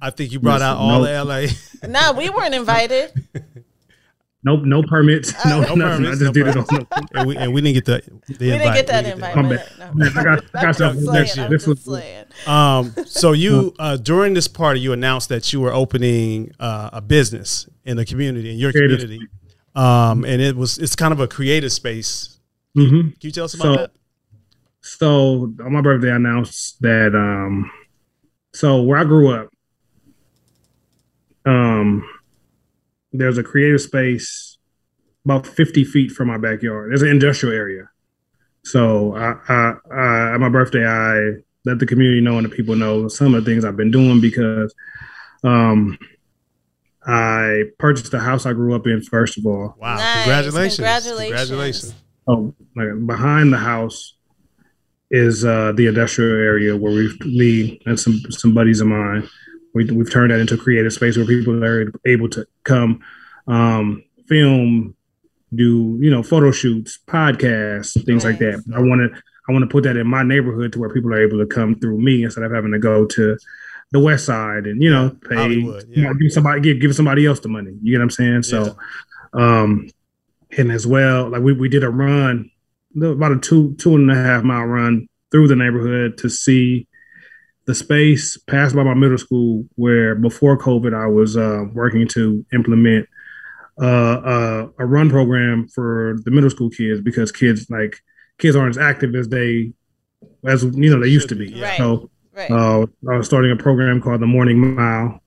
I 0.00 0.10
think 0.10 0.32
you 0.32 0.40
brought 0.40 0.60
yes, 0.60 0.62
out 0.62 0.78
all 0.78 1.02
no. 1.02 1.04
the 1.04 1.24
LA. 1.24 1.88
nah, 1.88 2.12
we 2.16 2.30
weren't 2.30 2.54
invited. 2.54 3.12
Nope, 4.44 4.62
no 4.64 4.82
permits, 4.82 5.32
uh, 5.44 5.48
no, 5.48 5.60
no 5.60 5.74
nothing. 5.74 6.04
Permits, 6.04 6.08
I 6.08 6.10
just 6.10 6.22
no 6.22 6.32
did 6.32 6.46
it 6.48 6.56
on. 6.56 6.66
No. 6.72 6.86
and, 7.14 7.28
we, 7.28 7.36
and 7.36 7.54
we 7.54 7.60
didn't 7.60 7.74
get 7.74 7.84
the, 7.84 8.34
the 8.34 8.46
we 8.46 8.52
invite. 8.52 8.74
didn't 8.74 8.74
get 8.74 8.86
that 8.88 9.06
invite. 9.06 9.34
Come 9.34 9.48
back. 9.48 9.94
No. 9.94 10.06
I 10.06 10.24
got, 10.24 10.44
I 10.54 10.62
got 10.62 10.76
something 10.76 11.04
next 11.12 11.36
year. 11.36 11.48
This 11.48 11.66
was. 11.66 11.88
Um, 12.46 12.92
so 13.06 13.32
you 13.32 13.72
uh, 13.78 13.96
during 13.96 14.34
this 14.34 14.48
party, 14.48 14.80
you 14.80 14.92
announced 14.92 15.28
that 15.28 15.52
you 15.52 15.60
were 15.60 15.72
opening 15.72 16.52
uh, 16.58 16.90
a 16.92 17.00
business 17.00 17.68
in 17.84 17.96
the 17.96 18.04
community, 18.04 18.50
in 18.50 18.58
your 18.58 18.72
creative 18.72 19.00
community, 19.00 19.28
um, 19.76 20.24
and 20.24 20.42
it 20.42 20.56
was 20.56 20.76
it's 20.78 20.96
kind 20.96 21.12
of 21.12 21.20
a 21.20 21.28
creative 21.28 21.70
space. 21.70 22.40
Mm-hmm. 22.76 23.10
Can 23.10 23.16
you 23.20 23.30
tell 23.30 23.44
us 23.44 23.54
about 23.54 23.62
so, 23.62 23.76
that? 23.76 23.90
So 24.80 25.54
on 25.64 25.72
my 25.72 25.82
birthday, 25.82 26.10
I 26.10 26.16
announced 26.16 26.82
that. 26.82 27.14
Um, 27.14 27.70
so 28.54 28.82
where 28.82 28.98
I 28.98 29.04
grew 29.04 29.32
up, 29.32 29.50
um 31.44 32.04
there's 33.12 33.38
a 33.38 33.42
creative 33.42 33.80
space 33.80 34.58
about 35.24 35.46
50 35.46 35.84
feet 35.84 36.10
from 36.10 36.28
my 36.28 36.38
backyard. 36.38 36.90
There's 36.90 37.02
an 37.02 37.08
industrial 37.08 37.54
area. 37.54 37.88
So 38.64 39.14
I, 39.14 39.36
I, 39.48 39.74
I, 39.92 40.34
at 40.34 40.40
my 40.40 40.48
birthday, 40.48 40.86
I 40.86 41.42
let 41.64 41.78
the 41.78 41.86
community 41.86 42.20
know 42.20 42.38
and 42.38 42.44
the 42.44 42.48
people 42.48 42.74
know 42.74 43.08
some 43.08 43.34
of 43.34 43.44
the 43.44 43.50
things 43.50 43.64
I've 43.64 43.76
been 43.76 43.90
doing 43.90 44.20
because 44.20 44.74
um, 45.44 45.98
I 47.06 47.64
purchased 47.78 48.12
the 48.12 48.20
house 48.20 48.46
I 48.46 48.52
grew 48.52 48.74
up 48.74 48.86
in 48.86 49.02
first 49.02 49.38
of 49.38 49.46
all. 49.46 49.74
Wow! 49.78 49.96
Nice. 49.96 50.24
Congratulations! 50.24 50.76
Congratulations! 50.76 51.30
Congratulations! 51.30 51.94
Oh, 52.28 52.54
like 52.76 53.06
behind 53.06 53.52
the 53.52 53.58
house 53.58 54.14
is 55.10 55.44
uh, 55.44 55.72
the 55.72 55.88
industrial 55.88 56.30
area 56.30 56.76
where 56.76 56.92
we 56.92 57.18
me 57.26 57.80
and 57.86 57.98
some 57.98 58.20
some 58.30 58.54
buddies 58.54 58.80
of 58.80 58.86
mine 58.86 59.28
we, 59.74 59.84
we've 59.86 60.10
turned 60.10 60.30
that 60.30 60.40
into 60.40 60.54
a 60.54 60.58
creative 60.58 60.92
space 60.92 61.16
where 61.16 61.26
people 61.26 61.64
are 61.64 61.92
able 62.06 62.28
to 62.30 62.46
come 62.64 63.02
um, 63.46 64.02
film 64.26 64.94
do 65.54 65.98
you 66.00 66.10
know 66.10 66.22
photo 66.22 66.50
shoots 66.50 66.98
podcasts 67.06 68.02
things 68.04 68.24
like 68.24 68.38
that. 68.38 68.62
I 68.74 68.80
want 68.80 69.00
to 69.00 69.22
i 69.48 69.52
want 69.52 69.62
to 69.62 69.68
put 69.68 69.84
that 69.84 69.96
in 69.96 70.06
my 70.06 70.22
neighborhood 70.22 70.72
to 70.72 70.78
where 70.78 70.88
people 70.88 71.12
are 71.12 71.22
able 71.22 71.38
to 71.38 71.46
come 71.46 71.74
through 71.74 71.98
me 71.98 72.24
instead 72.24 72.44
of 72.44 72.52
having 72.52 72.72
to 72.72 72.78
go 72.78 73.06
to 73.06 73.36
the 73.90 74.00
west 74.00 74.24
side 74.24 74.66
and 74.66 74.82
you 74.82 74.90
know 74.90 75.10
pay 75.28 75.50
yeah. 75.50 75.80
you 75.88 76.02
know, 76.02 76.14
give 76.14 76.32
somebody 76.32 76.60
give, 76.60 76.80
give 76.80 76.94
somebody 76.94 77.26
else 77.26 77.40
the 77.40 77.48
money. 77.48 77.72
You 77.82 77.92
get 77.92 77.98
what 77.98 78.04
i'm 78.04 78.10
saying? 78.10 78.42
So 78.44 78.76
yeah. 79.36 79.58
um 79.62 79.88
and 80.56 80.72
as 80.72 80.86
well 80.86 81.28
like 81.28 81.42
we, 81.42 81.52
we 81.52 81.68
did 81.68 81.84
a 81.84 81.90
run 81.90 82.50
about 82.96 83.32
a 83.32 83.38
two 83.38 83.74
two 83.74 83.94
and 83.94 84.10
a 84.10 84.14
half 84.14 84.42
mile 84.42 84.64
run 84.64 85.08
through 85.30 85.48
the 85.48 85.56
neighborhood 85.56 86.18
to 86.18 86.30
see 86.30 86.86
the 87.66 87.74
space 87.74 88.36
passed 88.48 88.74
by 88.74 88.82
my 88.82 88.94
middle 88.94 89.18
school 89.18 89.64
where 89.76 90.14
before 90.14 90.58
COVID 90.58 90.94
I 90.94 91.06
was 91.06 91.36
uh, 91.36 91.64
working 91.72 92.08
to 92.08 92.44
implement 92.52 93.08
uh, 93.80 93.84
uh, 93.86 94.68
a 94.78 94.86
run 94.86 95.08
program 95.10 95.68
for 95.68 96.16
the 96.24 96.30
middle 96.30 96.50
school 96.50 96.70
kids 96.70 97.00
because 97.00 97.32
kids 97.32 97.68
like 97.70 97.96
kids 98.38 98.56
aren't 98.56 98.76
as 98.76 98.82
active 98.82 99.14
as 99.14 99.28
they 99.28 99.72
as 100.44 100.62
you 100.64 100.90
know 100.90 101.00
they 101.00 101.08
used 101.08 101.28
to 101.28 101.34
be. 101.34 101.50
yeah. 101.50 101.68
Right. 101.70 101.78
So 101.78 102.10
Right. 102.34 102.50
uh, 102.50 102.86
I 103.10 103.16
was 103.18 103.26
starting 103.26 103.50
a 103.50 103.56
program 103.56 104.00
called 104.00 104.22
the 104.22 104.26
Morning 104.26 104.74
Mile. 104.74 105.20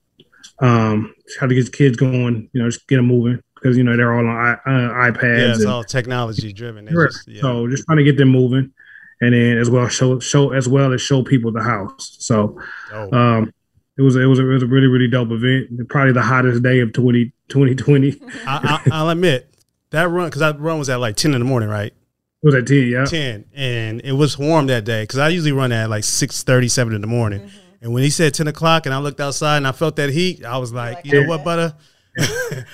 Um, 0.58 1.14
how 1.38 1.46
to 1.46 1.54
get 1.54 1.66
the 1.66 1.70
kids 1.70 1.96
going, 1.96 2.48
you 2.52 2.60
know, 2.62 2.68
just 2.68 2.86
get 2.88 2.96
them 2.96 3.06
moving 3.06 3.40
because 3.54 3.76
you 3.76 3.84
know 3.84 3.96
they're 3.96 4.12
all 4.12 4.26
on 4.26 4.36
I, 4.36 4.52
uh, 4.54 5.10
iPads. 5.12 5.38
Yeah, 5.38 5.50
it's 5.50 5.60
and- 5.60 5.68
all 5.70 5.84
technology 5.84 6.52
driven. 6.52 6.84
They 6.84 6.92
just- 6.92 7.28
yeah. 7.28 7.42
So 7.42 7.68
just 7.68 7.84
trying 7.86 7.98
to 7.98 8.04
get 8.04 8.16
them 8.16 8.28
moving, 8.30 8.72
and 9.20 9.34
then 9.34 9.58
as 9.58 9.70
well 9.70 9.88
show 9.88 10.18
show 10.20 10.52
as 10.52 10.68
well 10.68 10.92
as 10.92 11.00
show 11.00 11.22
people 11.22 11.52
the 11.52 11.62
house. 11.62 12.16
So 12.20 12.60
Dope. 12.90 13.12
um, 13.12 13.52
it 13.96 14.02
was 14.02 14.16
it 14.16 14.26
was 14.26 14.38
a, 14.38 14.42
it 14.48 14.52
was 14.52 14.62
a 14.62 14.66
really 14.66 14.86
really 14.86 15.08
dope 15.08 15.30
event. 15.30 15.88
Probably 15.88 16.12
the 16.12 16.22
hottest 16.22 16.62
day 16.62 16.80
of 16.80 16.92
20, 16.92 17.32
2020. 17.48 18.20
I, 18.46 18.80
I, 18.86 18.90
I'll 18.92 19.08
admit 19.08 19.54
that 19.90 20.04
run 20.10 20.28
because 20.28 20.40
that 20.40 20.60
run 20.60 20.78
was 20.78 20.88
at 20.90 21.00
like 21.00 21.16
ten 21.16 21.34
in 21.34 21.40
the 21.40 21.46
morning, 21.46 21.68
right? 21.68 21.92
It 21.92 22.46
was 22.46 22.54
at 22.54 22.66
ten. 22.66 22.88
Yeah, 22.88 23.04
ten, 23.06 23.44
and 23.54 24.00
it 24.02 24.12
was 24.12 24.38
warm 24.38 24.66
that 24.66 24.84
day 24.84 25.02
because 25.04 25.18
I 25.18 25.28
usually 25.28 25.52
run 25.52 25.72
at 25.72 25.88
like 25.88 26.04
six 26.04 26.42
thirty, 26.42 26.68
seven 26.68 26.94
in 26.94 27.00
the 27.00 27.06
morning. 27.06 27.40
Mm-hmm. 27.40 27.58
And 27.82 27.94
when 27.94 28.02
he 28.02 28.10
said 28.10 28.34
ten 28.34 28.48
o'clock, 28.48 28.86
and 28.86 28.94
I 28.94 28.98
looked 28.98 29.20
outside 29.20 29.58
and 29.58 29.66
I 29.66 29.72
felt 29.72 29.96
that 29.96 30.10
heat, 30.10 30.44
I 30.44 30.58
was 30.58 30.72
like, 30.72 30.96
like, 30.96 31.06
you 31.06 31.12
know 31.12 31.20
yeah. 31.20 31.26
what, 31.28 31.44
butter, 31.44 31.74
Yeah. 32.18 32.26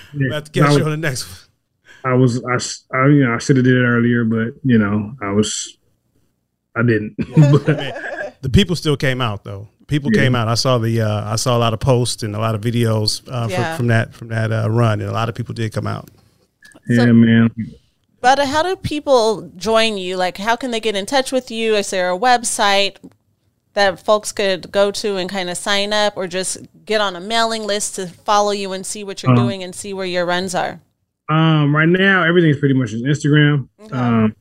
we 0.14 0.30
have 0.32 0.45
to 0.45 0.61
I 0.61 0.64
catch 0.64 0.68
was- 0.70 0.78
you 0.78 0.84
on 0.84 0.90
the 0.90 0.97
next 0.97 1.28
one. 1.28 1.38
I 2.05 2.14
was 2.14 2.43
I, 2.45 2.97
I 2.99 3.07
you 3.07 3.24
know 3.24 3.34
I 3.34 3.38
should 3.38 3.57
have 3.57 3.64
did 3.64 3.76
it 3.76 3.84
earlier, 3.84 4.24
but 4.24 4.55
you 4.64 4.76
know 4.78 5.14
I 5.22 5.30
was 5.30 5.78
I 6.76 6.82
didn't. 6.82 7.14
But, 7.18 7.66
the 8.42 8.50
people 8.50 8.76
still 8.76 8.96
came 8.96 9.20
out 9.20 9.44
though. 9.44 9.68
People 9.88 10.10
Yeah. 10.14 10.22
came 10.22 10.34
out. 10.34 10.48
I 10.48 10.54
saw 10.54 10.78
the 10.78 11.02
uh, 11.02 11.32
I 11.32 11.36
saw 11.36 11.56
a 11.56 11.60
lot 11.60 11.74
of 11.74 11.80
posts 11.80 12.22
and 12.22 12.34
a 12.34 12.38
lot 12.38 12.54
of 12.54 12.60
videos 12.62 13.22
uh, 13.30 13.48
Yeah. 13.50 13.70
from, 13.72 13.76
from 13.78 13.86
that 13.88 14.14
from 14.14 14.28
that 14.28 14.50
uh, 14.52 14.70
run, 14.70 15.00
and 15.00 15.08
a 15.10 15.12
lot 15.12 15.28
of 15.28 15.34
people 15.34 15.54
did 15.54 15.72
come 15.72 15.86
out. 15.86 16.08
yeah, 16.88 17.04
So- 17.04 17.12
man. 17.12 17.50
But 18.20 18.38
how 18.38 18.62
do 18.62 18.76
people 18.76 19.50
join 19.56 19.96
you? 19.98 20.16
Like, 20.16 20.36
how 20.38 20.54
can 20.54 20.70
they 20.70 20.78
get 20.78 20.94
in 20.94 21.06
touch 21.06 21.32
with 21.32 21.50
you? 21.50 21.74
Is 21.74 21.90
there 21.90 22.08
a 22.12 22.16
website 22.16 22.96
that 23.74 23.98
folks 24.04 24.30
could 24.30 24.70
go 24.70 24.92
to 24.92 25.16
and 25.16 25.28
kind 25.28 25.50
of 25.50 25.56
sign 25.56 25.92
up, 25.92 26.12
or 26.16 26.28
just 26.28 26.58
get 26.84 27.00
on 27.00 27.16
a 27.16 27.20
mailing 27.20 27.64
list 27.64 27.96
to 27.96 28.06
follow 28.06 28.52
you 28.52 28.72
and 28.72 28.86
see 28.86 29.02
what 29.02 29.22
you're 29.24 29.32
Uh-huh. 29.32 29.42
doing 29.42 29.64
and 29.64 29.74
see 29.74 29.92
where 29.92 30.06
your 30.06 30.24
runs 30.24 30.54
are? 30.54 30.80
Um, 31.28 31.74
right 31.74 31.88
now 31.88 32.22
everything's 32.22 32.58
pretty 32.58 32.74
much 32.74 32.90
just 32.90 33.04
Instagram. 33.04 33.68
Okay. 33.82 33.96
Um, 33.96 34.36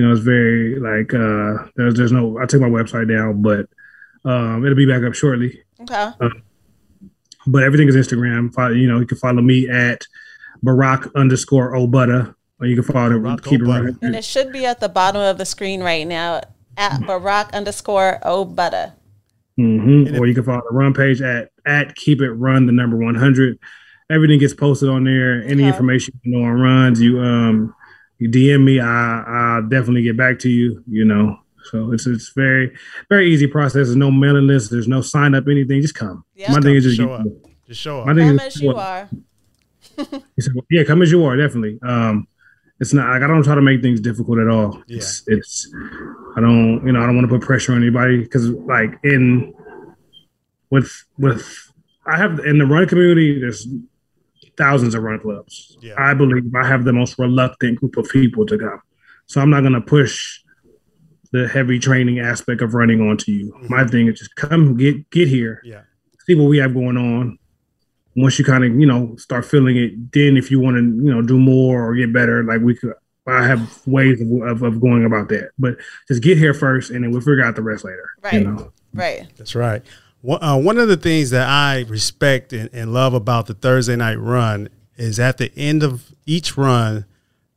you 0.00 0.06
know, 0.06 0.12
it's 0.12 0.22
very 0.22 0.78
like 0.80 1.12
uh, 1.12 1.68
there's 1.76 1.94
there's 1.94 2.10
no. 2.12 2.38
I 2.38 2.46
took 2.46 2.62
my 2.62 2.68
website 2.70 3.08
down, 3.08 3.42
but 3.42 3.66
um, 4.24 4.64
it'll 4.64 4.76
be 4.76 4.86
back 4.86 5.02
up 5.02 5.12
shortly. 5.14 5.60
Okay. 5.82 6.10
But 7.46 7.62
everything 7.64 7.88
is 7.88 7.96
Instagram. 7.96 8.52
Follow, 8.54 8.72
you 8.72 8.88
know, 8.88 8.98
you 8.98 9.06
can 9.06 9.18
follow 9.18 9.42
me 9.42 9.68
at 9.68 10.06
Barack 10.64 11.12
underscore 11.14 11.72
Obutta, 11.72 12.34
or 12.60 12.66
you 12.66 12.76
can 12.80 12.84
follow 12.84 13.10
Barack 13.18 13.44
keep 13.44 13.60
it 13.60 13.64
Obutta. 13.64 13.68
running. 13.68 13.98
And 14.00 14.14
it 14.14 14.24
should 14.24 14.52
be 14.52 14.64
at 14.64 14.80
the 14.80 14.88
bottom 14.88 15.20
of 15.20 15.36
the 15.36 15.44
screen 15.44 15.82
right 15.82 16.06
now 16.06 16.40
at 16.78 16.92
Barack 17.02 17.52
underscore 17.52 18.18
Obutta. 18.24 18.92
hmm 19.56 20.16
Or 20.18 20.26
you 20.26 20.34
can 20.34 20.44
follow 20.44 20.62
the 20.70 20.74
run 20.74 20.94
page 20.94 21.20
at 21.20 21.50
at 21.66 21.94
keep 21.96 22.22
it 22.22 22.30
run 22.32 22.64
the 22.66 22.72
number 22.72 22.96
one 22.96 23.14
hundred. 23.16 23.58
Everything 24.10 24.38
gets 24.38 24.54
posted 24.54 24.88
on 24.88 25.04
there. 25.04 25.42
Any 25.44 25.62
Okay. 25.62 25.68
information 25.68 26.18
you 26.22 26.38
know 26.38 26.44
on 26.44 26.60
runs, 26.60 27.00
you 27.00 27.20
um 27.20 27.74
you 28.20 28.28
DM 28.28 28.62
me, 28.64 28.78
I 28.80 29.22
I'll 29.26 29.62
definitely 29.68 30.02
get 30.02 30.16
back 30.16 30.38
to 30.40 30.48
you. 30.48 30.84
You 30.88 31.04
know, 31.04 31.38
so 31.70 31.92
it's 31.92 32.06
it's 32.06 32.30
very 32.36 32.72
very 33.08 33.28
easy 33.32 33.46
process. 33.48 33.74
There's 33.88 33.96
no 33.96 34.10
mailing 34.12 34.46
list. 34.46 34.70
There's 34.70 34.86
no 34.88 35.00
sign 35.00 35.34
up 35.34 35.44
anything. 35.50 35.82
Just 35.82 35.94
come. 35.96 36.24
Yeah. 36.36 36.52
My 36.52 36.54
Just 36.60 36.62
thing 36.64 36.70
come, 36.70 36.76
is 36.76 36.84
just 36.84 36.96
show 36.96 37.06
get- 37.08 37.20
up. 37.20 37.26
Just 37.66 37.80
show 37.80 38.04
My 38.04 38.10
up. 38.12 38.16
thing 38.16 38.26
Come 38.28 38.38
is 38.46 38.56
as 38.56 38.62
you 38.62 38.74
are. 38.76 39.08
He 40.36 40.42
said, 40.42 40.52
yeah, 40.70 40.84
come 40.84 41.02
as 41.02 41.10
you 41.12 41.24
are, 41.24 41.36
definitely. 41.36 41.78
Um, 41.82 42.26
it's 42.80 42.92
not 42.94 43.10
like 43.10 43.22
I 43.22 43.26
don't 43.26 43.42
try 43.44 43.54
to 43.54 43.60
make 43.60 43.82
things 43.82 44.00
difficult 44.00 44.38
at 44.38 44.48
all. 44.48 44.82
Yeah. 44.86 44.96
It's, 44.98 45.22
it's 45.26 45.70
I 46.36 46.40
don't, 46.40 46.84
you 46.86 46.92
know, 46.92 47.02
I 47.02 47.06
don't 47.06 47.16
want 47.16 47.28
to 47.28 47.38
put 47.38 47.46
pressure 47.46 47.72
on 47.72 47.78
anybody 47.82 48.18
because, 48.22 48.48
like, 48.50 48.98
in 49.04 49.52
with 50.70 50.90
with 51.18 51.46
I 52.06 52.16
have 52.16 52.38
in 52.40 52.58
the 52.58 52.66
run 52.66 52.88
community, 52.88 53.38
there's 53.40 53.66
thousands 54.60 54.94
of 54.94 55.02
run 55.02 55.18
clubs. 55.20 55.76
Yeah. 55.80 55.94
I 55.98 56.14
believe 56.14 56.44
I 56.54 56.66
have 56.66 56.84
the 56.84 56.92
most 56.92 57.18
reluctant 57.18 57.80
group 57.80 57.96
of 57.96 58.08
people 58.08 58.46
to 58.46 58.58
come, 58.58 58.80
so 59.26 59.40
I'm 59.40 59.50
not 59.50 59.60
going 59.60 59.72
to 59.72 59.80
push 59.80 60.40
the 61.32 61.48
heavy 61.48 61.78
training 61.78 62.18
aspect 62.18 62.60
of 62.60 62.74
running 62.74 63.00
onto 63.00 63.30
you. 63.32 63.52
Mm-hmm. 63.52 63.74
My 63.74 63.84
thing 63.86 64.08
is 64.08 64.18
just 64.18 64.34
come 64.36 64.76
get 64.76 65.08
get 65.10 65.28
here 65.28 65.60
Yeah. 65.64 65.82
see 66.26 66.34
what 66.34 66.48
we 66.48 66.58
have 66.58 66.74
going 66.74 66.96
on. 66.96 67.38
Once 68.16 68.38
you 68.38 68.44
kind 68.44 68.64
of, 68.64 68.74
you 68.78 68.86
know, 68.86 69.14
start 69.16 69.44
feeling 69.44 69.76
it, 69.76 70.12
then 70.12 70.36
if 70.36 70.50
you 70.50 70.58
want 70.58 70.76
to, 70.76 70.82
you 70.82 71.14
know, 71.14 71.22
do 71.22 71.38
more 71.38 71.88
or 71.88 71.94
get 71.94 72.12
better, 72.12 72.42
like 72.42 72.60
we 72.60 72.74
could, 72.74 72.92
I 73.28 73.46
have 73.46 73.80
ways 73.86 74.20
of, 74.20 74.28
of, 74.42 74.62
of 74.64 74.80
going 74.80 75.04
about 75.04 75.28
that. 75.28 75.50
But 75.56 75.76
just 76.08 76.20
get 76.20 76.36
here 76.36 76.52
first, 76.52 76.90
and 76.90 77.04
then 77.04 77.12
we'll 77.12 77.20
figure 77.20 77.44
out 77.44 77.54
the 77.54 77.62
rest 77.62 77.84
later. 77.84 78.10
Right. 78.22 78.32
You 78.34 78.40
know, 78.40 78.72
Right. 78.92 79.28
That's 79.36 79.54
right. 79.54 79.82
One, 80.22 80.42
uh, 80.42 80.56
one 80.58 80.78
of 80.78 80.88
the 80.88 80.96
things 80.96 81.30
that 81.30 81.48
I 81.48 81.84
respect 81.88 82.52
and, 82.52 82.68
and 82.72 82.92
love 82.92 83.14
about 83.14 83.46
the 83.46 83.54
Thursday 83.54 83.96
night 83.96 84.16
run 84.16 84.68
is 84.96 85.18
at 85.18 85.38
the 85.38 85.50
end 85.56 85.82
of 85.82 86.12
each 86.26 86.56
run, 86.56 87.06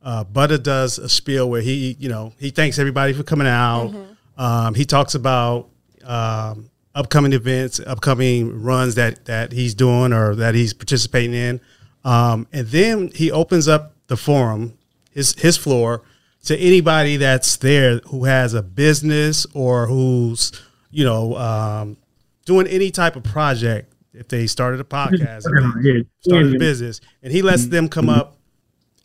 uh, 0.02 0.24
Butter 0.24 0.58
does 0.58 0.98
a 0.98 1.08
spiel 1.08 1.48
where 1.48 1.60
he, 1.60 1.96
you 1.98 2.08
know, 2.08 2.32
he 2.38 2.50
thanks 2.50 2.78
everybody 2.78 3.12
for 3.12 3.22
coming 3.22 3.46
out. 3.46 3.94
Um, 4.36 4.74
he 4.74 4.84
talks 4.84 5.14
about 5.14 5.68
um, 6.04 6.70
upcoming 6.94 7.32
events, 7.32 7.80
upcoming 7.80 8.62
runs 8.62 8.94
that 8.96 9.24
that 9.26 9.52
he's 9.52 9.74
doing 9.74 10.12
or 10.12 10.34
that 10.34 10.54
he's 10.54 10.72
participating 10.72 11.34
in, 11.34 11.60
um, 12.04 12.46
and 12.52 12.66
then 12.68 13.10
he 13.14 13.30
opens 13.30 13.68
up 13.68 13.94
the 14.08 14.16
forum, 14.16 14.76
his 15.10 15.34
his 15.34 15.56
floor, 15.56 16.02
to 16.44 16.56
anybody 16.58 17.16
that's 17.16 17.56
there 17.58 17.98
who 18.08 18.24
has 18.24 18.54
a 18.54 18.62
business 18.62 19.46
or 19.54 19.86
who's 19.86 20.52
you 20.90 21.04
know 21.04 21.36
um, 21.36 21.96
doing 22.44 22.66
any 22.66 22.90
type 22.90 23.16
of 23.16 23.24
project. 23.24 23.92
If 24.12 24.28
they 24.28 24.46
started 24.46 24.78
a 24.80 24.84
podcast, 24.84 25.42
if 25.44 26.06
started 26.20 26.54
a 26.54 26.58
business, 26.58 27.00
and 27.22 27.32
he 27.32 27.42
lets 27.42 27.66
them 27.66 27.88
come 27.88 28.08
up 28.08 28.36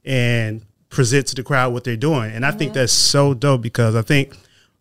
and 0.06 0.64
present 0.90 1.26
to 1.28 1.36
the 1.36 1.44
crowd 1.44 1.74
what 1.74 1.84
they're 1.84 1.98
doing. 1.98 2.32
And 2.32 2.46
I 2.46 2.52
think 2.52 2.74
that's 2.74 2.94
so 2.94 3.34
dope 3.34 3.62
because 3.62 3.96
I 3.96 4.04
think, 4.04 4.38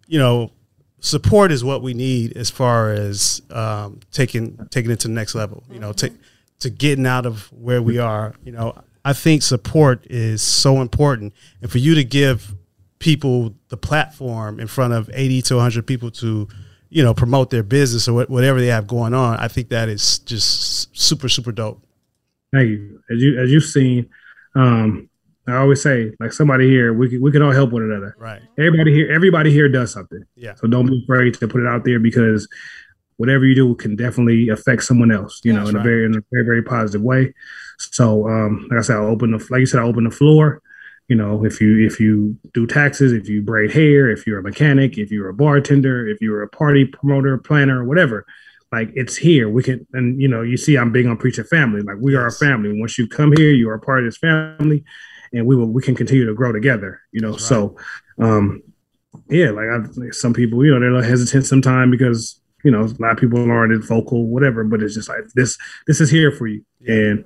you 0.06 0.18
know, 0.18 0.52
support 1.00 1.50
is 1.50 1.64
what 1.64 1.82
we 1.82 1.94
need 1.94 2.36
as 2.36 2.50
far 2.50 2.90
as 2.90 3.40
um, 3.50 4.00
taking 4.12 4.59
taking 4.70 4.90
it 4.90 5.00
to 5.00 5.09
the 5.09 5.14
next 5.14 5.34
level. 5.34 5.64
You 5.70 5.78
know, 5.78 5.94
to 5.94 6.12
to 6.61 6.70
getting 6.70 7.06
out 7.06 7.24
of 7.24 7.50
where 7.52 7.80
we 7.80 7.98
are. 7.98 8.34
You 8.44 8.52
know, 8.52 8.74
I 9.04 9.14
think 9.14 9.42
support 9.42 10.06
is 10.11 10.42
so 10.42 10.82
important, 10.82 11.32
and 11.62 11.70
for 11.70 11.78
you 11.78 11.94
to 11.94 12.04
give 12.04 12.54
people 12.98 13.54
the 13.68 13.76
platform 13.76 14.61
in 14.61 14.66
front 14.66 14.92
of 14.92 15.09
eighty 15.14 15.40
to 15.42 15.59
hundred 15.59 15.86
people 15.86 16.11
to, 16.11 16.48
you 16.91 17.03
know, 17.03 17.14
promote 17.14 17.51
their 17.51 17.62
business 17.62 18.09
or 18.09 18.24
whatever 18.26 18.61
they 18.61 18.68
have 18.68 18.86
going 18.86 19.14
on. 19.14 19.39
I 19.39 19.49
think 19.49 19.68
that 19.68 19.89
is 19.89 20.18
just 20.20 20.97
super 20.97 21.28
super 21.28 21.53
dope. 21.53 21.82
Thank 22.53 22.68
you. 22.68 23.03
As 23.11 23.22
you 23.22 23.41
as 23.41 23.51
you've 23.51 23.64
seen, 23.64 24.09
um, 24.55 25.09
I 25.47 25.57
always 25.57 25.82
say, 25.82 26.12
like 26.20 26.32
somebody 26.32 26.68
here, 26.68 26.93
we 26.93 27.09
can, 27.09 27.22
we 27.22 27.32
can 27.32 27.43
all 27.43 27.53
help 27.53 27.70
one 27.70 27.82
another. 27.82 28.14
Right. 28.18 28.43
Everybody 28.59 28.93
here, 28.93 29.11
everybody 29.11 29.51
here 29.51 29.68
does 29.68 29.93
something. 29.93 30.24
Yeah. 30.34 30.55
So 30.55 30.66
don't 30.66 30.86
be 30.86 31.03
afraid 31.03 31.34
to 31.34 31.49
put 31.49 31.62
it 31.62 31.66
out 31.66 31.84
there 31.84 31.99
because 31.99 32.49
whatever 33.16 33.45
you 33.47 33.55
do 33.55 33.74
can 33.74 33.97
definitely 33.97 34.49
affect 34.49 34.84
someone 34.84 35.11
else, 35.11 35.41
you 35.45 35.53
know, 35.53 35.66
in 35.66 35.76
a 35.76 35.82
very 35.82 36.05
in 36.05 36.16
a 36.16 36.20
very, 36.30 36.45
very 36.45 36.62
positive 36.62 37.03
way. 37.03 37.32
So 37.78 38.28
um, 38.28 38.66
like 38.70 38.78
I 38.78 38.82
said, 38.82 38.97
I'll 38.97 39.07
open 39.07 39.32
the 39.32 39.47
like 39.51 39.61
you 39.61 39.66
said, 39.66 39.80
I'll 39.80 39.89
open 39.89 40.05
the 40.05 40.11
floor. 40.11 40.62
You 41.09 41.16
know, 41.16 41.44
if 41.44 41.61
you 41.61 41.84
if 41.86 41.98
you 41.98 42.36
do 42.52 42.66
taxes, 42.66 43.12
if 43.12 43.28
you 43.28 43.40
braid 43.42 43.70
hair, 43.70 44.11
if 44.11 44.26
you're 44.26 44.40
a 44.40 44.42
mechanic, 44.42 44.98
if 44.98 45.11
you're 45.11 45.30
a 45.30 45.34
bartender, 45.34 46.06
if 46.06 46.20
you're 46.20 46.42
a 46.42 46.48
party 46.48 46.84
promoter, 46.84 47.38
planner, 47.38 47.82
whatever, 47.82 48.26
like 48.72 48.90
it's 48.94 49.16
here. 49.16 49.48
We 49.48 49.62
can 49.62 49.86
and 49.94 50.20
you 50.20 50.28
know, 50.28 50.42
you 50.42 50.59
see 50.59 50.76
I'm 50.76 50.92
big 50.92 51.06
on 51.06 51.16
preaching 51.16 51.44
family. 51.44 51.80
Like 51.80 51.96
we 51.98 52.14
are 52.14 52.26
a 52.26 52.32
family. 52.32 52.78
Once 52.78 52.98
you 52.98 53.09
come 53.09 53.32
here, 53.36 53.50
you 53.50 53.70
are 53.70 53.74
a 53.74 53.80
part 53.80 54.00
of 54.00 54.04
this 54.04 54.18
family 54.18 54.84
and 55.32 55.46
we 55.46 55.56
will 55.56 55.68
we 55.68 55.82
can 55.82 55.94
continue 55.94 56.26
to 56.26 56.34
grow 56.34 56.52
together, 56.52 57.00
you 57.12 57.22
know. 57.22 57.32
That's 57.32 57.46
So 57.46 57.76
um 58.18 58.62
yeah, 59.30 59.50
like 59.50 59.68
I 59.68 59.78
like 59.96 60.12
some 60.12 60.34
people, 60.34 60.62
you 60.62 60.72
know, 60.74 60.80
they're 60.80 60.90
a 60.90 60.94
little 60.96 61.09
hesitant 61.09 61.46
sometimes 61.46 61.90
because 61.90 62.38
you 62.64 62.70
know 62.70 62.82
a 62.82 62.92
lot 63.00 63.12
of 63.12 63.18
people 63.18 63.50
aren't 63.50 63.72
as 63.72 63.88
vocal, 63.88 64.26
whatever. 64.26 64.62
But 64.64 64.82
it's 64.82 64.94
just 64.94 65.09
like 65.09 65.20
this. 65.34 65.56
This 65.86 66.02
is 66.02 66.11
here 66.11 66.30
for 66.32 66.46
you, 66.46 66.62
Yeah. 66.80 66.94
and. 66.94 67.24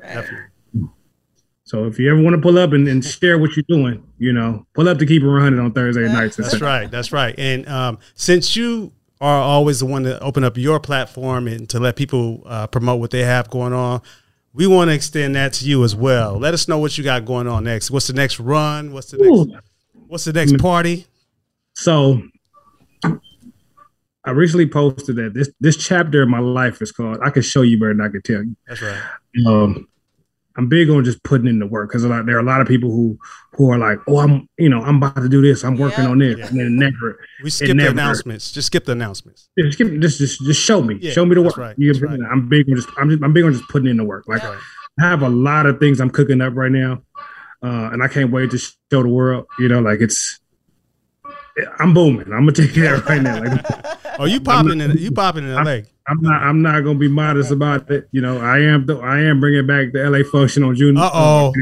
So 1.73 1.87
if 1.87 1.99
you 1.99 2.11
ever 2.11 2.21
want 2.21 2.37
to 2.37 2.43
pull 2.43 2.59
up 2.59 2.75
and, 2.75 2.87
and 2.87 3.03
share 3.03 3.39
what 3.39 3.57
you're 3.57 3.65
doing, 3.67 4.07
you 4.19 4.31
know, 4.31 4.67
pull 4.75 4.91
up 4.91 4.99
to 4.99 5.07
keep 5.07 5.23
it 5.23 5.27
running 5.27 5.59
on 5.59 5.73
Thursday 5.73 6.03
nights. 6.03 6.37
That's 6.37 6.61
right. 6.61 6.91
That's 6.91 7.13
right. 7.13 7.35
And 7.39 7.67
um, 7.67 7.99
since 8.15 8.55
you 8.55 8.93
are 9.23 9.41
always 9.41 9.81
the 9.81 9.87
one 9.87 10.03
to 10.03 10.21
open 10.21 10.45
up 10.45 10.59
your 10.59 10.79
platform 10.81 11.49
and 11.49 11.67
to 11.71 11.81
let 11.81 11.97
people 11.97 12.43
uh, 12.45 12.67
promote 12.67 13.01
what 13.01 13.11
they 13.11 13.25
have 13.25 13.49
going 13.49 13.73
on, 13.73 14.03
we 14.53 14.67
want 14.67 14.91
to 14.91 14.95
extend 14.95 15.35
that 15.35 15.55
to 15.55 15.65
you 15.65 15.83
as 15.83 15.97
well. 15.97 16.39
Let 16.39 16.53
us 16.53 16.69
know 16.69 16.77
what 16.77 16.99
you 16.99 17.05
got 17.05 17.25
going 17.25 17.49
on 17.49 17.65
next. 17.65 17.91
What's 17.91 18.07
the 18.07 18.13
next 18.13 18.39
run? 18.39 18.93
What's 18.93 19.11
the 19.11 19.17
next? 19.17 19.65
What's 20.09 20.25
the 20.25 20.35
next 20.35 20.59
party? 20.59 21.07
So 21.73 22.21
I 24.27 24.33
recently 24.33 24.69
posted 24.69 25.17
that 25.17 25.33
this 25.33 25.49
this 25.59 25.79
chapter 25.79 26.21
of 26.21 26.29
my 26.29 26.41
life 26.41 26.83
is 26.83 26.93
called 26.93 27.17
"I 27.25 27.31
Can 27.31 27.41
Show 27.41 27.63
You 27.63 27.79
Better 27.79 27.95
Than 27.95 28.03
I 28.03 28.09
Can 28.11 28.21
Tell 28.21 28.45
You." 28.45 28.57
That's 28.69 28.83
right. 28.83 29.01
Um, 29.47 29.89
I'm 30.57 30.69
big 30.69 30.91
on 30.91 31.05
just 31.05 31.23
putting 31.23 31.47
in 31.47 31.59
the 31.59 31.67
work 31.67 31.89
because 31.91 32.05
like, 32.05 32.27
there 32.27 32.37
are 32.37 32.41
a 32.41 32.45
lot 32.45 32.61
of 32.61 32.67
people 32.69 32.91
who 32.91 33.19
who 33.55 33.71
are 33.71 33.79
like, 33.79 33.99
oh, 34.09 34.19
I'm 34.19 34.49
you 34.59 34.69
know 34.69 34.83
I'm 34.83 34.97
about 34.97 35.17
to 35.17 35.29
do 35.29 35.41
this, 35.43 35.65
I'm 35.65 35.77
working 35.77 36.05
Yeah. 36.05 36.11
on 36.11 36.19
this, 36.19 36.39
Yeah. 36.39 36.47
and 36.49 36.61
then 36.61 36.77
never 36.77 37.19
We 37.43 37.51
skip 37.51 37.77
the 37.77 37.89
announcements. 37.91 38.53
Just 38.53 38.67
skip 38.67 38.85
the 38.85 38.93
announcements. 38.93 39.49
just 39.59 39.79
give, 39.79 39.99
just 40.01 40.19
just 40.19 40.41
just 40.45 40.61
show 40.61 40.83
me, 40.83 40.99
Yeah, 41.01 41.13
show 41.13 41.25
me 41.25 41.35
the 41.35 41.43
work. 41.43 41.57
right, 41.57 41.75
You 41.79 41.89
that's 41.89 41.99
get 42.01 42.11
me? 42.11 42.19
right. 42.21 42.29
I'm 42.31 42.49
big 42.49 42.69
on 42.69 42.77
just 42.77 42.89
I'm 42.99 43.09
just 43.11 43.23
I'm 43.23 43.33
big 43.33 43.45
on 43.45 43.53
just 43.53 43.69
putting 43.69 43.89
in 43.89 43.97
the 43.97 44.05
work. 44.05 44.25
Like 44.29 44.43
Right. 44.43 44.59
I 45.01 45.09
have 45.09 45.23
a 45.23 45.29
lot 45.29 45.65
of 45.67 45.79
things 45.81 46.01
I'm 46.01 46.11
cooking 46.11 46.41
up 46.43 46.55
right 46.55 46.71
now, 46.71 47.03
uh, 47.63 47.89
and 47.93 48.03
I 48.03 48.09
can't 48.09 48.31
wait 48.31 48.51
to 48.51 48.59
show 48.59 48.75
the 48.91 49.09
world. 49.09 49.47
You 49.59 49.69
know, 49.69 49.81
like 49.81 50.01
it's 50.03 50.39
I'm 51.79 51.93
booming. 51.95 52.33
I'm 52.33 52.41
gonna 52.41 52.53
take 52.53 52.75
you 52.77 52.83
there 52.83 52.99
right 52.99 53.23
now. 53.23 53.41
Like 53.41 53.65
Oh, 54.19 54.25
you 54.25 54.41
popping 54.41 54.81
in 54.81 54.93
you 54.99 55.11
popping 55.11 55.45
in 55.45 55.65
leg. 55.65 55.87
I'm 56.09 56.21
not 56.21 56.43
I'm 56.43 56.63
not 56.63 56.81
gonna 56.81 56.99
be 56.99 57.09
modest 57.09 57.51
about 57.51 57.91
it. 57.91 58.09
You 58.13 58.21
know, 58.21 58.41
I 58.41 58.59
am 58.61 58.89
I 59.03 59.21
am 59.21 59.41
bringing 59.41 59.67
back 59.67 59.93
the 59.93 60.09
LA 60.09 60.29
function 60.29 60.65
on 60.65 60.75
June. 60.75 60.97
Uh-oh. 60.97 61.53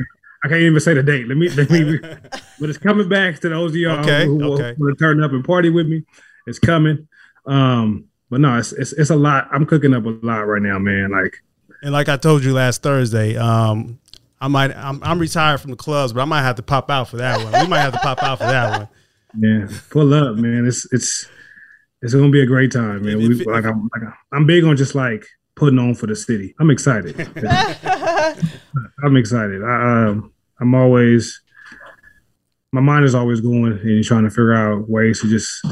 I 0.43 0.49
can't 0.49 0.61
even 0.62 0.80
say 0.80 0.95
the 0.95 1.03
date. 1.03 1.28
Let 1.28 1.36
me 1.36 1.49
let 1.51 1.70
me. 1.70 1.99
but 2.61 2.68
it's 2.68 2.78
coming 2.78 3.09
back 3.09 3.41
to 3.41 3.49
those 3.49 3.72
of 3.72 3.76
y'all 3.76 4.01
Okay, 4.01 4.24
who, 4.26 4.41
who 4.41 4.53
okay. 4.55 4.74
want 4.78 4.99
to 4.99 5.03
turn 5.03 5.22
up 5.22 5.32
and 5.32 5.45
party 5.45 5.70
with 5.70 5.86
me. 5.86 6.05
It's 6.47 6.59
coming. 6.59 7.09
Um, 7.47 8.07
but 8.30 8.41
no, 8.41 8.57
it's, 8.59 8.72
it's 8.72 8.93
it's 8.93 9.11
a 9.11 9.16
lot. 9.16 9.49
I'm 9.53 9.66
cooking 9.66 9.93
up 9.93 10.05
a 10.07 10.18
lot 10.22 10.41
right 10.43 10.62
now, 10.62 10.78
man. 10.78 11.11
Like 11.11 11.43
And 11.82 11.93
like 11.93 12.09
I 12.09 12.16
told 12.16 12.43
you 12.43 12.53
last 12.55 12.82
Thursday, 12.82 13.36
um, 13.36 13.99
I 14.41 14.49
might 14.49 14.74
I'm, 14.74 15.03
I'm 15.03 15.18
retired 15.18 15.61
from 15.61 15.72
the 15.72 15.76
clubs, 15.76 16.12
but 16.12 16.20
I 16.20 16.24
might 16.24 16.43
have 16.43 16.57
to 16.57 16.62
pop 16.62 16.91
out 16.91 17.09
for 17.09 17.18
that 17.18 17.38
one. 17.45 17.62
We 17.62 17.68
might 17.68 17.80
have 17.80 17.93
to 17.93 17.99
pop 17.99 18.22
out 18.22 18.38
for 18.38 18.45
that 18.45 18.78
one. 18.78 18.88
Yeah, 19.39 19.68
pull 19.91 20.12
up, 20.14 20.37
man. 20.37 20.66
It's 20.66 20.93
it's 20.93 21.28
it's 22.03 22.14
gonna 22.14 22.31
be 22.31 22.43
a 22.43 22.47
great 22.47 22.72
time, 22.72 23.05
man. 23.05 23.18
We, 23.18 23.45
like 23.45 23.64
I'm 23.64 23.89
like 23.95 24.12
I'm 24.33 24.47
big 24.47 24.64
on 24.64 24.76
just 24.76 24.95
like 24.95 25.26
putting 25.55 25.78
on 25.78 25.95
for 25.95 26.07
the 26.07 26.16
city. 26.16 26.55
I'm 26.59 26.70
excited. 26.70 27.14
I'm 29.05 29.16
excited. 29.16 29.62
I, 29.62 30.09
um, 30.09 30.33
I'm 30.61 30.74
always 30.74 31.41
my 32.72 32.81
mind 32.81 33.05
is 33.05 33.14
always 33.14 33.41
going 33.41 33.72
and 33.72 34.05
trying 34.05 34.24
to 34.24 34.31
figure 34.31 34.55
out 34.55 34.89
ways 34.89 35.20
to 35.20 35.28
just 35.28 35.66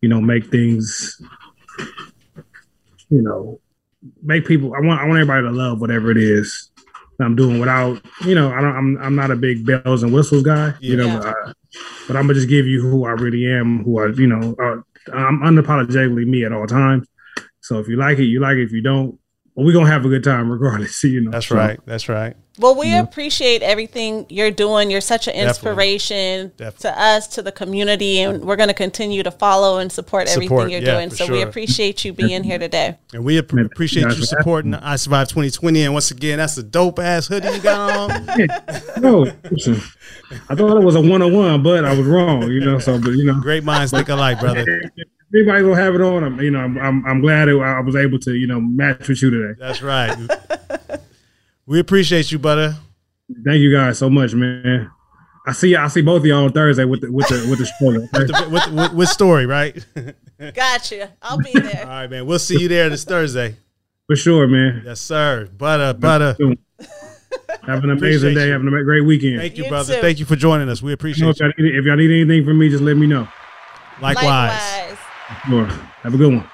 you 0.00 0.08
know 0.08 0.20
make 0.20 0.50
things 0.50 1.20
you 3.10 3.22
know 3.22 3.60
make 4.22 4.46
people. 4.46 4.74
I 4.74 4.80
want 4.80 5.00
I 5.00 5.06
want 5.06 5.18
everybody 5.18 5.42
to 5.42 5.52
love 5.52 5.80
whatever 5.80 6.10
it 6.10 6.18
is 6.18 6.70
I'm 7.20 7.36
doing 7.36 7.60
without 7.60 8.00
you 8.24 8.34
know 8.34 8.52
I 8.52 8.60
don't 8.60 8.76
I'm 8.76 8.98
I'm 8.98 9.14
not 9.14 9.30
a 9.30 9.36
big 9.36 9.64
bells 9.66 10.02
and 10.02 10.12
whistles 10.12 10.42
guy. 10.42 10.74
You 10.80 10.96
know, 10.96 11.06
Yeah. 11.06 11.18
but, 11.18 11.26
I, 11.28 11.52
but 12.08 12.16
I'm 12.16 12.22
gonna 12.26 12.34
just 12.34 12.48
give 12.48 12.66
you 12.66 12.80
who 12.82 13.04
I 13.06 13.10
really 13.12 13.46
am. 13.46 13.84
Who 13.84 14.00
I 14.00 14.08
you 14.08 14.26
know 14.26 14.54
uh, 14.60 14.80
I'm 15.12 15.40
unapologetically 15.40 16.26
me 16.26 16.44
at 16.44 16.52
all 16.52 16.66
times. 16.66 17.06
So 17.60 17.78
if 17.78 17.88
you 17.88 17.96
like 17.96 18.18
it, 18.18 18.24
you 18.24 18.40
like 18.40 18.56
it. 18.56 18.64
If 18.64 18.72
you 18.72 18.82
don't, 18.82 19.18
well, 19.54 19.66
we're 19.66 19.72
gonna 19.72 19.90
have 19.90 20.04
a 20.04 20.08
good 20.08 20.24
time 20.24 20.50
regardless. 20.50 21.02
You 21.04 21.20
know, 21.22 21.30
That's 21.30 21.46
So, 21.46 21.56
right. 21.56 21.78
That's 21.86 22.08
right. 22.08 22.36
Well, 22.56 22.76
we 22.78 22.96
appreciate 22.96 23.62
everything 23.62 24.26
you're 24.28 24.52
doing. 24.52 24.88
You're 24.88 25.00
such 25.00 25.26
an 25.26 25.34
inspiration 25.34 26.52
Definitely. 26.56 26.82
to 26.82 27.00
us, 27.00 27.26
to 27.28 27.42
the 27.42 27.50
community, 27.50 28.20
and 28.20 28.44
we're 28.44 28.54
going 28.54 28.68
to 28.68 28.74
continue 28.74 29.24
to 29.24 29.32
follow 29.32 29.78
and 29.78 29.90
support, 29.90 30.28
everything 30.28 30.70
you're 30.70 30.80
yeah, 30.80 30.94
doing. 30.94 31.10
for 31.10 31.16
So 31.16 31.32
we 31.32 31.42
appreciate 31.42 32.04
you 32.04 32.12
being 32.12 32.44
here 32.44 32.58
today. 32.58 32.96
And 33.12 33.24
we 33.24 33.38
ap- 33.38 33.52
appreciate 33.52 34.04
guys, 34.04 34.14
you 34.14 34.20
for 34.20 34.26
supporting 34.26 34.74
I 34.74 34.94
Survived 34.96 35.30
2020. 35.30 35.82
And 35.82 35.92
once 35.92 36.12
again, 36.12 36.38
that's 36.38 36.56
a 36.56 36.62
dope 36.62 37.00
ass 37.00 37.26
hoodie 37.26 37.48
you 37.48 37.60
got 37.60 38.10
on. 38.10 38.28
No, 39.00 39.26
listen, 39.50 39.80
I 40.48 40.54
thought 40.54 40.76
it 40.76 40.84
was 40.84 40.94
a 40.94 41.00
one 41.00 41.20
on 41.20 41.32
one, 41.32 41.62
but 41.62 41.84
I 41.84 41.96
was 41.96 42.06
wrong. 42.06 42.50
You 42.50 42.60
know, 42.60 42.78
so 42.78 42.98
but 42.98 43.10
you 43.10 43.24
know, 43.24 43.38
Great 43.40 43.64
minds 43.64 43.90
think 43.90 44.08
alike, 44.08 44.40
brother. 44.40 44.64
if 44.96 45.08
anybody 45.34 45.62
gonna 45.62 45.76
have 45.76 45.94
it 45.94 46.00
on, 46.00 46.22
I'm 46.22 46.40
you 46.40 46.50
know, 46.50 46.60
I'm 46.60 46.78
I'm, 46.78 47.04
I'm 47.04 47.20
glad 47.20 47.48
I 47.48 47.80
was 47.80 47.96
able 47.96 48.18
to 48.20 48.34
you 48.34 48.46
know 48.46 48.60
match 48.60 49.08
with 49.08 49.20
you 49.22 49.30
today. 49.30 49.58
That's 49.58 49.82
right. 49.82 50.16
We 51.66 51.80
appreciate 51.80 52.30
you, 52.30 52.38
brother. 52.38 52.76
Thank 53.44 53.58
you 53.60 53.72
guys 53.72 53.98
so 53.98 54.10
much, 54.10 54.34
man. 54.34 54.90
I 55.46 55.52
see 55.52 55.76
I 55.76 55.88
see 55.88 56.02
both 56.02 56.20
of 56.20 56.26
y'all 56.26 56.44
on 56.44 56.52
Thursday 56.52 56.84
with 56.84 57.02
the 57.02 57.10
with 57.12 57.26
the 57.28 57.46
with 57.50 57.58
the 57.58 57.66
show. 57.66 57.88
okay? 58.20 58.26
The- 58.26 58.48
with, 58.50 58.72
with, 58.72 58.92
with 58.94 59.08
story, 59.08 59.46
right? 59.46 59.84
Gotcha. 60.54 61.12
I'll 61.22 61.38
be 61.38 61.52
there. 61.52 61.82
All 61.82 61.88
right, 61.88 62.10
man. 62.10 62.26
We'll 62.26 62.38
see 62.38 62.60
you 62.60 62.68
there 62.68 62.88
this 62.88 63.04
Thursday. 63.04 63.56
For 64.06 64.16
sure, 64.16 64.46
man. 64.46 64.82
Yes, 64.84 65.00
sir. 65.00 65.48
Butter, 65.56 65.94
butter. 65.98 66.36
Have 67.66 67.82
an 67.84 67.90
Appreciate 67.90 67.92
amazing 68.00 68.34
day. 68.34 68.46
you. 68.46 68.52
Having 68.52 68.68
a 68.74 68.84
great 68.84 69.04
weekend. 69.04 69.38
Thank 69.40 69.56
you, 69.56 69.64
You 69.64 69.70
brother. 69.70 69.94
too. 69.96 70.00
Thank 70.02 70.18
you 70.18 70.26
for 70.26 70.36
joining 70.36 70.68
us. 70.68 70.82
We 70.82 70.92
appreciate 70.92 71.28
if, 71.30 71.40
you. 71.40 71.46
y'all 71.46 71.52
need, 71.58 71.74
if 71.78 71.84
y'all 71.86 71.96
need 71.96 72.10
anything 72.10 72.44
from 72.44 72.58
me, 72.58 72.68
just 72.68 72.82
let 72.82 72.96
me 72.98 73.06
know. 73.06 73.26
Likewise. 74.02 74.50
Likewise. 74.52 74.98
Sure. 75.48 75.66
Have 76.02 76.14
a 76.14 76.18
good 76.18 76.34
one. 76.34 76.50